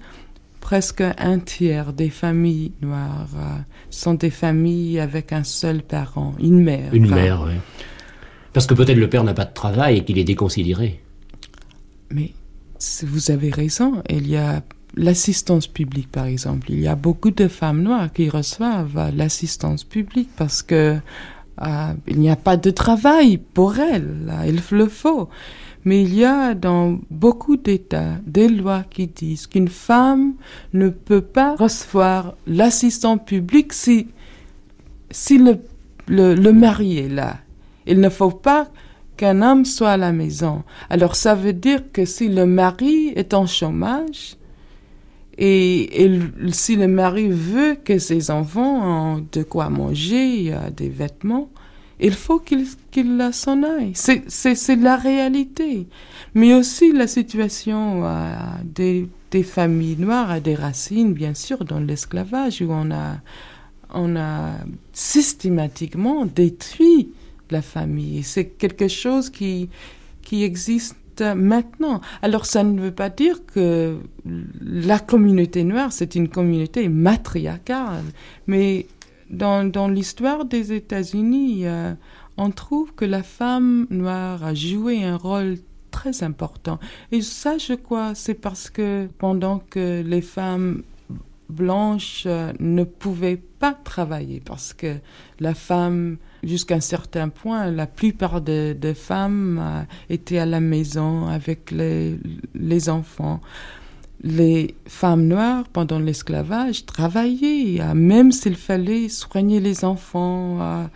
presque 0.61 1.01
un 1.01 1.39
tiers 1.39 1.91
des 1.91 2.09
familles 2.09 2.71
noires 2.81 3.27
euh, 3.35 3.57
sont 3.89 4.13
des 4.13 4.29
familles 4.29 4.99
avec 4.99 5.33
un 5.33 5.43
seul 5.43 5.83
parent, 5.83 6.33
une 6.39 6.63
mère. 6.63 6.93
Une 6.93 7.09
mère, 7.09 7.43
oui. 7.45 7.55
Parce 8.53 8.67
que 8.67 8.73
peut-être 8.73 8.97
le 8.97 9.09
père 9.09 9.25
n'a 9.25 9.33
pas 9.33 9.45
de 9.45 9.53
travail 9.53 9.97
et 9.97 10.03
qu'il 10.05 10.17
est 10.17 10.23
déconsidéré. 10.23 11.01
Mais 12.09 12.31
vous 13.03 13.31
avez 13.31 13.49
raison, 13.49 14.01
il 14.09 14.27
y 14.27 14.37
a 14.37 14.63
l'assistance 14.95 15.67
publique, 15.67 16.11
par 16.11 16.25
exemple. 16.25 16.67
Il 16.69 16.79
y 16.79 16.87
a 16.87 16.95
beaucoup 16.95 17.31
de 17.31 17.47
femmes 17.47 17.81
noires 17.81 18.11
qui 18.11 18.29
reçoivent 18.29 19.11
l'assistance 19.15 19.83
publique 19.83 20.29
parce 20.35 20.61
que 20.61 20.97
euh, 21.61 21.93
il 22.07 22.19
n'y 22.19 22.29
a 22.29 22.35
pas 22.35 22.57
de 22.57 22.71
travail 22.71 23.37
pour 23.37 23.79
elles. 23.79 24.31
Il 24.47 24.61
le 24.71 24.87
faut. 24.87 25.29
Mais 25.83 26.03
il 26.03 26.13
y 26.13 26.25
a 26.25 26.53
dans 26.53 26.99
beaucoup 27.09 27.57
d'États 27.57 28.17
des 28.25 28.47
lois 28.47 28.83
qui 28.89 29.07
disent 29.07 29.47
qu'une 29.47 29.67
femme 29.67 30.33
ne 30.73 30.89
peut 30.89 31.21
pas 31.21 31.55
recevoir 31.55 32.35
l'assistance 32.45 33.19
publique 33.25 33.73
si, 33.73 34.07
si 35.09 35.39
le, 35.39 35.59
le 36.07 36.51
mari 36.51 36.99
est 36.99 37.09
là. 37.09 37.37
Il 37.87 37.99
ne 37.99 38.09
faut 38.09 38.31
pas 38.31 38.69
qu'un 39.17 39.41
homme 39.41 39.65
soit 39.65 39.91
à 39.91 39.97
la 39.97 40.11
maison. 40.11 40.63
Alors 40.89 41.15
ça 41.15 41.33
veut 41.33 41.53
dire 41.53 41.91
que 41.91 42.05
si 42.05 42.29
le 42.29 42.45
mari 42.45 43.11
est 43.15 43.33
en 43.33 43.47
chômage, 43.47 44.35
et, 45.43 46.19
si 46.51 46.75
le 46.75 46.87
mari 46.87 47.27
veut 47.29 47.75
que 47.83 47.97
ses 47.97 48.29
enfants 48.29 49.17
aient 49.17 49.23
de 49.31 49.41
quoi 49.41 49.69
manger, 49.69 50.53
des 50.77 50.89
vêtements, 50.89 51.49
il 51.99 52.13
faut 52.13 52.37
qu'il 52.37 52.67
qu'il 52.91 53.29
s'en 53.31 53.63
aille. 53.63 53.93
C'est 53.95 54.75
la 54.75 54.97
réalité. 54.97 55.87
Mais 56.35 56.53
aussi 56.53 56.91
la 56.91 57.07
situation 57.07 58.03
des, 58.63 59.07
des, 59.31 59.41
familles 59.41 59.97
noires 59.97 60.29
a 60.29 60.39
des 60.39 60.53
racines, 60.53 61.13
bien 61.13 61.33
sûr, 61.33 61.65
dans 61.65 61.79
l'esclavage, 61.79 62.61
où 62.61 62.69
on 62.69 62.91
a, 62.91 63.17
on 63.95 64.15
a 64.15 64.51
systématiquement 64.93 66.27
détruit 66.27 67.09
la 67.49 67.63
famille. 67.63 68.21
C'est 68.21 68.45
quelque 68.45 68.87
chose 68.87 69.31
qui, 69.31 69.69
qui 70.21 70.43
existe 70.43 70.95
maintenant. 71.21 72.01
Alors 72.21 72.45
ça 72.45 72.63
ne 72.63 72.79
veut 72.79 72.91
pas 72.91 73.09
dire 73.09 73.45
que 73.45 73.97
la 74.61 74.99
communauté 74.99 75.63
noire, 75.63 75.91
c'est 75.91 76.15
une 76.15 76.29
communauté 76.29 76.89
matriarcale, 76.89 78.03
mais 78.47 78.87
dans, 79.29 79.69
dans 79.69 79.87
l'histoire 79.87 80.45
des 80.45 80.73
États-Unis, 80.73 81.65
euh, 81.65 81.93
on 82.37 82.51
trouve 82.51 82.93
que 82.93 83.05
la 83.05 83.23
femme 83.23 83.87
noire 83.89 84.43
a 84.43 84.53
joué 84.53 85.03
un 85.03 85.17
rôle 85.17 85.57
très 85.91 86.23
important. 86.23 86.79
Et 87.11 87.21
ça, 87.21 87.57
je 87.57 87.73
crois, 87.73 88.15
c'est 88.15 88.33
parce 88.33 88.69
que 88.69 89.07
pendant 89.17 89.59
que 89.59 90.01
les 90.01 90.21
femmes 90.21 90.83
blanches 91.49 92.23
euh, 92.25 92.53
ne 92.59 92.83
pouvaient 92.83 93.41
pas 93.59 93.73
travailler, 93.73 94.41
parce 94.43 94.73
que 94.73 94.95
la 95.39 95.53
femme 95.53 96.17
jusqu'à 96.43 96.75
un 96.75 96.81
certain 96.81 97.29
point, 97.29 97.71
la 97.71 97.87
plupart 97.87 98.41
des, 98.41 98.93
femmes 98.95 99.59
euh, 99.61 99.81
étaient 100.09 100.39
à 100.39 100.45
la 100.45 100.59
maison 100.59 101.27
avec 101.27 101.71
les, 101.71 102.89
enfants. 102.89 103.41
Les 104.23 104.75
femmes 104.87 105.27
noires, 105.27 105.65
pendant 105.71 105.99
l'esclavage, 105.99 106.85
travaillaient, 106.85 107.81
euh, 107.81 107.93
même 107.93 108.31
s'il 108.31 108.55
fallait 108.55 109.09
soigner 109.09 109.59
les 109.59 109.83
enfants, 109.85 110.59
à, 110.61 110.89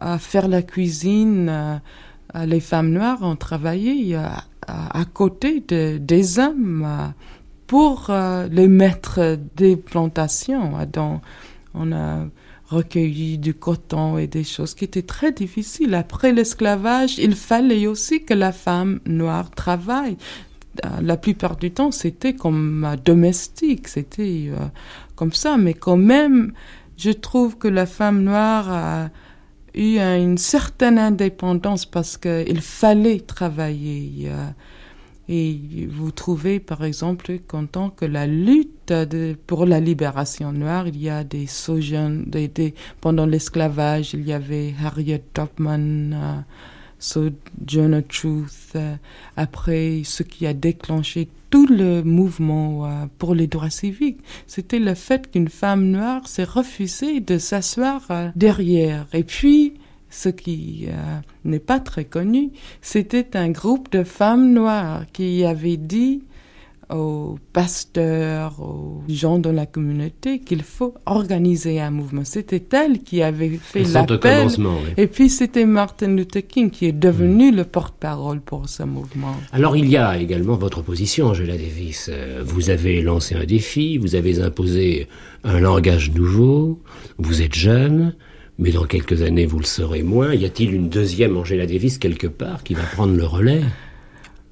à 0.00 0.18
faire 0.18 0.48
la 0.48 0.62
cuisine. 0.62 1.48
Euh, 1.48 2.44
les 2.46 2.60
femmes 2.60 2.90
noires 2.90 3.22
ont 3.22 3.36
travaillé 3.36 4.14
à, 4.14 5.04
côté 5.14 5.64
de, 5.66 5.96
des 5.96 6.38
hommes 6.38 6.86
pour 7.66 8.10
les 8.50 8.68
maîtres 8.68 9.38
des 9.56 9.76
plantations. 9.76 10.76
A 10.76 10.84
recueilli 12.68 13.38
du 13.38 13.54
coton 13.54 14.18
et 14.18 14.26
des 14.26 14.44
choses 14.44 14.74
qui 14.74 14.84
étaient 14.84 15.02
très 15.02 15.32
difficiles. 15.32 15.94
Après 15.94 16.32
l'esclavage, 16.32 17.18
il 17.18 17.34
fallait 17.34 17.86
aussi 17.86 18.24
que 18.24 18.34
la 18.34 18.52
femme 18.52 19.00
noire 19.06 19.50
travaille. 19.50 20.16
Euh, 20.84 20.88
la 21.00 21.16
plupart 21.16 21.56
du 21.56 21.70
temps, 21.70 21.90
c'était 21.90 22.34
comme 22.34 22.96
domestique, 23.04 23.88
c'était 23.88 24.50
euh, 24.50 24.66
comme 25.16 25.32
ça. 25.32 25.56
Mais 25.56 25.74
quand 25.74 25.96
même, 25.96 26.52
je 26.96 27.10
trouve 27.10 27.56
que 27.56 27.68
la 27.68 27.86
femme 27.86 28.22
noire 28.22 28.70
a 28.70 29.10
eu 29.74 29.98
une 29.98 30.38
certaine 30.38 30.98
indépendance 30.98 31.86
parce 31.86 32.16
qu'il 32.18 32.60
fallait 32.60 33.20
travailler. 33.20 34.30
Et 35.28 35.88
vous 35.90 36.10
trouvez, 36.10 36.58
par 36.58 36.84
exemple, 36.84 37.38
qu'en 37.46 37.66
tant 37.66 37.90
que 37.90 38.04
la 38.04 38.26
lutte 38.26 38.77
pour 39.46 39.66
la 39.66 39.80
libération 39.80 40.52
noire, 40.52 40.88
il 40.88 41.00
y 41.00 41.08
a 41.08 41.24
des 41.24 41.46
sojourns, 41.46 42.24
des, 42.26 42.74
pendant 43.00 43.26
l'esclavage, 43.26 44.14
il 44.14 44.26
y 44.26 44.32
avait 44.32 44.74
Harriet 44.82 45.22
Tubman, 45.34 46.12
euh, 46.12 46.40
Sojourner 46.98 48.02
Truth, 48.02 48.72
euh, 48.74 48.96
après 49.36 50.02
ce 50.04 50.22
qui 50.24 50.46
a 50.46 50.52
déclenché 50.52 51.28
tout 51.50 51.66
le 51.66 52.02
mouvement 52.02 52.86
euh, 52.86 53.06
pour 53.18 53.34
les 53.34 53.46
droits 53.46 53.70
civiques, 53.70 54.18
c'était 54.46 54.80
le 54.80 54.94
fait 54.94 55.30
qu'une 55.30 55.48
femme 55.48 55.84
noire 55.84 56.26
s'est 56.26 56.44
refusée 56.44 57.20
de 57.20 57.38
s'asseoir 57.38 58.02
euh, 58.10 58.30
derrière. 58.34 59.06
Et 59.12 59.22
puis, 59.22 59.74
ce 60.10 60.28
qui 60.28 60.88
n'est 61.44 61.58
pas 61.58 61.80
très 61.80 62.06
connu, 62.06 62.50
c'était 62.80 63.36
un 63.36 63.50
groupe 63.50 63.92
de 63.92 64.04
femmes 64.04 64.54
noires 64.54 65.04
qui 65.12 65.44
avait 65.44 65.76
dit 65.76 66.22
aux 66.90 67.38
pasteurs, 67.52 68.60
aux 68.60 69.02
gens 69.08 69.38
de 69.38 69.50
la 69.50 69.66
communauté 69.66 70.40
qu'il 70.40 70.62
faut 70.62 70.94
organiser 71.06 71.80
un 71.80 71.90
mouvement. 71.90 72.24
C'était 72.24 72.64
elle 72.76 73.00
qui 73.00 73.22
avait 73.22 73.58
fait 73.60 73.84
l'appel. 73.84 74.48
Et 74.96 75.06
puis 75.06 75.28
c'était 75.28 75.66
Martin 75.66 76.08
Luther 76.08 76.46
King 76.46 76.70
qui 76.70 76.86
est 76.86 76.92
devenu 76.92 77.52
mm. 77.52 77.56
le 77.56 77.64
porte-parole 77.64 78.40
pour 78.40 78.68
ce 78.68 78.82
mouvement. 78.84 79.36
Alors 79.52 79.76
il 79.76 79.88
y 79.88 79.96
a 79.96 80.18
également 80.18 80.56
votre 80.56 80.82
position, 80.82 81.26
Angela 81.26 81.56
Davis. 81.56 82.08
Euh, 82.10 82.42
vous 82.44 82.70
avez 82.70 83.02
lancé 83.02 83.34
un 83.34 83.44
défi, 83.44 83.98
vous 83.98 84.14
avez 84.14 84.40
imposé 84.40 85.08
un 85.44 85.60
langage 85.60 86.12
nouveau, 86.12 86.82
vous 87.18 87.42
êtes 87.42 87.54
jeune, 87.54 88.14
mais 88.58 88.72
dans 88.72 88.84
quelques 88.84 89.22
années, 89.22 89.46
vous 89.46 89.58
le 89.58 89.64
saurez 89.64 90.02
moins. 90.02 90.34
Y 90.34 90.44
a-t-il 90.44 90.74
une 90.74 90.88
deuxième 90.88 91.36
Angela 91.36 91.66
Davis 91.66 91.98
quelque 91.98 92.26
part 92.26 92.64
qui 92.64 92.74
va 92.74 92.82
prendre 92.82 93.14
le 93.14 93.24
relais? 93.24 93.62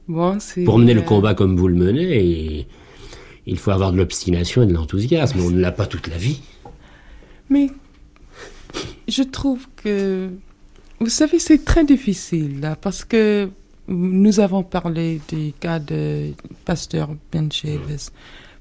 Pour 0.06 0.78
mener 0.78 0.94
le 0.94 1.02
combat 1.02 1.34
comme 1.34 1.56
vous 1.56 1.68
le 1.68 1.74
menez, 1.74 2.66
il 3.46 3.58
faut 3.58 3.70
avoir 3.70 3.92
de 3.92 3.96
l'obstination 3.96 4.62
et 4.62 4.66
de 4.66 4.72
l'enthousiasme. 4.72 5.40
On 5.40 5.50
ne 5.50 5.60
l'a 5.60 5.72
pas 5.72 5.86
toute 5.86 6.08
la 6.08 6.16
vie. 6.16 6.40
Mais 7.48 7.70
je 9.08 9.22
trouve 9.22 9.66
que, 9.76 10.28
vous 11.00 11.08
savez, 11.08 11.38
c'est 11.38 11.64
très 11.64 11.84
difficile 11.84 12.60
là, 12.60 12.76
parce 12.76 13.04
que 13.04 13.48
nous 13.88 14.40
avons 14.40 14.62
parlé 14.62 15.20
du 15.28 15.52
cas 15.58 15.78
de 15.78 16.32
pasteur 16.64 17.10
Ben 17.32 17.50
Chavis. 17.50 17.78
Vous 17.78 17.96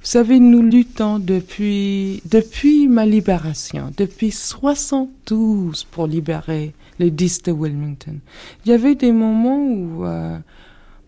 Vous 0.02 0.12
savez, 0.12 0.39
nous 0.39 0.62
luttons 0.62 1.18
depuis, 1.18 2.22
depuis 2.30 2.88
ma 2.88 3.06
libération, 3.06 3.91
depuis 3.98 4.32
72 4.32 5.86
pour 5.86 6.06
libérer 6.06 6.74
les 7.00 7.10
10 7.10 7.43
de 7.43 7.52
Wilmington. 7.52 8.20
Il 8.66 8.72
y 8.72 8.74
avait 8.74 8.96
des 8.96 9.12
moments 9.12 9.66
où, 9.66 10.06
euh, 10.06 10.38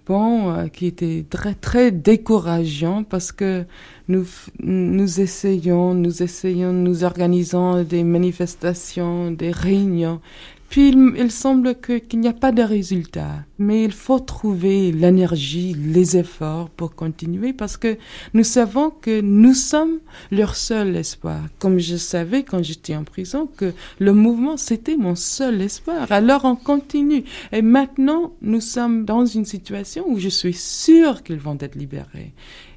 euh, 0.09 0.67
qui 0.67 0.87
étaient 0.87 1.25
très, 1.29 1.53
très 1.53 1.91
décourageants 1.91 3.03
parce 3.03 3.31
que 3.31 3.65
nous, 4.07 4.25
nous 4.59 5.19
essayons, 5.19 5.93
nous 5.93 6.23
essayons, 6.23 6.71
nous 6.71 7.03
organisons 7.03 7.83
des 7.83 8.03
manifestations, 8.03 9.31
des 9.31 9.51
réunions, 9.51 10.21
puis 10.70 10.89
il, 10.89 11.32
semble 11.32 11.76
qu'il 11.76 12.20
n'y 12.20 12.28
a 12.28 12.34
pas 12.34 12.51
de 12.51 12.61
résultat. 12.61 13.45
Mais 13.57 13.84
il 13.86 13.93
faut 13.93 14.20
trouver 14.20 14.91
l'énergie, 14.91 15.74
les 15.74 16.18
efforts 16.18 16.70
pour 16.70 16.93
continuer 16.93 17.53
parce 17.53 17.78
que 17.78 17.97
nous 18.34 18.43
savons 18.43 18.89
que 18.89 19.22
nous 19.22 19.53
sommes 19.53 19.99
leur 20.30 20.55
seul 20.55 20.95
espoir. 20.95 21.39
Comme 21.59 21.80
je 21.80 21.95
savais 21.95 22.43
quand 22.43 22.63
j'étais 22.63 22.95
en 22.95 23.05
prison 23.05 23.47
que 23.47 23.74
le 23.99 24.13
mouvement 24.13 24.57
c'était 24.57 24.97
mon 24.97 25.15
seul 25.15 25.61
espoir. 25.61 26.11
Alors 26.11 26.43
on 26.43 26.55
continue. 26.55 27.24
Et 27.53 27.61
maintenant 27.61 28.34
nous 28.41 28.61
sommes 28.61 29.05
dans 29.05 29.26
une 29.26 29.45
situation 29.45 30.05
où 30.07 30.20
je 30.20 30.30
suis 30.30 30.53
sûre 30.53 31.24
qu'ils 31.24 31.39
vont 31.39 31.57
être 31.61 31.76
libérés. 31.76 32.34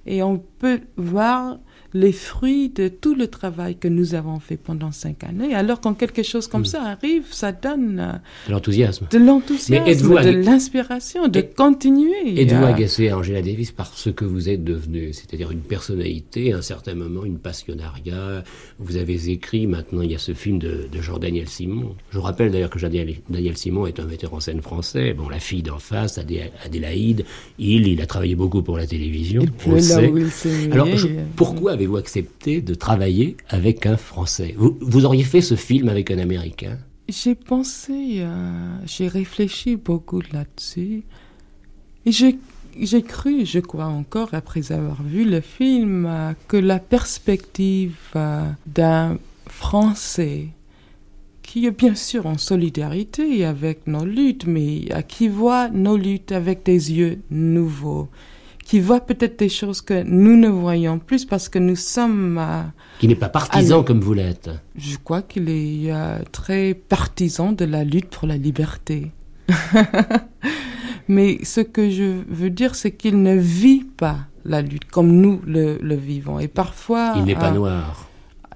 Et 0.06 0.22
on 0.22 0.38
peut 0.38 0.80
voir 0.96 1.58
les 1.92 2.12
fruits 2.12 2.68
de 2.68 2.88
tout 2.88 3.14
le 3.14 3.26
travail 3.26 3.76
que 3.76 3.88
nous 3.88 4.14
avons 4.14 4.38
fait 4.38 4.56
pendant 4.56 4.92
cinq 4.92 5.24
années. 5.24 5.54
Alors 5.54 5.80
quand 5.80 5.94
quelque 5.94 6.22
chose 6.22 6.46
comme 6.46 6.62
hmm. 6.62 6.66
ça 6.66 6.82
arrive, 6.82 7.24
ça 7.30 7.52
donne 7.52 7.98
euh, 8.00 8.12
de 8.48 8.52
l'enthousiasme, 8.52 9.06
de 9.10 9.18
l'enthousiasme, 9.18 10.22
de 10.22 10.30
l'inspiration, 10.30 11.28
de 11.28 11.40
continuer. 11.40 12.40
Êtes-vous 12.40 12.64
agacé, 12.64 13.12
Angela 13.12 13.42
Davis, 13.42 13.72
par 13.72 13.92
ce 13.94 14.10
que 14.10 14.24
vous 14.24 14.48
êtes 14.48 14.62
devenu, 14.62 15.12
c'est-à-dire 15.12 15.50
une 15.50 15.60
personnalité, 15.60 16.52
à 16.52 16.58
un 16.58 16.62
certain 16.62 16.94
moment, 16.94 17.24
une 17.24 17.38
passionnariat? 17.38 18.44
Vous 18.78 18.96
avez 18.96 19.30
écrit, 19.30 19.66
maintenant 19.66 20.02
il 20.02 20.12
y 20.12 20.14
a 20.14 20.18
ce 20.18 20.32
film 20.32 20.58
de, 20.58 20.88
Jean-Daniel 21.00 21.48
Simon. 21.48 21.96
Je 22.10 22.18
vous 22.18 22.24
rappelle 22.24 22.50
d'ailleurs 22.50 22.70
que 22.70 22.78
Jean-Daniel 22.78 23.56
Simon 23.56 23.86
est 23.86 23.98
un 23.98 24.04
metteur 24.04 24.34
en 24.34 24.40
scène 24.40 24.60
français. 24.60 25.14
Bon, 25.14 25.28
la 25.28 25.38
fille 25.38 25.62
d'en 25.62 25.78
face, 25.78 26.18
Adélaïde, 26.18 27.24
il, 27.58 27.86
il 27.88 28.00
a 28.00 28.06
travaillé 28.06 28.34
beaucoup 28.34 28.62
pour 28.62 28.76
la 28.76 28.86
télévision. 28.86 29.42
on 29.66 29.72
le 29.72 30.28
sait. 30.28 30.70
Alors, 30.70 30.88
pourquoi 31.36 31.76
avez-vous 31.80 31.96
accepté 31.96 32.60
de 32.60 32.74
travailler 32.74 33.38
avec 33.48 33.86
un 33.86 33.96
Français? 33.96 34.54
Vous, 34.58 35.04
auriez 35.06 35.24
fait 35.24 35.40
ce 35.40 35.54
film 35.54 35.88
avec 35.88 36.10
un 36.10 36.18
Américain? 36.18 36.76
J'ai 37.08 37.34
pensé, 37.34 38.16
euh, 38.18 38.76
j'ai 38.84 39.08
réfléchi 39.08 39.76
beaucoup 39.76 40.20
là-dessus. 40.30 41.04
Et 42.04 42.12
j'ai 42.12 43.02
cru, 43.02 43.46
je 43.46 43.60
crois 43.60 43.86
encore, 43.86 44.28
après 44.32 44.72
avoir 44.72 45.02
vu 45.02 45.24
le 45.24 45.40
film, 45.40 46.04
euh, 46.06 46.32
que 46.48 46.58
la 46.58 46.78
perspective 46.78 47.96
euh, 48.14 48.50
d'un 48.66 49.16
Français 49.46 50.48
qui 51.42 51.64
est 51.66 51.76
bien 51.76 51.94
sûr 51.94 52.26
en 52.26 52.36
solidarité 52.36 53.44
avec 53.46 53.86
nos 53.86 54.04
luttes, 54.04 54.46
mais 54.46 54.84
qui 55.08 55.28
voit 55.28 55.68
nos 55.70 55.96
luttes 55.96 56.30
avec 56.30 56.62
des 56.62 56.92
yeux 56.92 57.18
nouveaux, 57.30 58.08
qui 58.70 58.78
voit 58.78 59.00
peut-être 59.00 59.36
des 59.36 59.48
choses 59.48 59.80
que 59.80 60.04
nous 60.04 60.36
ne 60.36 60.46
voyons 60.46 61.00
plus 61.00 61.24
parce 61.24 61.48
que 61.48 61.58
nous 61.58 61.74
sommes... 61.74 62.38
Euh, 62.38 62.62
qui 63.00 63.08
n'est 63.08 63.16
pas 63.16 63.28
partisan 63.28 63.82
comme 63.82 63.98
vous 63.98 64.14
l'êtes. 64.14 64.48
Je 64.76 64.96
crois 64.96 65.22
qu'il 65.22 65.48
est 65.48 65.92
euh, 65.92 66.20
très 66.30 66.74
partisan 66.74 67.50
de 67.50 67.64
la 67.64 67.82
lutte 67.82 68.10
pour 68.10 68.28
la 68.28 68.36
liberté. 68.36 69.10
Mais 71.08 71.40
ce 71.42 71.62
que 71.62 71.90
je 71.90 72.22
veux 72.28 72.50
dire, 72.50 72.76
c'est 72.76 72.92
qu'il 72.92 73.20
ne 73.24 73.34
vit 73.34 73.82
pas 73.82 74.18
la 74.44 74.62
lutte 74.62 74.84
comme 74.84 75.10
nous 75.20 75.40
le, 75.44 75.96
vivons. 75.96 76.38
Et 76.38 76.46
parfois... 76.46 77.14
Il 77.16 77.24
n'est 77.24 77.34
pas 77.34 77.50
euh, 77.50 77.54
noir. 77.54 78.08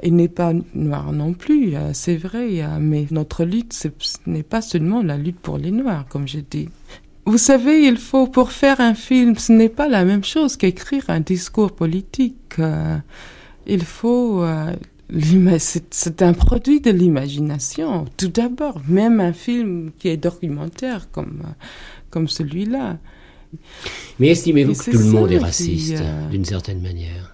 Il 0.04 0.14
n'est 0.14 0.28
pas 0.28 0.52
noir 0.76 1.10
non 1.10 1.32
plus, 1.32 1.74
c'est 1.92 2.16
vrai, 2.16 2.62
mais 2.78 3.06
notre 3.10 3.44
lutte, 3.44 3.72
ce 3.72 3.88
n'est 4.26 4.44
pas 4.44 4.60
seulement 4.60 5.02
la 5.02 5.16
lutte 5.16 5.40
pour 5.40 5.58
les 5.58 5.72
noirs, 5.72 6.06
comme 6.08 6.28
je 6.28 6.38
dis. 6.38 6.68
Vous 7.26 7.38
savez, 7.38 7.86
il 7.86 7.96
faut, 7.96 8.26
pour 8.26 8.52
faire 8.52 8.80
un 8.80 8.94
film, 8.94 9.36
ce 9.36 9.52
n'est 9.52 9.70
pas 9.70 9.88
la 9.88 10.04
même 10.04 10.24
chose 10.24 10.56
qu'écrire 10.56 11.04
un 11.08 11.20
discours 11.20 11.72
politique. 11.72 12.58
Euh, 12.58 12.98
il 13.66 13.82
faut, 13.82 14.42
euh, 14.42 14.74
c'est 15.50 16.22
un 16.22 16.34
produit 16.34 16.80
de 16.80 16.90
l'imagination, 16.90 18.04
tout 18.18 18.28
d'abord, 18.28 18.80
même 18.88 19.20
un 19.20 19.32
film 19.32 19.90
qui 19.98 20.08
est 20.08 20.18
documentaire 20.18 21.10
comme, 21.10 21.42
comme 22.10 22.28
celui-là. 22.28 22.98
Mais 24.18 24.28
estimez-vous 24.28 24.74
que 24.74 24.90
tout 24.90 24.98
le 24.98 25.04
monde 25.04 25.32
est 25.32 25.38
raciste, 25.38 26.00
euh, 26.00 26.28
d'une 26.28 26.44
certaine 26.44 26.82
manière? 26.82 27.33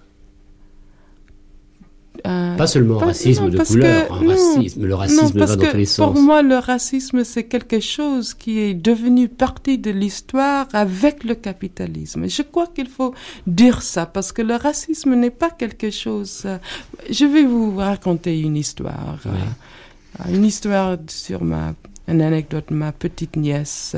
Euh, 2.27 2.55
pas 2.55 2.67
seulement 2.67 2.97
racisme 2.97 3.49
de 3.49 3.57
couleur, 3.59 4.09
racisme, 4.09 4.85
le 4.85 4.95
racisme 4.95 5.39
va 5.39 5.45
dans 5.55 5.69
tous 5.69 5.77
les 5.77 5.85
sens. 5.85 6.13
Pour 6.13 6.21
moi, 6.21 6.41
le 6.41 6.57
racisme, 6.57 7.23
c'est 7.23 7.45
quelque 7.45 7.79
chose 7.79 8.33
qui 8.33 8.59
est 8.59 8.73
devenu 8.73 9.27
partie 9.27 9.77
de 9.77 9.91
l'histoire 9.91 10.67
avec 10.73 11.23
le 11.23 11.35
capitalisme. 11.35 12.27
Je 12.27 12.41
crois 12.41 12.67
qu'il 12.67 12.87
faut 12.87 13.13
dire 13.47 13.81
ça, 13.81 14.05
parce 14.05 14.31
que 14.31 14.41
le 14.41 14.55
racisme 14.55 15.15
n'est 15.15 15.29
pas 15.29 15.49
quelque 15.49 15.89
chose... 15.89 16.43
Euh, 16.45 16.57
je 17.09 17.25
vais 17.25 17.43
vous 17.43 17.75
raconter 17.75 18.39
une 18.39 18.57
histoire. 18.57 19.19
Euh, 19.25 20.31
une 20.33 20.45
histoire 20.45 20.97
sur 21.07 21.43
ma... 21.43 21.73
Une 22.07 22.21
anecdote, 22.21 22.71
ma 22.71 22.91
petite 22.91 23.37
nièce, 23.37 23.95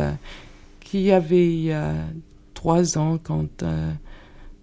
qui 0.82 1.12
avait 1.12 1.74
trois 2.54 2.98
ans 2.98 3.18
quand 3.24 3.64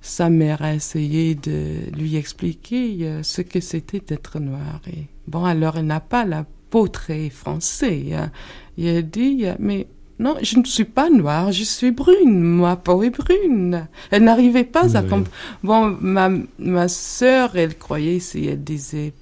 sa 0.00 0.30
mère 0.30 0.62
a 0.62 0.74
essayé 0.74 1.34
de 1.34 1.90
lui 1.96 2.16
expliquer 2.16 2.96
euh, 3.02 3.22
ce 3.22 3.42
que 3.42 3.60
c'était 3.60 4.00
d'être 4.00 4.38
noir. 4.40 4.80
Et 4.86 5.06
bon, 5.26 5.44
alors 5.44 5.78
elle 5.78 5.86
n'a 5.86 6.00
pas 6.00 6.24
la 6.24 6.44
peau 6.70 6.88
très 6.88 7.30
française. 7.30 8.30
Il 8.78 8.88
a 8.88 9.02
dit, 9.02 9.44
mais 9.58 9.86
non, 10.20 10.36
je 10.42 10.58
ne 10.58 10.64
suis 10.64 10.84
pas 10.84 11.08
noire, 11.08 11.50
je 11.50 11.64
suis 11.64 11.92
brune, 11.92 12.42
ma 12.42 12.76
peau 12.76 13.02
est 13.02 13.10
brune. 13.10 13.88
Elle 14.10 14.24
n'arrivait 14.24 14.64
pas 14.64 14.96
à 14.96 15.00
comprendre. 15.00 15.30
Bon, 15.62 15.96
ma, 16.00 16.30
ma 16.58 16.88
sœur, 16.88 17.56
elle 17.56 17.76
croyait 17.76 18.20
si 18.20 18.46
elle 18.46 18.62
disait 18.62 19.14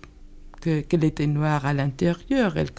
qu'elle 0.61 1.05
était 1.05 1.29
noire 1.29 1.67
à 1.67 1.73
l'intérieur. 1.73 2.57
Elle, 2.57 2.71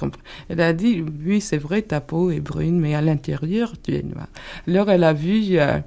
elle 0.49 0.61
a 0.61 0.73
dit, 0.73 1.03
oui, 1.25 1.39
c'est 1.39 1.57
vrai, 1.57 1.81
ta 1.81 2.01
peau 2.01 2.29
est 2.29 2.41
brune, 2.41 2.79
mais 2.79 2.93
à 2.93 3.01
l'intérieur, 3.01 3.73
tu 3.81 3.95
es 3.95 4.03
noire. 4.03 4.27
Alors 4.67 4.89
elle 4.89 5.05
a 5.05 5.13
vu 5.13 5.57
euh, 5.57 5.79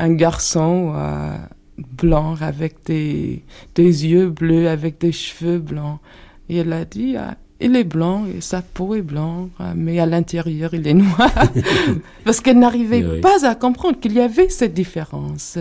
un 0.00 0.12
garçon 0.12 0.92
euh, 0.94 1.36
blanc 1.78 2.36
avec 2.40 2.84
des, 2.86 3.42
des 3.74 4.06
yeux 4.06 4.28
bleus, 4.28 4.68
avec 4.68 4.98
des 4.98 5.12
cheveux 5.12 5.58
blancs. 5.58 5.98
Et 6.48 6.58
elle 6.58 6.72
a 6.72 6.84
dit, 6.84 7.16
ah, 7.16 7.36
il 7.60 7.74
est 7.76 7.84
blanc 7.84 8.26
et 8.26 8.40
sa 8.40 8.62
peau 8.62 8.94
est 8.94 9.02
blanche, 9.02 9.50
ah, 9.58 9.72
mais 9.74 9.98
à 9.98 10.06
l'intérieur 10.06 10.74
il 10.74 10.86
est 10.86 10.94
noir. 10.94 11.32
Parce 12.24 12.40
qu'elle 12.40 12.58
n'arrivait 12.58 13.20
pas 13.20 13.46
à 13.46 13.54
comprendre 13.54 13.98
qu'il 13.98 14.12
y 14.12 14.20
avait 14.20 14.48
cette 14.48 14.74
différence. 14.74 15.58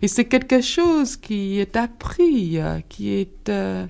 Et 0.00 0.08
c'est 0.08 0.24
quelque 0.24 0.60
chose 0.60 1.16
qui 1.16 1.58
est 1.58 1.76
appris, 1.76 2.58
euh, 2.58 2.80
qui 2.88 3.10
est... 3.10 3.48
Euh, 3.48 3.86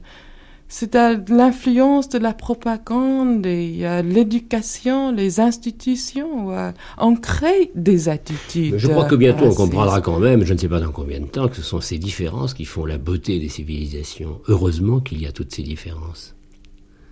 c'est 0.75 0.95
l'influence 1.29 2.09
de 2.09 2.19
la 2.19 2.33
propagande 2.33 3.45
et 3.45 3.85
l'éducation, 4.03 5.13
les 5.13 5.39
institutions. 5.39 6.49
on 6.97 7.15
crée 7.15 7.71
des 7.75 8.09
attitudes. 8.09 8.79
je 8.79 8.89
crois 8.89 9.05
que 9.05 9.15
bientôt 9.15 9.45
on 9.45 9.55
comprendra 9.55 10.01
quand 10.01 10.19
même, 10.19 10.45
je 10.45 10.55
ne 10.55 10.59
sais 10.59 10.69
pas 10.69 10.81
dans 10.81 10.91
combien 10.91 11.21
de 11.21 11.27
temps, 11.27 11.49
que 11.49 11.57
ce 11.57 11.63
sont 11.63 11.83
ces 11.83 11.99
différences 11.99 12.55
qui 12.55 12.65
font 12.65 12.87
la 12.87 12.97
beauté 12.97 13.39
des 13.39 13.51
civilisations. 13.51 14.41
Heureusement 14.49 15.01
qu'il 15.01 15.21
y 15.21 15.27
a 15.27 15.33
toutes 15.33 15.55
ces 15.55 15.63
différences. 15.63 16.35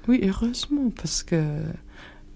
Oui, 0.08 0.22
heureusement, 0.24 0.90
parce 0.96 1.22
que 1.22 1.36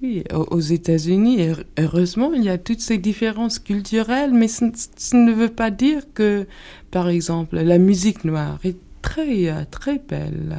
oui, 0.02 0.24
aux 0.50 0.60
États-Unis, 0.60 1.38
heureusement, 1.78 2.34
il 2.34 2.44
y 2.44 2.50
a 2.50 2.58
toutes 2.58 2.80
ces 2.80 2.98
différences 2.98 3.58
culturelles, 3.58 4.34
mais 4.34 4.48
ce, 4.48 4.64
ne 5.16 5.32
veut 5.32 5.48
pas 5.48 5.70
dire 5.70 6.02
que, 6.12 6.46
par 6.90 7.08
exemple, 7.08 7.56
la 7.56 7.78
musique 7.78 8.24
noire 8.24 8.58
est 8.64 8.76
très, 9.04 9.50
euh, 9.50 9.64
très 9.70 9.98
belle. 9.98 10.56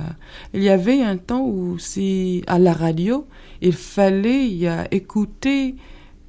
Il 0.54 0.62
y 0.62 0.70
avait 0.70 1.02
un 1.02 1.18
temps 1.18 1.46
où, 1.46 1.80
si 1.80 2.44
à 2.46 2.60
la 2.60 2.74
radio, 2.74 3.26
il 3.62 3.74
fallait 3.74 4.60
écouter 4.92 5.76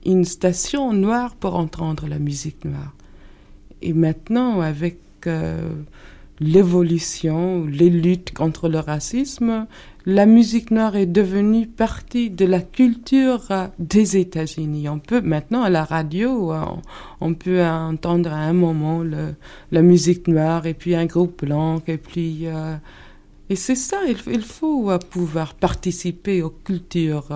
une 0.07 0.25
station 0.25 0.95
noire 0.95 1.35
pour 1.35 1.57
entendre 1.57 2.07
la 2.09 2.19
musique 2.19 2.65
noire. 2.65 2.95
Et 3.83 3.93
maintenant, 3.93 4.63
avec 4.63 4.99
euh, 5.27 5.69
l'évolution, 6.41 7.67
les 7.67 7.91
luttes 7.91 8.33
contre 8.33 8.71
le 8.71 8.79
racisme, 8.79 9.67
la 10.07 10.25
musique 10.25 10.71
noire 10.71 10.95
est 10.95 11.07
devenue 11.07 11.67
partie 11.67 12.31
de 12.31 12.47
la 12.47 12.61
culture 12.61 13.43
euh, 13.51 13.67
des 13.81 14.17
États-Unis. 14.17 14.89
On 14.89 15.01
peut 15.01 15.21
maintenant 15.21 15.65
à 15.65 15.69
la 15.69 15.85
radio, 15.85 16.53
euh, 16.53 16.61
on, 17.21 17.35
peut 17.35 17.63
entendre 17.65 18.33
à 18.33 18.37
un 18.37 18.53
moment 18.53 19.03
le, 19.03 19.35
la 19.73 19.83
musique 19.83 20.29
noire 20.29 20.67
et 20.67 20.75
puis 20.75 20.95
un 20.95 21.07
groupe 21.07 21.45
blanc 21.45 21.83
et 21.89 21.99
puis 21.99 22.43
euh, 22.45 22.77
et 23.51 23.57
c'est 23.57 23.75
ça. 23.75 23.99
Il, 24.07 24.43
faut 24.43 24.97
pouvoir 25.11 25.55
participer 25.55 26.41
aux 26.43 26.51
cultures. 26.51 27.29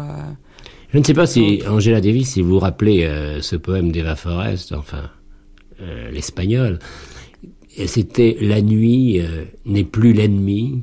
Je 0.92 0.98
ne 0.98 1.04
sais 1.04 1.14
pas 1.14 1.26
si 1.26 1.62
Angela 1.68 2.00
Davis, 2.00 2.30
si 2.30 2.42
vous 2.42 2.50
vous 2.50 2.58
rappelez 2.58 3.08
ce 3.40 3.54
poème 3.54 3.92
d'Eva 3.92 4.16
Forest, 4.16 4.72
enfin 4.72 5.08
l'espagnol 6.10 6.80
c'était 7.86 8.36
la 8.40 8.60
nuit 8.60 9.22
n'est 9.64 9.84
plus 9.84 10.12
l'ennemi 10.12 10.82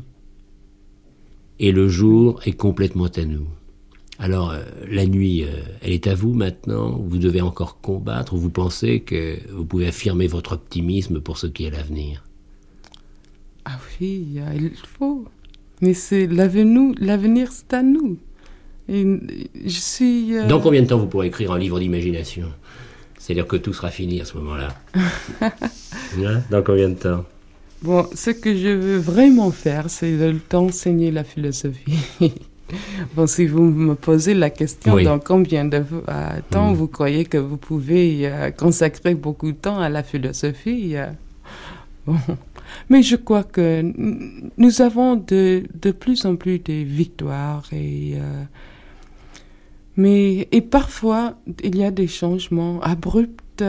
et 1.59 1.71
le 1.71 1.87
jour 1.87 2.39
est 2.45 2.53
complètement 2.53 3.07
à 3.07 3.25
nous. 3.25 3.47
Alors 4.19 4.51
euh, 4.51 4.63
la 4.89 5.05
nuit, 5.05 5.43
euh, 5.43 5.47
elle 5.81 5.91
est 5.91 6.07
à 6.07 6.15
vous 6.15 6.33
maintenant. 6.33 6.91
Vous 6.91 7.17
devez 7.17 7.41
encore 7.41 7.79
combattre. 7.81 8.35
Vous 8.35 8.49
pensez 8.49 9.01
que 9.01 9.37
vous 9.51 9.65
pouvez 9.65 9.87
affirmer 9.87 10.27
votre 10.27 10.53
optimisme 10.53 11.19
pour 11.19 11.37
ce 11.37 11.47
qui 11.47 11.65
est 11.65 11.69
l'avenir? 11.69 12.23
Ah 13.65 13.77
oui, 13.99 14.39
il 14.55 14.71
faut. 14.99 15.25
Mais 15.81 15.93
c'est 15.93 16.25
l'avenir, 16.25 16.95
l'avenir 16.99 17.51
c'est 17.51 17.73
à 17.73 17.83
nous. 17.83 18.17
Et 18.89 19.05
je 19.65 19.79
suis. 19.79 20.33
Dans 20.47 20.61
combien 20.61 20.81
de 20.81 20.87
temps 20.87 20.97
vous 20.97 21.07
pourrez 21.07 21.27
écrire 21.27 21.51
un 21.51 21.59
livre 21.59 21.79
d'imagination? 21.79 22.47
C'est-à-dire 23.19 23.47
que 23.47 23.57
tout 23.57 23.73
sera 23.73 23.91
fini 23.91 24.21
à 24.21 24.25
ce 24.25 24.37
moment-là. 24.37 24.69
Hein? 26.23 26.41
Dans 26.49 26.63
combien 26.63 26.89
de 26.89 26.95
temps? 26.95 27.25
Bon, 27.83 28.07
ce 28.13 28.31
que 28.31 28.55
je 28.55 28.69
veux 28.69 28.97
vraiment 28.97 29.51
faire, 29.51 29.89
c'est 29.89 30.17
d'enseigner 30.49 31.11
la 31.11 31.23
philosophie. 31.23 31.99
bon, 33.15 33.27
si 33.27 33.45
vous 33.45 33.63
me 33.63 33.93
posez 33.93 34.33
la 34.33 34.49
question, 34.49 34.97
dans 35.01 35.19
combien 35.19 35.65
de 35.65 35.83
euh, 36.09 36.29
temps 36.49 36.71
mm. 36.71 36.75
vous 36.75 36.87
croyez 36.87 37.25
que 37.25 37.37
vous 37.37 37.57
pouvez 37.57 38.27
euh, 38.27 38.49
consacrer 38.51 39.13
beaucoup 39.13 39.51
de 39.51 39.57
temps 39.57 39.79
à 39.79 39.89
la 39.89 40.01
philosophie 40.01 40.95
euh, 40.95 41.07
bon. 42.05 42.17
Mais 42.89 43.03
je 43.03 43.15
crois 43.15 43.43
que 43.43 43.81
nous 44.57 44.81
avons 44.81 45.15
de, 45.15 45.63
de 45.73 45.91
plus 45.91 46.25
en 46.25 46.35
plus 46.35 46.59
de 46.59 46.73
victoires 46.73 47.63
et 47.71 48.15
mais, 49.95 50.47
et 50.51 50.61
parfois, 50.61 51.35
il 51.63 51.75
y 51.75 51.83
a 51.83 51.89
des 51.89 52.07
changements 52.07 52.79
abrupts. 52.81 53.63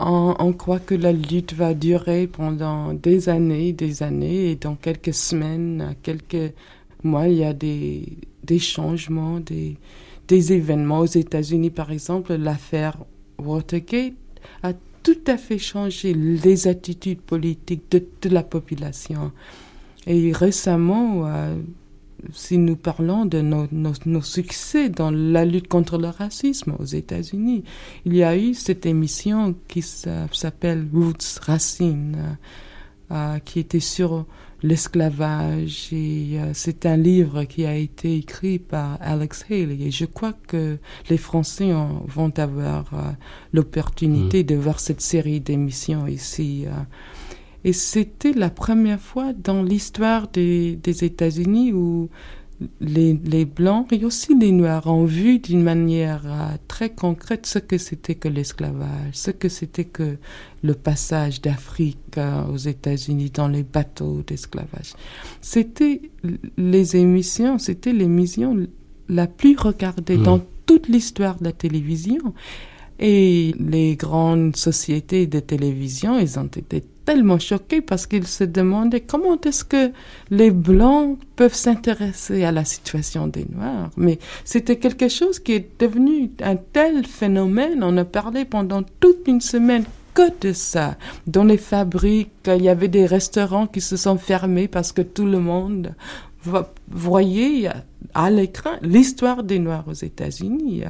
Euh, 0.00 0.34
on, 0.38 0.52
croit 0.52 0.80
que 0.80 0.94
la 0.94 1.12
lutte 1.12 1.54
va 1.54 1.72
durer 1.72 2.26
pendant 2.26 2.92
des 2.94 3.28
années, 3.28 3.72
des 3.72 4.02
années, 4.02 4.50
et 4.50 4.56
dans 4.56 4.74
quelques 4.74 5.14
semaines, 5.14 5.94
quelques 6.02 6.52
mois, 7.04 7.28
il 7.28 7.38
y 7.38 7.44
a 7.44 7.52
des, 7.52 8.18
des 8.42 8.58
changements, 8.58 9.38
des, 9.38 9.76
des 10.26 10.52
événements. 10.52 11.00
Aux 11.00 11.06
États-Unis, 11.06 11.70
par 11.70 11.92
exemple, 11.92 12.34
l'affaire 12.34 12.96
Watergate 13.38 14.14
a 14.62 14.72
tout 15.02 15.20
à 15.26 15.36
fait 15.36 15.58
changé 15.58 16.12
les 16.14 16.66
attitudes 16.66 17.20
politiques 17.20 17.90
de, 17.90 18.04
de 18.22 18.28
la 18.30 18.42
population. 18.42 19.30
Et 20.06 20.32
récemment, 20.32 21.26
euh, 21.26 21.56
si 22.32 22.58
nous 22.58 22.76
parlons 22.76 23.26
de 23.26 23.40
nos, 23.40 23.66
nos, 23.72 24.22
succès 24.22 24.88
dans 24.88 25.10
la 25.10 25.44
lutte 25.44 25.68
contre 25.68 25.98
le 25.98 26.08
racisme 26.08 26.74
aux 26.78 26.84
États-Unis, 26.84 27.64
il 28.04 28.16
y 28.16 28.22
a 28.22 28.36
eu 28.36 28.54
cette 28.54 28.86
émission 28.86 29.54
qui 29.68 29.82
s'appelle 29.82 30.86
Roots 30.92 31.40
Racine, 31.40 32.16
euh, 33.10 33.14
euh, 33.14 33.38
qui 33.38 33.60
était 33.60 33.80
sur 33.80 34.26
l'esclavage 34.62 35.88
et 35.92 36.38
euh, 36.40 36.50
c'est 36.54 36.86
un 36.86 36.96
livre 36.96 37.44
qui 37.44 37.66
a 37.66 37.76
été 37.76 38.16
écrit 38.16 38.58
par 38.58 38.96
Alex 39.02 39.44
Haley 39.50 39.78
et 39.80 39.90
je 39.90 40.06
crois 40.06 40.32
que 40.32 40.78
les 41.10 41.18
Français 41.18 41.70
vont 42.06 42.32
avoir 42.38 43.14
l'opportunité 43.52 44.42
mm. 44.42 44.46
de 44.46 44.54
voir 44.54 44.80
cette 44.80 45.02
série 45.02 45.40
d'émissions 45.40 46.06
ici. 46.06 46.64
Et 47.64 47.72
c'était 47.72 48.32
la 48.32 48.50
première 48.50 49.00
fois 49.00 49.32
dans 49.32 49.62
l'histoire 49.62 50.28
des, 50.28 50.76
des 50.76 51.04
États-Unis 51.04 51.72
où 51.72 52.10
les, 52.80 53.14
les, 53.24 53.44
Blancs 53.44 53.92
et 53.92 54.04
aussi 54.04 54.38
les 54.38 54.52
Noirs 54.52 54.86
ont 54.86 55.04
vu 55.04 55.38
d'une 55.38 55.62
manière 55.62 56.22
euh, 56.26 56.56
très 56.68 56.90
concrète 56.90 57.46
ce 57.46 57.58
que 57.58 57.78
c'était 57.78 58.14
que 58.14 58.28
l'esclavage, 58.28 59.12
ce 59.12 59.30
que 59.30 59.48
c'était 59.48 59.84
que 59.84 60.16
le 60.62 60.74
passage 60.74 61.40
d'Afrique 61.40 62.16
euh, 62.16 62.46
aux 62.46 62.56
États-Unis 62.56 63.30
dans 63.30 63.48
les 63.48 63.62
bateaux 63.64 64.22
d'esclavage. 64.26 64.94
C'était 65.40 66.02
les 66.56 66.96
émissions, 66.96 67.58
c'était 67.58 67.92
l'émission 67.92 68.56
la 69.08 69.26
plus 69.26 69.56
regardée 69.56 70.16
dans 70.16 70.38
mmh. 70.38 70.44
toute 70.66 70.88
l'histoire 70.88 71.38
de 71.38 71.44
la 71.44 71.52
télévision. 71.52 72.34
Et 73.00 73.54
les 73.58 73.96
grandes 73.96 74.54
sociétés 74.54 75.26
de 75.26 75.40
télévision, 75.40 76.16
ils 76.18 76.38
ont 76.38 76.44
été 76.44 76.84
tellement 77.04 77.38
choqués 77.38 77.80
parce 77.80 78.06
qu'ils 78.06 78.26
se 78.26 78.44
demandaient 78.44 79.00
comment 79.00 79.40
est-ce 79.40 79.64
que 79.64 79.92
les 80.30 80.50
Blancs 80.50 81.18
peuvent 81.36 81.54
s'intéresser 81.54 82.44
à 82.44 82.52
la 82.52 82.64
situation 82.64 83.26
des 83.26 83.46
Noirs. 83.50 83.90
Mais 83.96 84.18
c'était 84.44 84.76
quelque 84.76 85.08
chose 85.08 85.38
qui 85.38 85.52
est 85.52 85.80
devenu 85.80 86.30
un 86.42 86.56
tel 86.56 87.06
phénomène. 87.06 87.82
On 87.82 87.96
a 87.96 88.04
parlé 88.04 88.44
pendant 88.44 88.82
toute 89.00 89.26
une 89.26 89.40
semaine 89.40 89.84
que 90.14 90.30
de 90.40 90.52
ça. 90.52 90.96
Dans 91.26 91.44
les 91.44 91.58
fabriques, 91.58 92.30
il 92.46 92.62
y 92.62 92.68
avait 92.68 92.88
des 92.88 93.06
restaurants 93.06 93.66
qui 93.66 93.80
se 93.80 93.96
sont 93.96 94.16
fermés 94.16 94.68
parce 94.68 94.92
que 94.92 95.02
tout 95.02 95.26
le 95.26 95.40
monde 95.40 95.94
voyait 96.90 97.70
à 98.12 98.30
l'écran 98.30 98.72
l'histoire 98.82 99.42
des 99.42 99.58
Noirs 99.58 99.84
aux 99.88 99.92
États-Unis. 99.92 100.84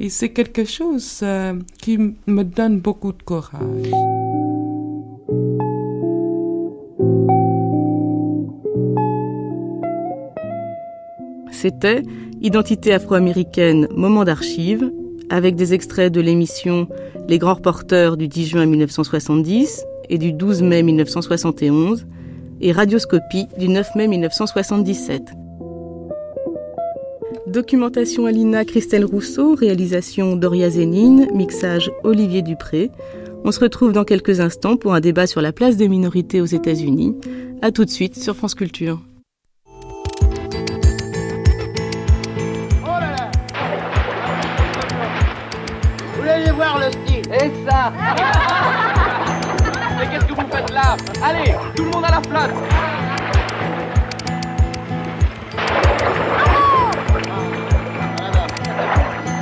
Et 0.00 0.10
c'est 0.10 0.30
quelque 0.30 0.64
chose 0.64 1.20
euh, 1.22 1.54
qui 1.80 1.98
me 1.98 2.42
donne 2.44 2.78
beaucoup 2.78 3.12
de 3.12 3.22
courage. 3.22 4.57
C'était 11.60 12.04
Identité 12.40 12.92
afro-américaine, 12.92 13.88
moment 13.92 14.22
d'archives, 14.22 14.92
avec 15.28 15.56
des 15.56 15.74
extraits 15.74 16.12
de 16.12 16.20
l'émission 16.20 16.86
Les 17.28 17.38
grands 17.38 17.54
reporters 17.54 18.16
du 18.16 18.28
10 18.28 18.46
juin 18.46 18.66
1970 18.66 19.84
et 20.08 20.18
du 20.18 20.32
12 20.32 20.62
mai 20.62 20.84
1971 20.84 22.06
et 22.60 22.70
Radioscopie 22.70 23.46
du 23.58 23.68
9 23.68 23.96
mai 23.96 24.06
1977. 24.06 25.32
Documentation 27.48 28.26
Alina 28.26 28.64
Christelle 28.64 29.04
Rousseau, 29.04 29.56
réalisation 29.56 30.36
Doria 30.36 30.70
Zénine, 30.70 31.26
mixage 31.34 31.90
Olivier 32.04 32.42
Dupré. 32.42 32.92
On 33.42 33.50
se 33.50 33.58
retrouve 33.58 33.92
dans 33.92 34.04
quelques 34.04 34.38
instants 34.38 34.76
pour 34.76 34.94
un 34.94 35.00
débat 35.00 35.26
sur 35.26 35.40
la 35.40 35.50
place 35.50 35.76
des 35.76 35.88
minorités 35.88 36.40
aux 36.40 36.46
États-Unis. 36.46 37.16
A 37.62 37.72
tout 37.72 37.84
de 37.84 37.90
suite 37.90 38.16
sur 38.16 38.36
France 38.36 38.54
Culture. 38.54 39.00
Ça 47.66 47.92
Mais 49.98 50.06
qu'est-ce 50.06 50.24
que 50.26 50.34
vous 50.34 50.48
faites 50.50 50.70
là? 50.70 50.96
Allez, 51.22 51.54
tout 51.74 51.84
le 51.84 51.90
monde 51.90 52.04
à 52.04 52.10
la 52.10 52.20
flotte 52.22 52.54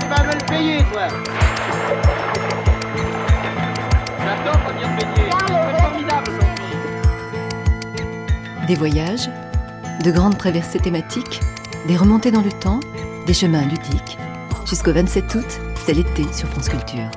Tu 0.00 0.08
vas 0.08 0.22
me 0.22 0.32
le 0.32 0.46
payer, 0.46 0.78
toi 0.92 1.08
J'adore 4.24 4.60
venir 4.68 4.88
payer. 4.96 5.30
C'est 5.46 5.82
formidable 5.82 6.30
Des 8.66 8.74
voyages, 8.74 9.30
de 10.04 10.10
grandes 10.10 10.38
traversées 10.38 10.78
thématiques, 10.78 11.40
des 11.86 11.96
remontées 11.96 12.30
dans 12.30 12.42
le 12.42 12.52
temps, 12.52 12.80
des 13.26 13.34
chemins 13.34 13.62
ludiques. 13.62 14.18
Jusqu'au 14.64 14.92
27 14.92 15.34
août, 15.34 15.60
c'est 15.84 15.92
l'été 15.94 16.24
sur 16.32 16.48
France 16.48 16.68
Culture. 16.68 17.10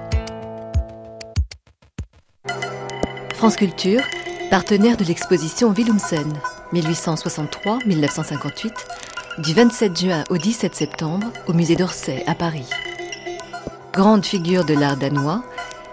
France 3.40 3.56
Culture, 3.56 4.04
partenaire 4.50 4.98
de 4.98 5.06
l'exposition 5.06 5.72
Willumsen, 5.72 6.34
1863-1958, 6.74 8.74
du 9.38 9.54
27 9.54 9.98
juin 9.98 10.26
au 10.30 10.36
17 10.36 10.76
septembre 10.76 11.28
au 11.48 11.54
musée 11.54 11.78
d'Orsay 11.78 12.22
à 12.28 12.36
Paris. 12.36 12.70
Grande 13.94 14.26
figure 14.26 14.66
de 14.66 14.74
l'art 14.74 14.98
danois, 14.98 15.42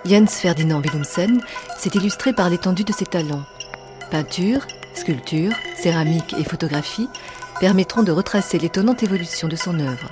Jens 0.04 0.40
Ferdinand 0.40 0.80
Willumsen 0.80 1.40
s'est 1.78 1.92
illustré 1.94 2.32
par 2.32 2.50
l'étendue 2.50 2.82
de 2.82 2.92
ses 2.92 3.06
talents. 3.06 3.44
Peinture, 4.10 4.66
sculpture, 4.94 5.52
céramique 5.76 6.34
et 6.40 6.42
photographie 6.42 7.08
permettront 7.60 8.02
de 8.02 8.10
retracer 8.10 8.58
l'étonnante 8.58 9.04
évolution 9.04 9.46
de 9.46 9.54
son 9.54 9.78
œuvre. 9.78 10.10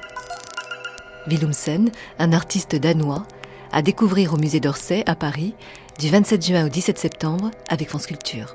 Willumsen, 1.26 1.90
un 2.20 2.32
artiste 2.32 2.76
danois, 2.76 3.26
à 3.74 3.82
découvrir 3.82 4.32
au 4.32 4.36
musée 4.36 4.60
d'Orsay 4.60 5.02
à 5.06 5.16
Paris 5.16 5.54
du 5.98 6.08
27 6.08 6.46
juin 6.46 6.66
au 6.66 6.68
17 6.68 6.96
septembre 6.96 7.50
avec 7.68 7.88
France 7.88 8.06
Culture. 8.06 8.54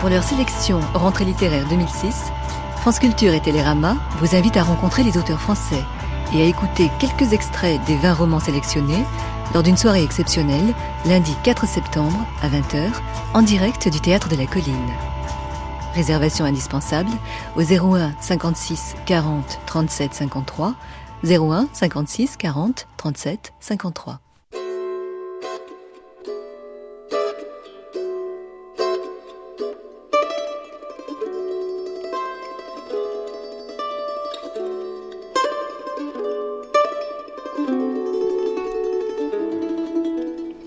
Pour 0.00 0.08
leur 0.10 0.24
sélection 0.24 0.80
Rentrée 0.92 1.24
littéraire 1.24 1.66
2006, 1.68 2.32
France 2.80 2.98
Culture 2.98 3.32
et 3.32 3.40
Télérama 3.40 3.96
vous 4.18 4.34
invitent 4.34 4.56
à 4.56 4.64
rencontrer 4.64 5.04
les 5.04 5.16
auteurs 5.16 5.40
français 5.40 5.82
et 6.34 6.42
à 6.42 6.46
écouter 6.46 6.90
quelques 6.98 7.32
extraits 7.32 7.80
des 7.86 7.96
20 7.96 8.12
romans 8.12 8.40
sélectionnés 8.40 9.04
lors 9.54 9.62
d'une 9.62 9.76
soirée 9.76 10.02
exceptionnelle 10.02 10.74
lundi 11.06 11.32
4 11.44 11.66
septembre 11.66 12.26
à 12.42 12.48
20h 12.48 12.90
en 13.34 13.42
direct 13.42 13.88
du 13.88 14.00
Théâtre 14.00 14.28
de 14.28 14.36
la 14.36 14.46
Colline. 14.46 14.90
Réservation 15.94 16.44
indispensable 16.44 17.10
au 17.56 17.62
01 17.62 18.12
56 18.20 18.96
40 19.06 19.60
37 19.64 20.12
53 20.12 20.74
01 21.22 21.68
56 21.72 22.36
40 22.38 22.86
37 22.96 23.52
53. 23.60 24.23